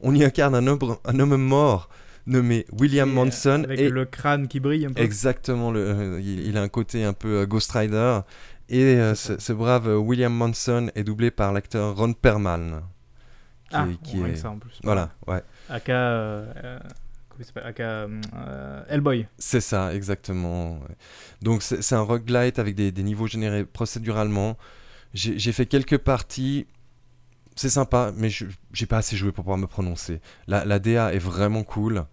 On 0.00 0.12
y 0.14 0.24
incarne 0.24 0.54
un 0.56 0.66
homme, 0.66 0.78
un 1.04 1.20
homme 1.20 1.36
mort 1.36 1.88
nommé 2.26 2.66
William 2.72 3.08
Et, 3.08 3.12
euh, 3.12 3.14
Manson. 3.14 3.62
Avec 3.64 3.78
et 3.78 3.88
le 3.88 4.04
crâne 4.06 4.48
qui 4.48 4.58
brille 4.58 4.86
un 4.86 4.90
peu. 4.92 5.00
Exactement, 5.02 5.70
le, 5.70 5.80
euh, 5.80 6.20
il, 6.20 6.40
il 6.48 6.56
a 6.56 6.62
un 6.62 6.68
côté 6.68 7.04
un 7.04 7.12
peu 7.12 7.42
euh, 7.42 7.46
Ghost 7.46 7.70
Rider. 7.70 8.20
Et 8.68 8.82
euh, 8.96 9.14
ce, 9.14 9.38
ce 9.38 9.52
brave 9.52 9.86
William 9.98 10.32
Manson 10.34 10.90
est 10.94 11.04
doublé 11.04 11.30
par 11.30 11.52
l'acteur 11.52 11.96
Ron 11.96 12.12
Perlman. 12.12 12.82
Qui 13.70 13.76
ah, 13.76 13.86
est, 13.88 14.02
qui 14.02 14.18
on 14.18 14.26
est- 14.26 14.32
que 14.32 14.38
ça 14.38 14.50
en 14.50 14.58
plus. 14.58 14.80
Voilà, 14.82 15.10
ouais. 15.28 15.42
Aka. 15.68 15.92
euh, 15.92 16.78
Aka. 17.64 17.82
euh, 17.82 18.82
Hellboy. 18.88 19.26
C'est 19.38 19.60
ça, 19.60 19.94
exactement. 19.94 20.74
ouais. 20.80 20.96
Donc 21.40 21.62
c'est 21.62 21.94
un 21.94 22.00
roguelite 22.02 22.58
avec 22.58 22.74
des, 22.74 22.90
des 22.92 23.02
niveaux 23.02 23.28
générés 23.28 23.64
procéduralement. 23.64 24.58
J'ai 25.14 25.52
fait 25.52 25.66
quelques 25.66 25.98
parties. 25.98 26.66
C'est 27.56 27.70
sympa, 27.70 28.12
mais 28.16 28.28
je- 28.30 28.46
j'ai 28.72 28.86
pas 28.86 28.98
assez 28.98 29.16
joué 29.16 29.32
pour 29.32 29.44
pouvoir 29.44 29.58
me 29.58 29.66
prononcer. 29.66 30.20
La, 30.46 30.64
la 30.64 30.78
DA 30.78 31.12
est 31.14 31.18
vraiment 31.18 31.62
cool, 31.62 32.04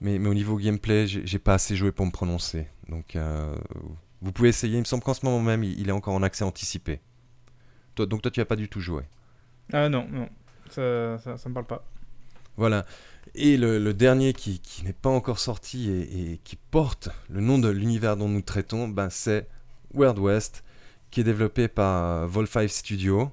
mais, 0.00 0.18
mais 0.18 0.28
au 0.28 0.34
niveau 0.34 0.56
gameplay, 0.58 1.06
j'ai 1.06 1.26
j'ai 1.26 1.38
pas 1.38 1.54
assez 1.54 1.74
joué 1.76 1.90
pour 1.92 2.06
me 2.06 2.10
prononcer. 2.10 2.66
Donc 2.88 3.16
euh, 3.16 3.54
vous 4.20 4.32
pouvez 4.32 4.48
essayer. 4.50 4.76
Il 4.76 4.80
me 4.80 4.84
semble 4.84 5.02
qu'en 5.02 5.14
ce 5.14 5.24
moment 5.24 5.40
même, 5.40 5.64
il, 5.64 5.78
il 5.80 5.88
est 5.88 5.92
encore 5.92 6.14
en 6.14 6.22
accès 6.22 6.44
anticipé. 6.44 7.00
Toi, 7.94 8.06
donc 8.06 8.22
toi, 8.22 8.30
tu 8.30 8.40
as 8.40 8.44
pas 8.44 8.56
du 8.56 8.68
tout 8.68 8.80
joué. 8.80 9.02
Ah 9.72 9.88
non, 9.88 10.06
non. 10.10 10.28
Ça, 10.70 11.18
ça, 11.18 11.36
ça 11.36 11.48
me 11.48 11.54
parle 11.54 11.66
pas. 11.66 11.84
Voilà. 12.56 12.84
Et 13.34 13.56
le, 13.56 13.78
le 13.78 13.94
dernier 13.94 14.32
qui, 14.32 14.58
qui 14.60 14.84
n'est 14.84 14.92
pas 14.92 15.08
encore 15.10 15.38
sorti 15.38 15.90
et, 15.90 16.32
et 16.32 16.40
qui 16.44 16.56
porte 16.56 17.08
le 17.28 17.40
nom 17.40 17.58
de 17.58 17.68
l'univers 17.68 18.16
dont 18.16 18.28
nous 18.28 18.42
traitons, 18.42 18.88
ben 18.88 19.08
c'est 19.10 19.46
World 19.94 20.18
West, 20.18 20.64
qui 21.10 21.20
est 21.20 21.24
développé 21.24 21.68
par 21.68 22.04
euh, 22.04 22.26
Vol5 22.26 22.68
Studio. 22.68 23.30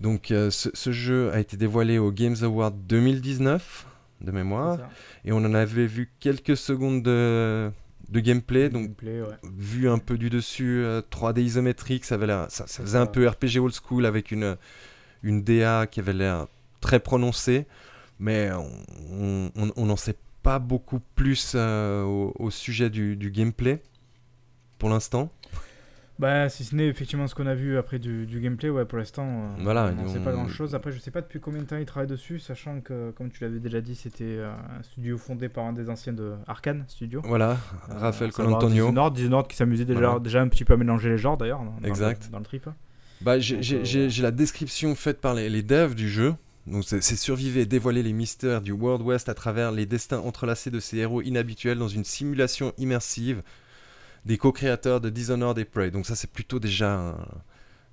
Donc 0.00 0.30
euh, 0.30 0.50
ce, 0.50 0.68
ce 0.74 0.92
jeu 0.92 1.30
a 1.32 1.40
été 1.40 1.56
dévoilé 1.56 1.98
au 1.98 2.10
Games 2.12 2.36
Award 2.42 2.86
2019, 2.86 3.86
de 4.22 4.30
mémoire, 4.30 4.78
et 5.24 5.32
on 5.32 5.38
en 5.38 5.54
avait 5.54 5.86
vu 5.86 6.10
quelques 6.20 6.56
secondes 6.56 7.02
de, 7.02 7.70
de 8.08 8.20
gameplay, 8.20 8.68
donc 8.70 8.82
Gameplay, 8.84 9.20
ouais. 9.22 9.36
vu 9.56 9.88
un 9.88 9.98
peu 9.98 10.16
du 10.18 10.30
dessus, 10.30 10.82
euh, 10.84 11.00
3D 11.10 11.40
isométrique, 11.40 12.04
ça, 12.04 12.16
avait 12.16 12.26
ça, 12.26 12.66
ça 12.66 12.82
faisait 12.82 12.98
un 12.98 13.04
ça. 13.04 13.10
peu 13.10 13.26
RPG 13.28 13.58
old 13.58 13.74
school 13.74 14.04
avec 14.06 14.30
une, 14.30 14.56
une 15.26 15.42
DA 15.42 15.86
qui 15.86 16.00
avait 16.00 16.12
l'air 16.12 16.46
très 16.80 17.00
prononcée, 17.00 17.66
mais 18.18 18.50
on- 18.52 19.50
on 19.56 19.70
on 19.76 19.86
n'en 19.86 19.96
sait 19.96 20.16
pas 20.42 20.58
beaucoup 20.58 21.00
plus 21.16 21.52
euh, 21.56 22.02
au, 22.04 22.32
au 22.38 22.50
sujet 22.50 22.88
du, 22.90 23.16
du 23.16 23.30
gameplay 23.30 23.82
pour 24.78 24.88
l'instant. 24.88 25.30
Bah, 26.18 26.48
si 26.48 26.64
ce 26.64 26.74
n'est 26.74 26.86
effectivement 26.86 27.26
ce 27.26 27.34
qu'on 27.34 27.46
a 27.46 27.54
vu 27.54 27.76
après 27.76 27.98
du, 27.98 28.24
du 28.24 28.40
gameplay, 28.40 28.70
ouais, 28.70 28.86
pour 28.86 28.96
l'instant, 28.96 29.26
euh, 29.28 29.48
Voilà, 29.58 29.92
on 29.92 30.02
n'en 30.02 30.08
sait 30.08 30.18
pas 30.20 30.32
grand 30.32 30.48
chose. 30.48 30.74
Après, 30.74 30.90
je 30.90 30.98
sais 30.98 31.10
pas 31.10 31.20
depuis 31.20 31.40
combien 31.40 31.60
de 31.60 31.66
temps 31.66 31.76
ils 31.76 31.84
travaillent 31.84 32.08
dessus, 32.08 32.38
sachant 32.38 32.80
que, 32.80 33.10
comme 33.10 33.30
tu 33.30 33.44
l'avais 33.44 33.58
déjà 33.60 33.82
dit, 33.82 33.94
c'était 33.94 34.24
euh, 34.24 34.50
un 34.78 34.82
studio 34.82 35.18
fondé 35.18 35.50
par 35.50 35.64
un 35.66 35.74
des 35.74 35.90
anciens 35.90 36.14
de 36.14 36.32
Arkane 36.46 36.84
Studio. 36.88 37.20
Voilà, 37.22 37.50
Euh, 37.90 37.98
Raphaël 37.98 38.32
Colantonio. 38.32 38.84
Dishonored, 38.86 39.12
Dishonored 39.14 39.46
qui 39.46 39.56
s'amusait 39.56 39.84
déjà, 39.84 40.00
Voilà. 40.00 40.18
déjà 40.20 40.40
un 40.40 40.48
petit 40.48 40.64
peu 40.64 40.72
à 40.72 40.76
mélanger 40.78 41.10
les 41.10 41.18
genres 41.18 41.36
d'ailleurs. 41.36 41.58
dans- 41.62 41.76
dans 41.82 41.86
Exact. 41.88 42.24
le- 42.24 42.32
Dans 42.32 42.38
le 42.38 42.44
trip. 42.46 42.66
Bah, 43.20 43.38
j'ai 43.38 43.56
euh, 43.56 43.84
j'ai- 44.08 44.22
la 44.22 44.30
description 44.30 44.94
faite 44.94 45.20
par 45.20 45.34
les, 45.34 45.48
les 45.48 45.62
devs 45.62 45.94
du 45.94 46.08
jeu. 46.08 46.34
Donc 46.66 46.82
c'est 46.84 47.00
survivre 47.00 47.58
et 47.58 47.64
dévoiler 47.66 48.02
les 48.02 48.12
mystères 48.12 48.60
du 48.60 48.72
World 48.72 49.00
West 49.06 49.28
à 49.28 49.34
travers 49.34 49.70
les 49.70 49.86
destins 49.86 50.18
entrelacés 50.18 50.70
de 50.72 50.80
ces 50.80 50.96
héros 50.98 51.22
inhabituels 51.22 51.78
dans 51.78 51.86
une 51.86 52.02
simulation 52.02 52.72
immersive 52.76 53.42
des 54.24 54.36
co-créateurs 54.36 55.00
de 55.00 55.08
Dishonored 55.08 55.56
et 55.58 55.64
Prey. 55.64 55.92
Donc 55.92 56.06
ça 56.06 56.16
c'est 56.16 56.30
plutôt 56.30 56.58
déjà 56.58 56.92
un- 56.98 57.16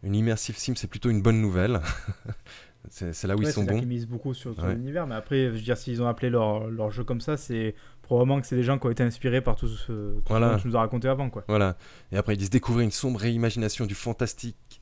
une 0.02 0.16
immersive 0.16 0.58
sim, 0.58 0.74
c'est 0.76 0.88
plutôt 0.90 1.12
une 1.12 1.22
bonne 1.22 1.40
nouvelle. 1.40 1.82
c'est 2.90 3.24
là 3.26 3.36
où 3.36 3.40
Ouais, 3.40 3.46
ils 3.46 3.52
sont 3.54 3.64
bons. 3.64 3.78
qu'ils 3.80 3.88
misent 3.88 4.08
beaucoup 4.08 4.34
sur, 4.34 4.54
sur 4.56 4.64
Ouais. 4.64 4.74
l'univers, 4.74 5.08
mais 5.08 5.16
après, 5.16 5.46
je 5.46 5.52
veux 5.52 5.62
dire, 5.62 5.78
s'ils 5.78 6.02
ont 6.02 6.08
appelé 6.08 6.30
leur, 6.32 6.68
leur 6.68 6.90
jeu 6.92 7.04
comme 7.04 7.22
ça, 7.22 7.38
c'est 7.38 7.76
probablement 8.02 8.42
que 8.42 8.48
c'est 8.48 8.56
des 8.56 8.64
gens 8.64 8.78
qui 8.80 8.88
ont 8.88 8.92
été 8.92 9.04
inspirés 9.04 9.42
par 9.42 9.56
tout 9.56 9.68
ce, 9.68 9.76
tout 9.86 10.24
ce 10.28 10.34
dont 10.40 10.58
tu 10.58 10.68
nous 10.68 10.76
as 10.76 10.80
raconté 10.80 11.08
avant, 11.08 11.30
quoi. 11.30 11.44
Voilà. 11.48 11.78
Et 12.12 12.18
après, 12.18 12.34
ils 12.34 12.38
disent 12.38 12.50
découvrir 12.50 12.84
une 12.84 12.92
sombre 12.92 13.20
réimagination 13.20 13.86
du 13.86 13.96
fantastique 13.96 14.73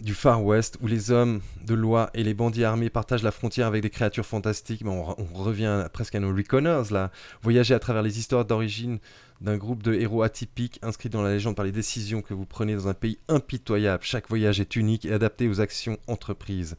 du 0.00 0.14
Far 0.14 0.44
West, 0.44 0.78
où 0.80 0.86
les 0.86 1.10
hommes 1.10 1.40
de 1.66 1.74
loi 1.74 2.10
et 2.14 2.22
les 2.22 2.34
bandits 2.34 2.64
armés 2.64 2.88
partagent 2.88 3.24
la 3.24 3.32
frontière 3.32 3.66
avec 3.66 3.82
des 3.82 3.90
créatures 3.90 4.26
fantastiques. 4.26 4.84
Mais 4.84 4.90
on, 4.90 5.02
re- 5.02 5.16
on 5.18 5.42
revient 5.42 5.86
presque 5.92 6.14
à 6.14 6.20
nos 6.20 6.34
Reconners, 6.34 6.92
là. 6.92 7.10
Voyager 7.42 7.74
à 7.74 7.78
travers 7.78 8.02
les 8.02 8.18
histoires 8.18 8.44
d'origine 8.44 8.98
d'un 9.40 9.56
groupe 9.56 9.82
de 9.82 9.94
héros 9.94 10.22
atypiques 10.22 10.78
inscrits 10.82 11.10
dans 11.10 11.22
la 11.22 11.30
légende 11.30 11.56
par 11.56 11.64
les 11.64 11.72
décisions 11.72 12.22
que 12.22 12.34
vous 12.34 12.46
prenez 12.46 12.74
dans 12.74 12.88
un 12.88 12.94
pays 12.94 13.18
impitoyable. 13.28 14.04
Chaque 14.04 14.28
voyage 14.28 14.60
est 14.60 14.76
unique 14.76 15.04
et 15.04 15.12
adapté 15.12 15.48
aux 15.48 15.60
actions 15.60 15.98
entreprises. 16.06 16.76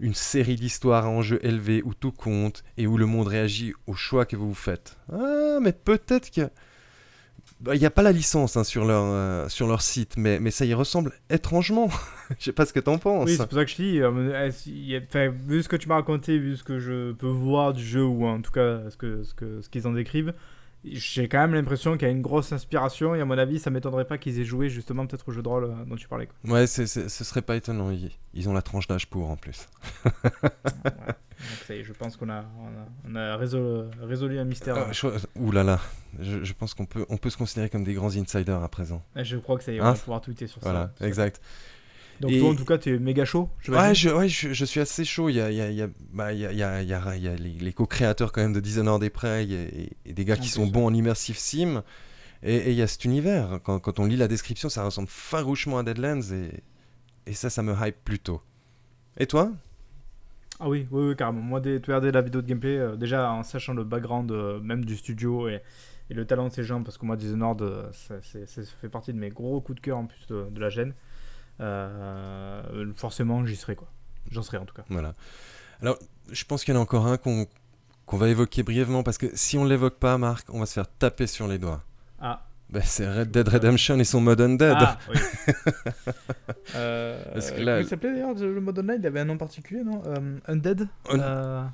Une 0.00 0.14
série 0.14 0.56
d'histoires 0.56 1.06
à 1.06 1.08
enjeux 1.08 1.44
élevés 1.44 1.82
où 1.84 1.92
tout 1.92 2.12
compte 2.12 2.62
et 2.76 2.86
où 2.86 2.96
le 2.96 3.06
monde 3.06 3.26
réagit 3.26 3.74
aux 3.86 3.94
choix 3.94 4.26
que 4.26 4.36
vous 4.36 4.54
faites. 4.54 4.96
Ah, 5.12 5.58
mais 5.60 5.72
peut-être 5.72 6.30
que... 6.30 6.50
Bah, 7.60 7.74
Il 7.74 7.80
n'y 7.80 7.86
a 7.86 7.90
pas 7.90 8.02
la 8.02 8.12
licence 8.12 8.56
hein, 8.56 8.64
sur, 8.64 8.84
leur, 8.84 9.04
euh, 9.04 9.48
sur 9.48 9.66
leur 9.66 9.82
site, 9.82 10.16
mais, 10.16 10.38
mais 10.38 10.50
ça 10.50 10.64
y 10.64 10.74
ressemble 10.74 11.12
étrangement. 11.28 11.88
Je 12.38 12.44
sais 12.44 12.52
pas 12.52 12.66
ce 12.66 12.72
que 12.72 12.80
t'en 12.80 12.98
penses. 12.98 13.26
Oui, 13.26 13.36
c'est 13.36 13.46
pour 13.46 13.58
ça 13.58 13.64
que 13.64 13.70
je 13.70 13.76
dis, 13.76 14.00
euh, 14.00 14.50
enfin, 15.08 15.32
vu 15.46 15.62
ce 15.62 15.68
que 15.68 15.76
tu 15.76 15.88
m'as 15.88 15.96
raconté, 15.96 16.38
vu 16.38 16.56
ce 16.56 16.62
que 16.62 16.78
je 16.78 17.12
peux 17.12 17.26
voir 17.26 17.72
du 17.72 17.84
jeu, 17.84 18.04
ou 18.04 18.26
en 18.26 18.40
tout 18.42 18.52
cas 18.52 18.90
ce 18.90 18.96
que 18.96 19.22
ce 19.24 19.34
que 19.34 19.60
ce 19.62 19.68
qu'ils 19.68 19.86
en 19.86 19.92
décrivent, 19.92 20.34
j'ai 20.96 21.28
quand 21.28 21.38
même 21.38 21.54
l'impression 21.54 21.96
qu'il 21.96 22.06
y 22.06 22.10
a 22.10 22.14
une 22.14 22.22
grosse 22.22 22.52
inspiration, 22.52 23.14
et 23.14 23.20
à 23.20 23.24
mon 23.24 23.36
avis, 23.38 23.58
ça 23.58 23.70
m'étonnerait 23.70 24.06
pas 24.06 24.18
qu'ils 24.18 24.38
aient 24.40 24.44
joué 24.44 24.68
justement 24.70 25.06
peut-être 25.06 25.28
au 25.28 25.32
jeu 25.32 25.42
de 25.42 25.48
rôle 25.48 25.64
euh, 25.64 25.84
dont 25.86 25.96
tu 25.96 26.08
parlais. 26.08 26.26
Quoi. 26.26 26.52
Ouais, 26.52 26.66
c'est, 26.66 26.86
c'est- 26.86 27.08
ce 27.08 27.24
serait 27.24 27.42
pas 27.42 27.56
étonnant. 27.56 27.90
Ils, 27.90 28.10
ils 28.34 28.48
ont 28.48 28.52
la 28.52 28.62
tranche 28.62 28.86
d'âge 28.86 29.06
pour 29.08 29.30
en 29.30 29.36
plus. 29.36 29.68
Ouais. 30.74 31.14
Donc 31.50 31.64
ça 31.68 31.74
y 31.74 31.78
est, 31.78 31.84
je 31.84 31.92
pense 31.92 32.16
qu'on 32.16 32.28
a, 32.30 32.42
on 33.06 33.12
a, 33.12 33.12
on 33.12 33.14
a 33.14 33.36
résolu, 33.36 33.88
résolu 34.02 34.38
un 34.40 34.44
mystère. 34.44 34.76
Euh, 34.76 34.92
je- 34.92 35.06
Ouh 35.36 35.52
là 35.52 35.62
là, 35.62 35.78
je, 36.18 36.42
je 36.42 36.52
pense 36.52 36.74
qu'on 36.74 36.84
peut, 36.84 37.06
on 37.08 37.16
peut 37.16 37.30
se 37.30 37.36
considérer 37.36 37.68
comme 37.68 37.84
des 37.84 37.94
grands 37.94 38.16
insiders 38.16 38.60
à 38.60 38.68
présent. 38.68 39.04
Je 39.14 39.36
crois 39.36 39.56
que 39.56 39.62
ça 39.62 39.70
y 39.70 39.76
est, 39.76 39.80
on 39.80 39.84
Hein 39.84 39.92
va 39.92 39.98
pouvoir 39.98 40.20
tweeter 40.20 40.48
sur 40.48 40.60
Voilà, 40.62 40.90
ça. 40.98 41.06
exact. 41.06 41.40
Donc 42.20 42.32
Et- 42.32 42.40
toi, 42.40 42.50
en 42.50 42.54
tout 42.54 42.64
cas, 42.64 42.78
t'es 42.78 42.98
méga 42.98 43.24
chaud. 43.24 43.48
Ouais, 43.68 43.94
je, 43.94 44.08
ouais 44.10 44.28
je, 44.28 44.52
je 44.52 44.64
suis 44.64 44.80
assez 44.80 45.04
chaud. 45.04 45.28
Il 45.28 45.36
y 45.36 45.40
a, 45.40 45.50
il 45.50 45.56
y 45.56 45.60
a, 45.60 45.70
il 45.70 45.76
y 45.76 45.82
a, 45.82 45.88
bah, 46.12 46.32
il 46.32 46.40
y 46.40 46.46
a, 46.46 46.52
il 46.52 46.58
y 46.58 46.62
a, 46.64 46.82
il 46.82 46.88
y 46.88 46.94
a- 46.94 47.16
il 47.16 47.22
y 47.22 47.28
a 47.28 47.36
les, 47.36 47.50
les 47.52 47.72
co-créateurs 47.72 48.32
quand 48.32 48.40
même 48.40 48.52
de 48.52 48.60
Dishonored 48.60 49.02
et 49.04 49.10
Prey 49.10 49.44
et, 49.48 49.90
et 50.04 50.12
des 50.12 50.24
gars 50.24 50.34
qui 50.36 50.42
plus. 50.42 50.48
sont 50.50 50.66
bons 50.66 50.86
en 50.86 50.94
immersive 50.94 51.38
sim. 51.38 51.82
Et 52.42 52.70
il 52.70 52.76
y 52.76 52.82
a 52.82 52.86
cet 52.86 53.04
univers. 53.04 53.60
Quand, 53.64 53.78
quand 53.80 53.98
on 54.00 54.04
lit 54.06 54.16
la 54.16 54.28
description, 54.28 54.68
ça 54.68 54.84
ressemble 54.84 55.08
farouchement 55.08 55.78
à 55.78 55.82
Deadlands 55.82 56.20
et, 56.32 56.62
et 57.26 57.32
ça, 57.34 57.50
ça 57.50 57.62
me 57.62 57.74
hype 57.80 58.02
plutôt. 58.04 58.42
Et 59.16 59.26
toi? 59.26 59.52
Ah 60.60 60.68
oui, 60.68 60.86
oui, 60.90 61.08
oui, 61.10 61.16
carrément. 61.16 61.40
Moi, 61.40 61.60
dès, 61.60 61.78
de 61.78 61.86
regarder 61.86 62.10
la 62.10 62.20
vidéo 62.20 62.42
de 62.42 62.46
gameplay, 62.48 62.76
euh, 62.78 62.96
déjà 62.96 63.30
en 63.32 63.42
sachant 63.44 63.74
le 63.74 63.84
background 63.84 64.30
euh, 64.32 64.60
même 64.60 64.84
du 64.84 64.96
studio 64.96 65.48
et, 65.48 65.60
et 66.10 66.14
le 66.14 66.24
talent 66.26 66.48
de 66.48 66.52
ces 66.52 66.64
gens, 66.64 66.82
parce 66.82 66.98
que 66.98 67.06
moi, 67.06 67.16
Dishonored, 67.16 67.62
euh, 67.62 67.88
ça, 67.92 68.16
c'est- 68.22 68.46
ça 68.46 68.62
fait 68.80 68.88
partie 68.88 69.12
de 69.12 69.18
mes 69.18 69.30
gros 69.30 69.60
coups 69.60 69.76
de 69.76 69.80
cœur 69.80 69.98
en 69.98 70.06
plus 70.06 70.26
de, 70.28 70.48
de 70.50 70.60
la 70.60 70.68
gêne. 70.68 70.94
Euh, 71.60 72.62
forcément, 72.96 73.44
j'y 73.46 73.56
serai 73.56 73.74
quoi. 73.76 73.88
J'en 74.30 74.42
serai 74.42 74.58
en 74.58 74.64
tout 74.64 74.74
cas. 74.74 74.84
Voilà. 74.90 75.14
Alors, 75.82 75.98
je 76.30 76.44
pense 76.44 76.64
qu'il 76.64 76.74
y 76.74 76.76
en 76.76 76.80
a 76.80 76.82
encore 76.82 77.06
un 77.06 77.16
qu'on 77.16 77.46
qu'on 78.06 78.16
va 78.16 78.28
évoquer 78.28 78.62
brièvement 78.62 79.02
parce 79.02 79.18
que 79.18 79.26
si 79.34 79.58
on 79.58 79.64
ne 79.64 79.68
l'évoque 79.68 79.98
pas, 79.98 80.16
Marc, 80.16 80.46
on 80.50 80.60
va 80.60 80.66
se 80.66 80.72
faire 80.72 80.88
taper 80.98 81.26
sur 81.26 81.46
les 81.46 81.58
doigts. 81.58 81.82
Ah, 82.20 82.42
Ben, 82.70 82.82
c'est 82.82 83.06
Red 83.10 83.30
Dead 83.30 83.46
Redemption 83.48 83.98
et 83.98 84.04
son 84.04 84.20
mode 84.22 84.40
undead. 84.40 84.76
ah 84.78 84.98
oui. 85.10 85.18
euh, 86.74 87.22
Parce 87.32 87.50
que 87.50 87.60
là- 87.60 87.80
il 87.80 87.86
s'appelait 87.88 88.12
d'ailleurs 88.12 88.34
le 88.34 88.60
mode 88.60 88.78
online 88.78 88.98
Il 89.00 89.06
avait 89.06 89.20
un 89.20 89.24
nom 89.26 89.36
particulier, 89.38 89.82
non? 89.84 90.02
Euh, 90.06 90.38
Undead? 90.46 90.88
Un- 91.10 91.18
Euh, 91.20 91.64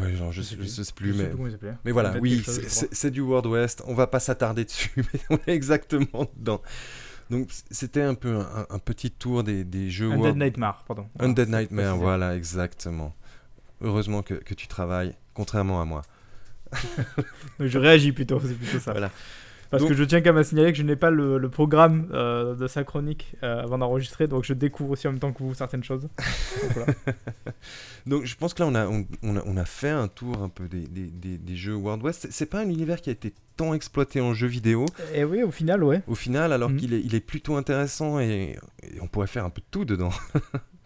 Ouais, 0.00 0.12
genre, 0.14 0.32
je 0.32 0.42
sais, 0.42 0.56
je 0.60 0.64
sais 0.82 0.92
plus, 0.92 1.12
je 1.14 1.18
sais 1.18 1.22
mais. 1.22 1.28
plus 1.30 1.52
il. 1.62 1.78
Mais 1.84 1.92
voilà, 1.92 2.10
Undead 2.10 2.22
oui, 2.22 2.44
c'est 2.92 3.10
du 3.10 3.20
World 3.22 3.46
West. 3.46 3.82
On 3.86 3.94
va 3.94 4.06
pas 4.06 4.20
s'attarder 4.20 4.64
dessus, 4.66 4.90
mais 5.14 5.20
on 5.30 5.36
est 5.46 5.54
exactement 5.54 6.26
dedans. 6.36 6.60
Donc, 7.30 7.50
c'était 7.70 8.02
un 8.02 8.14
peu 8.14 8.36
un, 8.36 8.66
un 8.70 8.78
petit 8.78 9.10
tour 9.10 9.44
des, 9.44 9.64
des 9.64 9.90
jeux 9.90 10.06
Undead 10.06 10.20
World... 10.20 10.38
Nightmare, 10.38 10.84
pardon. 10.86 11.06
Undead 11.18 11.48
c'est 11.50 11.56
Nightmare, 11.56 11.96
voilà, 11.96 12.36
exactement. 12.36 13.14
Heureusement 13.80 14.22
que, 14.22 14.34
que 14.34 14.54
tu 14.54 14.66
travailles, 14.66 15.14
contrairement 15.34 15.80
à 15.80 15.84
moi. 15.84 16.02
Je 17.60 17.78
réagis 17.78 18.12
plutôt, 18.12 18.40
c'est 18.40 18.54
plutôt 18.54 18.78
ça. 18.78 18.92
Voilà. 18.92 19.10
Parce 19.70 19.82
Donc- 19.82 19.90
que 19.90 19.96
je 19.96 20.04
tiens 20.04 20.20
quand 20.22 20.30
même 20.30 20.38
à 20.40 20.44
signaler 20.44 20.72
que 20.72 20.78
je 20.78 20.82
n'ai 20.82 20.96
pas 20.96 21.10
le, 21.10 21.36
le 21.38 21.48
programme 21.50 22.08
euh, 22.12 22.54
de 22.54 22.66
sa 22.66 22.84
chronique 22.84 23.34
euh, 23.42 23.62
avant 23.62 23.76
d'enregistrer, 23.78 24.26
donc 24.26 24.44
je 24.44 24.54
découvre 24.54 24.92
aussi 24.92 25.06
en 25.08 25.10
même 25.12 25.20
temps 25.20 25.32
que 25.32 25.42
vous 25.42 25.52
certaines 25.54 25.84
choses. 25.84 26.02
Donc 26.62 26.72
voilà. 26.74 26.92
Donc, 28.06 28.24
je 28.24 28.34
pense 28.36 28.54
que 28.54 28.62
là, 28.62 28.68
on 28.68 28.74
a, 28.74 28.86
on, 28.86 29.06
on 29.22 29.36
a, 29.36 29.42
on 29.44 29.56
a 29.58 29.66
fait 29.66 29.90
un 29.90 30.08
tour 30.08 30.42
un 30.42 30.48
peu 30.48 30.66
des, 30.66 30.86
des, 30.86 31.08
des, 31.10 31.36
des 31.36 31.56
jeux 31.56 31.74
World 31.74 32.02
West. 32.02 32.28
C'est- 32.30 32.46
pas 32.46 32.60
un 32.60 32.68
univers 32.70 33.02
qui 33.02 33.10
a 33.10 33.12
été 33.12 33.34
tant 33.58 33.74
exploité 33.74 34.22
en 34.22 34.32
jeux 34.32 34.46
vidéo, 34.46 34.86
Et 35.14 35.24
oui, 35.24 35.42
au 35.42 35.50
final, 35.50 35.84
ouais. 35.84 36.00
au 36.06 36.14
final, 36.14 36.54
alors 36.54 36.70
Mhm. 36.70 36.76
qu'il 36.78 36.94
est, 36.94 37.00
il 37.04 37.14
est 37.14 37.20
plutôt 37.20 37.56
intéressant 37.56 38.18
et, 38.18 38.56
et 38.82 39.00
on 39.02 39.08
pourrait 39.08 39.26
faire 39.26 39.44
un 39.44 39.50
peu 39.50 39.60
de 39.60 39.66
tout 39.70 39.84
dedans. 39.84 40.08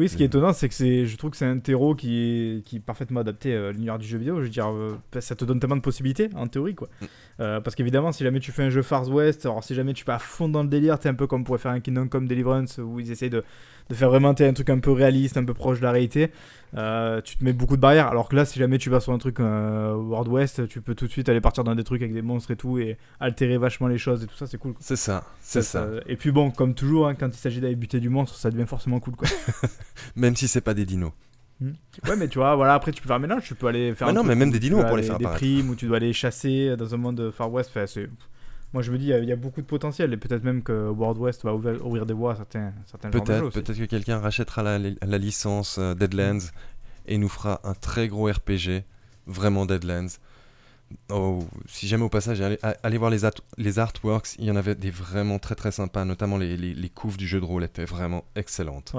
Oui, 0.00 0.08
ce 0.08 0.16
qui 0.16 0.22
est 0.22 0.26
Mhm. 0.26 0.30
étonnant, 0.30 0.52
c'est 0.54 0.68
que 0.68 0.74
c'est, 0.74 1.04
je 1.04 1.16
trouve 1.16 1.30
que 1.30 1.36
c'est 1.36 1.44
un 1.46 1.58
terreau 1.58 1.94
qui 1.94 2.16
est, 2.18 2.64
qui 2.64 2.76
est 2.76 2.80
parfaitement 2.80 3.20
adapté 3.20 3.54
à 3.54 3.70
l'univers 3.70 3.98
du 3.98 4.06
jeu 4.06 4.16
vidéo. 4.16 4.36
Je 4.38 4.44
veux 4.44 4.48
dire, 4.48 4.70
euh, 4.70 4.96
ça 5.20 5.34
te 5.36 5.44
donne 5.44 5.60
tellement 5.60 5.76
de 5.76 5.82
possibilités, 5.82 6.30
en 6.34 6.46
théorie, 6.46 6.74
quoi. 6.74 6.88
Mm. 7.00 7.04
Euh, 7.40 7.60
parce 7.60 7.76
qu'évidemment, 7.76 8.10
si 8.10 8.24
jamais 8.24 8.40
tu 8.40 8.50
fais 8.50 8.62
un 8.62 8.70
jeu 8.70 8.82
Far 8.82 9.06
West, 9.08 9.44
alors 9.44 9.62
si 9.62 9.74
jamais 9.74 9.92
tu 9.92 10.04
vas 10.06 10.14
à 10.14 10.18
fond 10.18 10.48
dans 10.48 10.62
le 10.62 10.68
délire, 10.68 10.98
t'es 10.98 11.08
un 11.10 11.14
peu 11.14 11.26
comme 11.26 11.44
pourrait 11.44 11.58
faire 11.58 11.72
un 11.72 11.80
Kingdom 11.80 12.08
Come 12.08 12.26
Deliverance, 12.26 12.78
où 12.82 12.98
ils 12.98 13.10
essayent 13.10 13.30
de, 13.30 13.44
de 13.90 13.94
faire 13.94 14.08
vraiment 14.08 14.30
un 14.30 14.52
truc 14.54 14.70
un 14.70 14.78
peu 14.78 14.90
réaliste, 14.92 15.36
un 15.36 15.44
peu 15.44 15.52
proche 15.54 15.78
de 15.80 15.84
la 15.84 15.92
réalité, 15.92 16.30
euh, 16.76 17.20
tu 17.22 17.36
te 17.36 17.44
mets 17.44 17.52
beaucoup 17.52 17.76
de 17.76 17.80
barrières. 17.80 18.06
Alors 18.08 18.28
que 18.28 18.36
là, 18.36 18.44
si 18.44 18.58
jamais 18.58 18.78
tu 18.78 18.88
vas 18.90 19.00
sur 19.00 19.12
un 19.12 19.18
truc 19.18 19.40
euh, 19.40 19.94
World 19.94 20.28
West, 20.28 20.68
tu 20.68 20.80
peux 20.80 20.94
tout 20.94 21.06
de 21.06 21.10
suite 21.10 21.28
aller 21.28 21.40
partir 21.40 21.64
dans 21.64 21.74
des 21.74 21.84
trucs 21.84 22.00
avec 22.00 22.14
des 22.14 22.22
monstres 22.22 22.50
et 22.52 22.56
tout, 22.56 22.78
et 22.78 22.96
altérer 23.18 23.58
vachement 23.58 23.88
les 23.88 23.98
choses 23.98 24.22
et 24.22 24.26
tout 24.26 24.36
ça, 24.36 24.46
c'est 24.46 24.58
cool. 24.58 24.72
quoi. 24.72 24.80
C'est 24.82 24.96
ça, 24.96 25.24
c'est 25.42 25.62
ça. 25.62 25.86
Et 26.06 26.16
puis 26.16 26.30
bon, 26.30 26.50
comme 26.50 26.74
toujours, 26.74 27.08
hein, 27.08 27.14
quand 27.14 27.28
il 27.28 27.38
s'agit 27.38 27.60
d'aller 27.60 27.74
buter 27.76 28.00
du 28.00 28.08
monstre, 28.08 28.36
ça 28.36 28.50
devient 28.50 28.66
forcément 28.66 29.00
cool, 29.00 29.16
quoi. 29.16 29.28
Même 30.16 30.36
si 30.36 30.48
c'est 30.48 30.60
pas 30.60 30.74
des 30.74 30.86
dinos. 30.86 31.12
Ouais, 32.08 32.16
mais 32.16 32.28
tu 32.28 32.38
vois, 32.38 32.56
voilà, 32.56 32.72
après 32.74 32.90
tu 32.90 33.02
peux 33.02 33.08
faire 33.08 33.16
un 33.16 33.20
mélange, 33.20 33.42
tu 33.44 33.54
peux 33.54 33.66
aller 33.66 33.94
faire 33.94 34.06
Ouais, 34.06 34.12
un 34.12 34.16
non, 34.16 34.24
mais 34.24 34.34
même 34.34 34.50
des 34.50 34.58
dinos, 34.58 34.82
pourrait 34.82 35.02
les 35.02 35.06
faire 35.06 35.18
des 35.18 35.26
apparaître. 35.26 35.44
primes 35.44 35.68
où 35.68 35.74
tu 35.74 35.86
dois 35.86 35.98
aller 35.98 36.14
chasser 36.14 36.74
dans 36.78 36.94
un 36.94 36.96
monde 36.96 37.30
Far 37.36 37.52
West. 37.52 37.70
Enfin. 37.76 37.84
Moi, 38.72 38.82
je 38.82 38.90
me 38.92 38.96
dis, 38.98 39.04
il 39.06 39.08
y 39.08 39.12
a- 39.12 39.18
il 39.18 39.28
y, 39.28 39.32
a 39.32 39.36
beaucoup 39.36 39.60
de 39.60 39.66
potentiel 39.66 40.12
et 40.12 40.16
peut-être 40.16 40.42
même 40.44 40.62
que 40.62 40.88
World 40.88 41.18
West 41.18 41.42
va 41.44 41.52
ouvrir, 41.54 41.84
ouvrir 41.84 42.06
des 42.06 42.14
voies 42.14 42.32
à 42.32 42.36
certains, 42.36 42.72
certains 42.86 43.10
Peut-être, 43.10 43.50
peut-être 43.50 43.76
que 43.76 43.84
quelqu'un 43.84 44.20
rachètera 44.20 44.62
la, 44.62 44.78
la 44.78 45.18
licence 45.18 45.76
euh, 45.78 45.92
Deadlands 45.94 46.46
et 47.06 47.18
nous 47.18 47.28
fera 47.28 47.60
un 47.64 47.74
très 47.74 48.06
gros 48.08 48.30
RPG, 48.30 48.84
vraiment 49.26 49.66
Deadlands. 49.66 50.06
Oh, 51.10 51.44
si 51.66 51.86
jamais 51.88 52.04
au 52.04 52.08
passage, 52.08 52.40
allez, 52.40 52.98
voir 52.98 53.10
les, 53.10 53.24
art- 53.24 53.32
les 53.58 53.78
artworks, 53.78 54.34
il 54.38 54.44
y 54.46 54.50
en 54.50 54.56
avait 54.56 54.74
des 54.74 54.90
vraiment 54.90 55.38
très 55.38 55.54
très 55.56 55.72
sympas, 55.72 56.04
notamment 56.04 56.36
les, 56.38 56.56
les, 56.56 56.72
les 56.74 56.88
couves 56.88 57.16
du 57.16 57.26
jeu 57.28 57.38
de 57.40 57.44
rôle 57.44 57.64
étaient 57.64 57.84
vraiment 57.84 58.24
excellentes. 58.34 58.94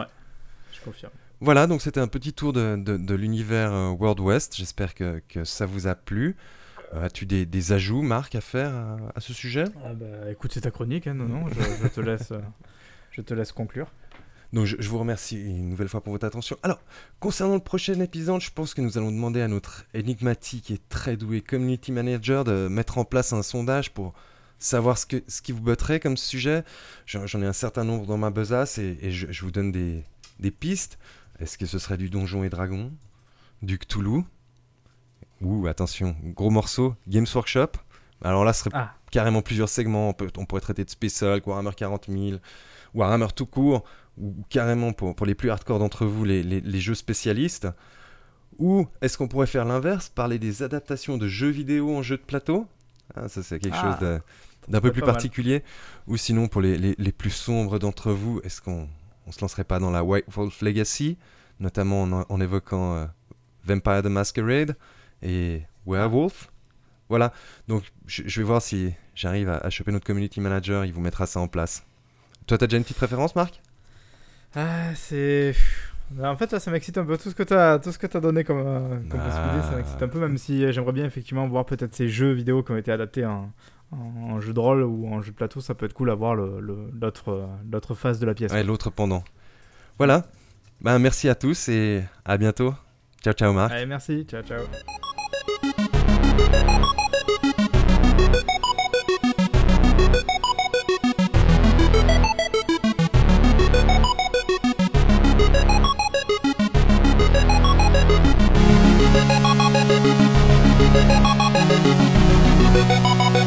Je 0.72 0.82
confirme. 0.84 1.12
Voilà, 1.40 1.68
donc 1.68 1.82
c'était 1.82 2.00
un 2.00 2.08
petit 2.08 2.34
tour 2.34 2.54
de, 2.54 2.76
de- 2.78 2.98
de 2.98 3.16
l'univers 3.16 3.72
euh, 3.74 3.90
World 3.90 4.20
West, 4.20 4.56
j'espère 4.56 4.94
que, 4.94 5.22
que 5.28 5.44
ça 5.44 5.66
vous 5.66 5.88
a 5.88 5.96
plu. 5.96 6.36
Euh, 6.94 7.06
As-tu 7.06 7.26
des, 7.26 7.46
des 7.46 7.72
ajouts, 7.72 8.02
Marc, 8.02 8.36
à 8.36 8.42
faire 8.42 8.74
à, 8.74 8.98
à 9.16 9.20
ce 9.22 9.34
sujet? 9.34 9.64
Ah 9.86 9.94
bah, 9.94 10.30
écoute, 10.30 10.52
c'est 10.54 10.62
ta 10.62 10.72
chronique, 10.72 11.08
hein, 11.08 11.14
non, 11.16 11.26
non, 11.26 11.48
je, 11.50 11.60
je 11.84 11.88
te 11.88 12.00
laisse, 12.02 12.32
euh, 12.32 12.40
je 13.12 13.22
te 13.22 13.34
laisse 13.34 13.52
conclure. 13.52 13.88
Donc 14.54 14.66
je, 14.66 14.76
je 14.80 14.90
vous 14.90 15.00
remercie 15.00 15.38
une 15.40 15.70
nouvelle 15.70 15.88
fois 15.88 16.02
pour 16.04 16.12
votre 16.12 16.28
attention. 16.28 16.58
Alors, 16.62 16.80
concernant 17.22 17.56
le 17.56 17.62
prochain 17.62 18.00
épisode, 18.02 18.42
je 18.42 18.52
pense 18.52 18.74
que 18.74 18.82
nous 18.82 18.98
allons 18.98 19.12
demander 19.12 19.42
à 19.42 19.48
notre 19.48 19.86
énigmatique 19.94 20.72
et 20.72 20.80
très 20.90 21.16
doué 21.16 21.40
community 21.42 21.92
manager 21.94 22.44
de 22.44 22.68
mettre 22.68 22.98
en 22.98 23.06
place 23.06 23.32
un 23.32 23.44
sondage 23.44 23.92
pour 23.94 24.14
savoir 24.60 24.98
ce, 24.98 25.06
que, 25.06 25.24
ce 25.28 25.42
qui 25.42 25.54
vous 25.54 25.62
botterait 25.62 26.02
comme 26.02 26.18
sujet. 26.18 26.64
J'en 27.06 27.26
j'en 27.26 27.42
ai 27.42 27.46
un 27.46 27.54
certain 27.54 27.86
nombre 27.86 28.06
dans 28.06 28.18
ma 28.18 28.30
besace 28.30 28.78
et, 28.78 28.98
et 29.02 29.12
je, 29.12 29.32
je 29.32 29.42
vous 29.44 29.52
donne 29.52 29.72
des, 29.72 30.04
des 30.42 30.52
pistes. 30.52 30.98
Est-ce 31.40 31.58
que 31.58 31.66
ce 31.66 31.80
serait 31.80 31.98
du 31.98 32.10
Donjon 32.10 32.44
et 32.44 32.50
Dragon 32.50 32.92
Du 33.62 33.78
Cthulhu 33.80 34.24
Ou, 35.42 35.68
attention, 35.68 36.16
gros 36.24 36.50
morceau, 36.52 36.96
Games 37.08 37.26
Workshop? 37.34 37.70
Alors 38.24 38.44
là, 38.46 38.54
ce 38.54 38.60
serait 38.66 38.72
Ah, 38.74 38.94
carrément 39.10 39.42
plusieurs 39.42 39.70
segments. 39.70 40.10
On, 40.10 40.14
peut- 40.14 40.30
on 40.38 40.46
pourrait 40.46 40.62
traiter 40.62 40.86
de 40.86 40.90
Space 40.90 41.24
Hulk, 41.24 41.48
Warhammer 41.48 41.72
40 41.76 42.08
000, 42.10 42.38
Warhammer 42.94 43.28
tout 43.36 43.48
court, 43.48 43.84
ou 44.18 44.36
carrément 44.50 44.94
pour, 44.94 45.16
pour 45.16 45.26
les 45.26 45.34
plus 45.34 45.50
hardcore 45.50 45.80
d'entre 45.80 46.06
vous, 46.06 46.24
les, 46.26 46.44
les- 46.44 46.62
les 46.62 46.80
jeux 46.80 46.94
spécialistes. 46.96 47.68
Ou 48.60 48.86
est-ce 49.02 49.18
qu'on 49.18 49.28
pourrait 49.28 49.48
faire 49.48 49.66
l'inverse, 49.66 50.10
parler 50.10 50.38
des 50.38 50.62
adaptations 50.62 51.18
de 51.18 51.28
jeux 51.28 51.50
vidéo 51.50 51.96
en 51.98 52.04
jeux 52.04 52.18
de 52.18 52.22
plateau? 52.22 52.68
Ah, 53.16 53.28
Ça, 53.28 53.42
c'est 53.42 53.58
quelque 53.60 53.76
Ah, 53.82 53.98
chose 54.00 54.22
d'un 54.68 54.82
peu 54.82 54.92
plus 54.92 55.02
mal. 55.02 55.10
particulier. 55.12 55.64
Ou 56.06 56.18
sinon, 56.18 56.48
pour 56.48 56.62
les 56.62 57.12
plus 57.18 57.32
sombres 57.32 57.80
d'entre 57.80 58.12
vous, 58.12 58.40
est-ce 58.44 58.62
qu'on 58.62 58.88
on 59.32 59.34
se 59.34 59.42
lancerait 59.42 59.64
pas 59.64 59.80
dans 59.80 59.92
la 59.92 60.04
White 60.04 60.26
Wolf 60.28 60.62
Legacy, 60.62 61.18
notamment 61.62 62.04
en, 62.04 62.26
en 62.28 62.42
évoquant 62.42 62.96
euh, 62.96 63.06
Vampire 63.64 64.04
the 64.04 64.08
Masquerade 64.08 64.76
et 65.22 65.62
Werewolf 65.88 66.52
voilà, 67.10 67.34
donc 67.68 67.84
je, 68.08 68.24
je 68.26 68.40
vais 68.40 68.46
voir 68.46 68.62
si 68.62 68.94
j'arrive 69.16 69.50
à, 69.50 69.58
à 69.58 69.70
choper 69.70 69.92
notre 69.92 70.06
community 70.06 70.40
manager, 70.40 70.86
il 70.86 70.94
vous 70.94 71.02
mettra 71.02 71.26
ça 71.26 71.42
en 71.42 71.50
place. 71.50 71.84
Toi, 72.48 72.58
t'as 72.58 72.68
déjà 72.68 72.78
une 72.78 72.84
petite 72.84 72.96
préférence, 72.96 73.36
Marc? 73.36 73.62
Ah 74.56 74.96
c'est... 74.96 75.54
En 76.22 76.38
fait, 76.38 76.52
là, 76.54 76.62
ça 76.62 76.72
m'excite 76.72 76.98
un 76.98 77.04
peu. 77.04 77.18
Tout 77.18 77.30
ce 77.30 77.36
que 77.36 77.44
tu 77.44 77.54
as, 77.54 77.80
tout 77.80 77.92
ce 77.92 77.98
que 77.98 78.06
as 78.06 78.20
donné 78.22 78.46
comme, 78.46 78.64
euh, 78.66 78.98
comme 79.10 79.20
Ah. 79.20 79.30
possibilité, 79.30 79.68
ça 79.70 79.76
m'excite 79.76 80.02
un 80.04 80.08
peu, 80.08 80.20
même 80.20 80.38
si 80.38 80.64
euh, 80.64 80.72
j'aimerais 80.72 80.94
bien 80.94 81.06
effectivement 81.06 81.46
voir 81.50 81.66
peut-être 81.66 81.94
ces 81.94 82.08
jeux 82.08 82.32
vidéo 82.32 82.64
qui 82.64 82.72
ont 82.72 82.78
été 82.78 82.94
adaptés 82.94 83.26
en, 83.26 83.52
en, 83.92 84.40
jeu 84.40 84.54
de 84.54 84.60
rôle 84.60 84.84
ou 84.84 85.08
en 85.08 85.22
jeu 85.22 85.32
de 85.32 85.36
plateau. 85.36 85.62
Ça 85.62 85.76
peut 85.76 85.86
être 85.86 85.94
cool 85.94 86.10
à 86.10 86.16
voir 86.16 86.36
le- 86.36 86.60
le- 86.60 86.90
l'autre 87.00 87.48
l'autre 87.72 87.94
face 87.96 88.20
de 88.20 88.26
la 88.26 88.34
pièce. 88.34 88.52
Ouais, 88.52 88.64
l'autre 88.64 88.90
pendant. 88.90 89.24
Voilà, 89.98 90.24
ben, 90.82 90.98
merci 91.00 91.30
à 91.30 91.36
tous 91.36 91.70
et 91.70 92.04
à 92.26 92.38
bientôt. 92.38 92.74
Ciao, 93.24 93.34
ciao, 93.34 93.54
Marc. 93.54 93.72
Allez, 93.72 93.86
merci. 93.86 94.26
Ciao, 94.26 94.42
ciao. 94.42 94.62
Thank 111.74 112.21
Thank 112.74 113.42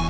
you. 0.00 0.09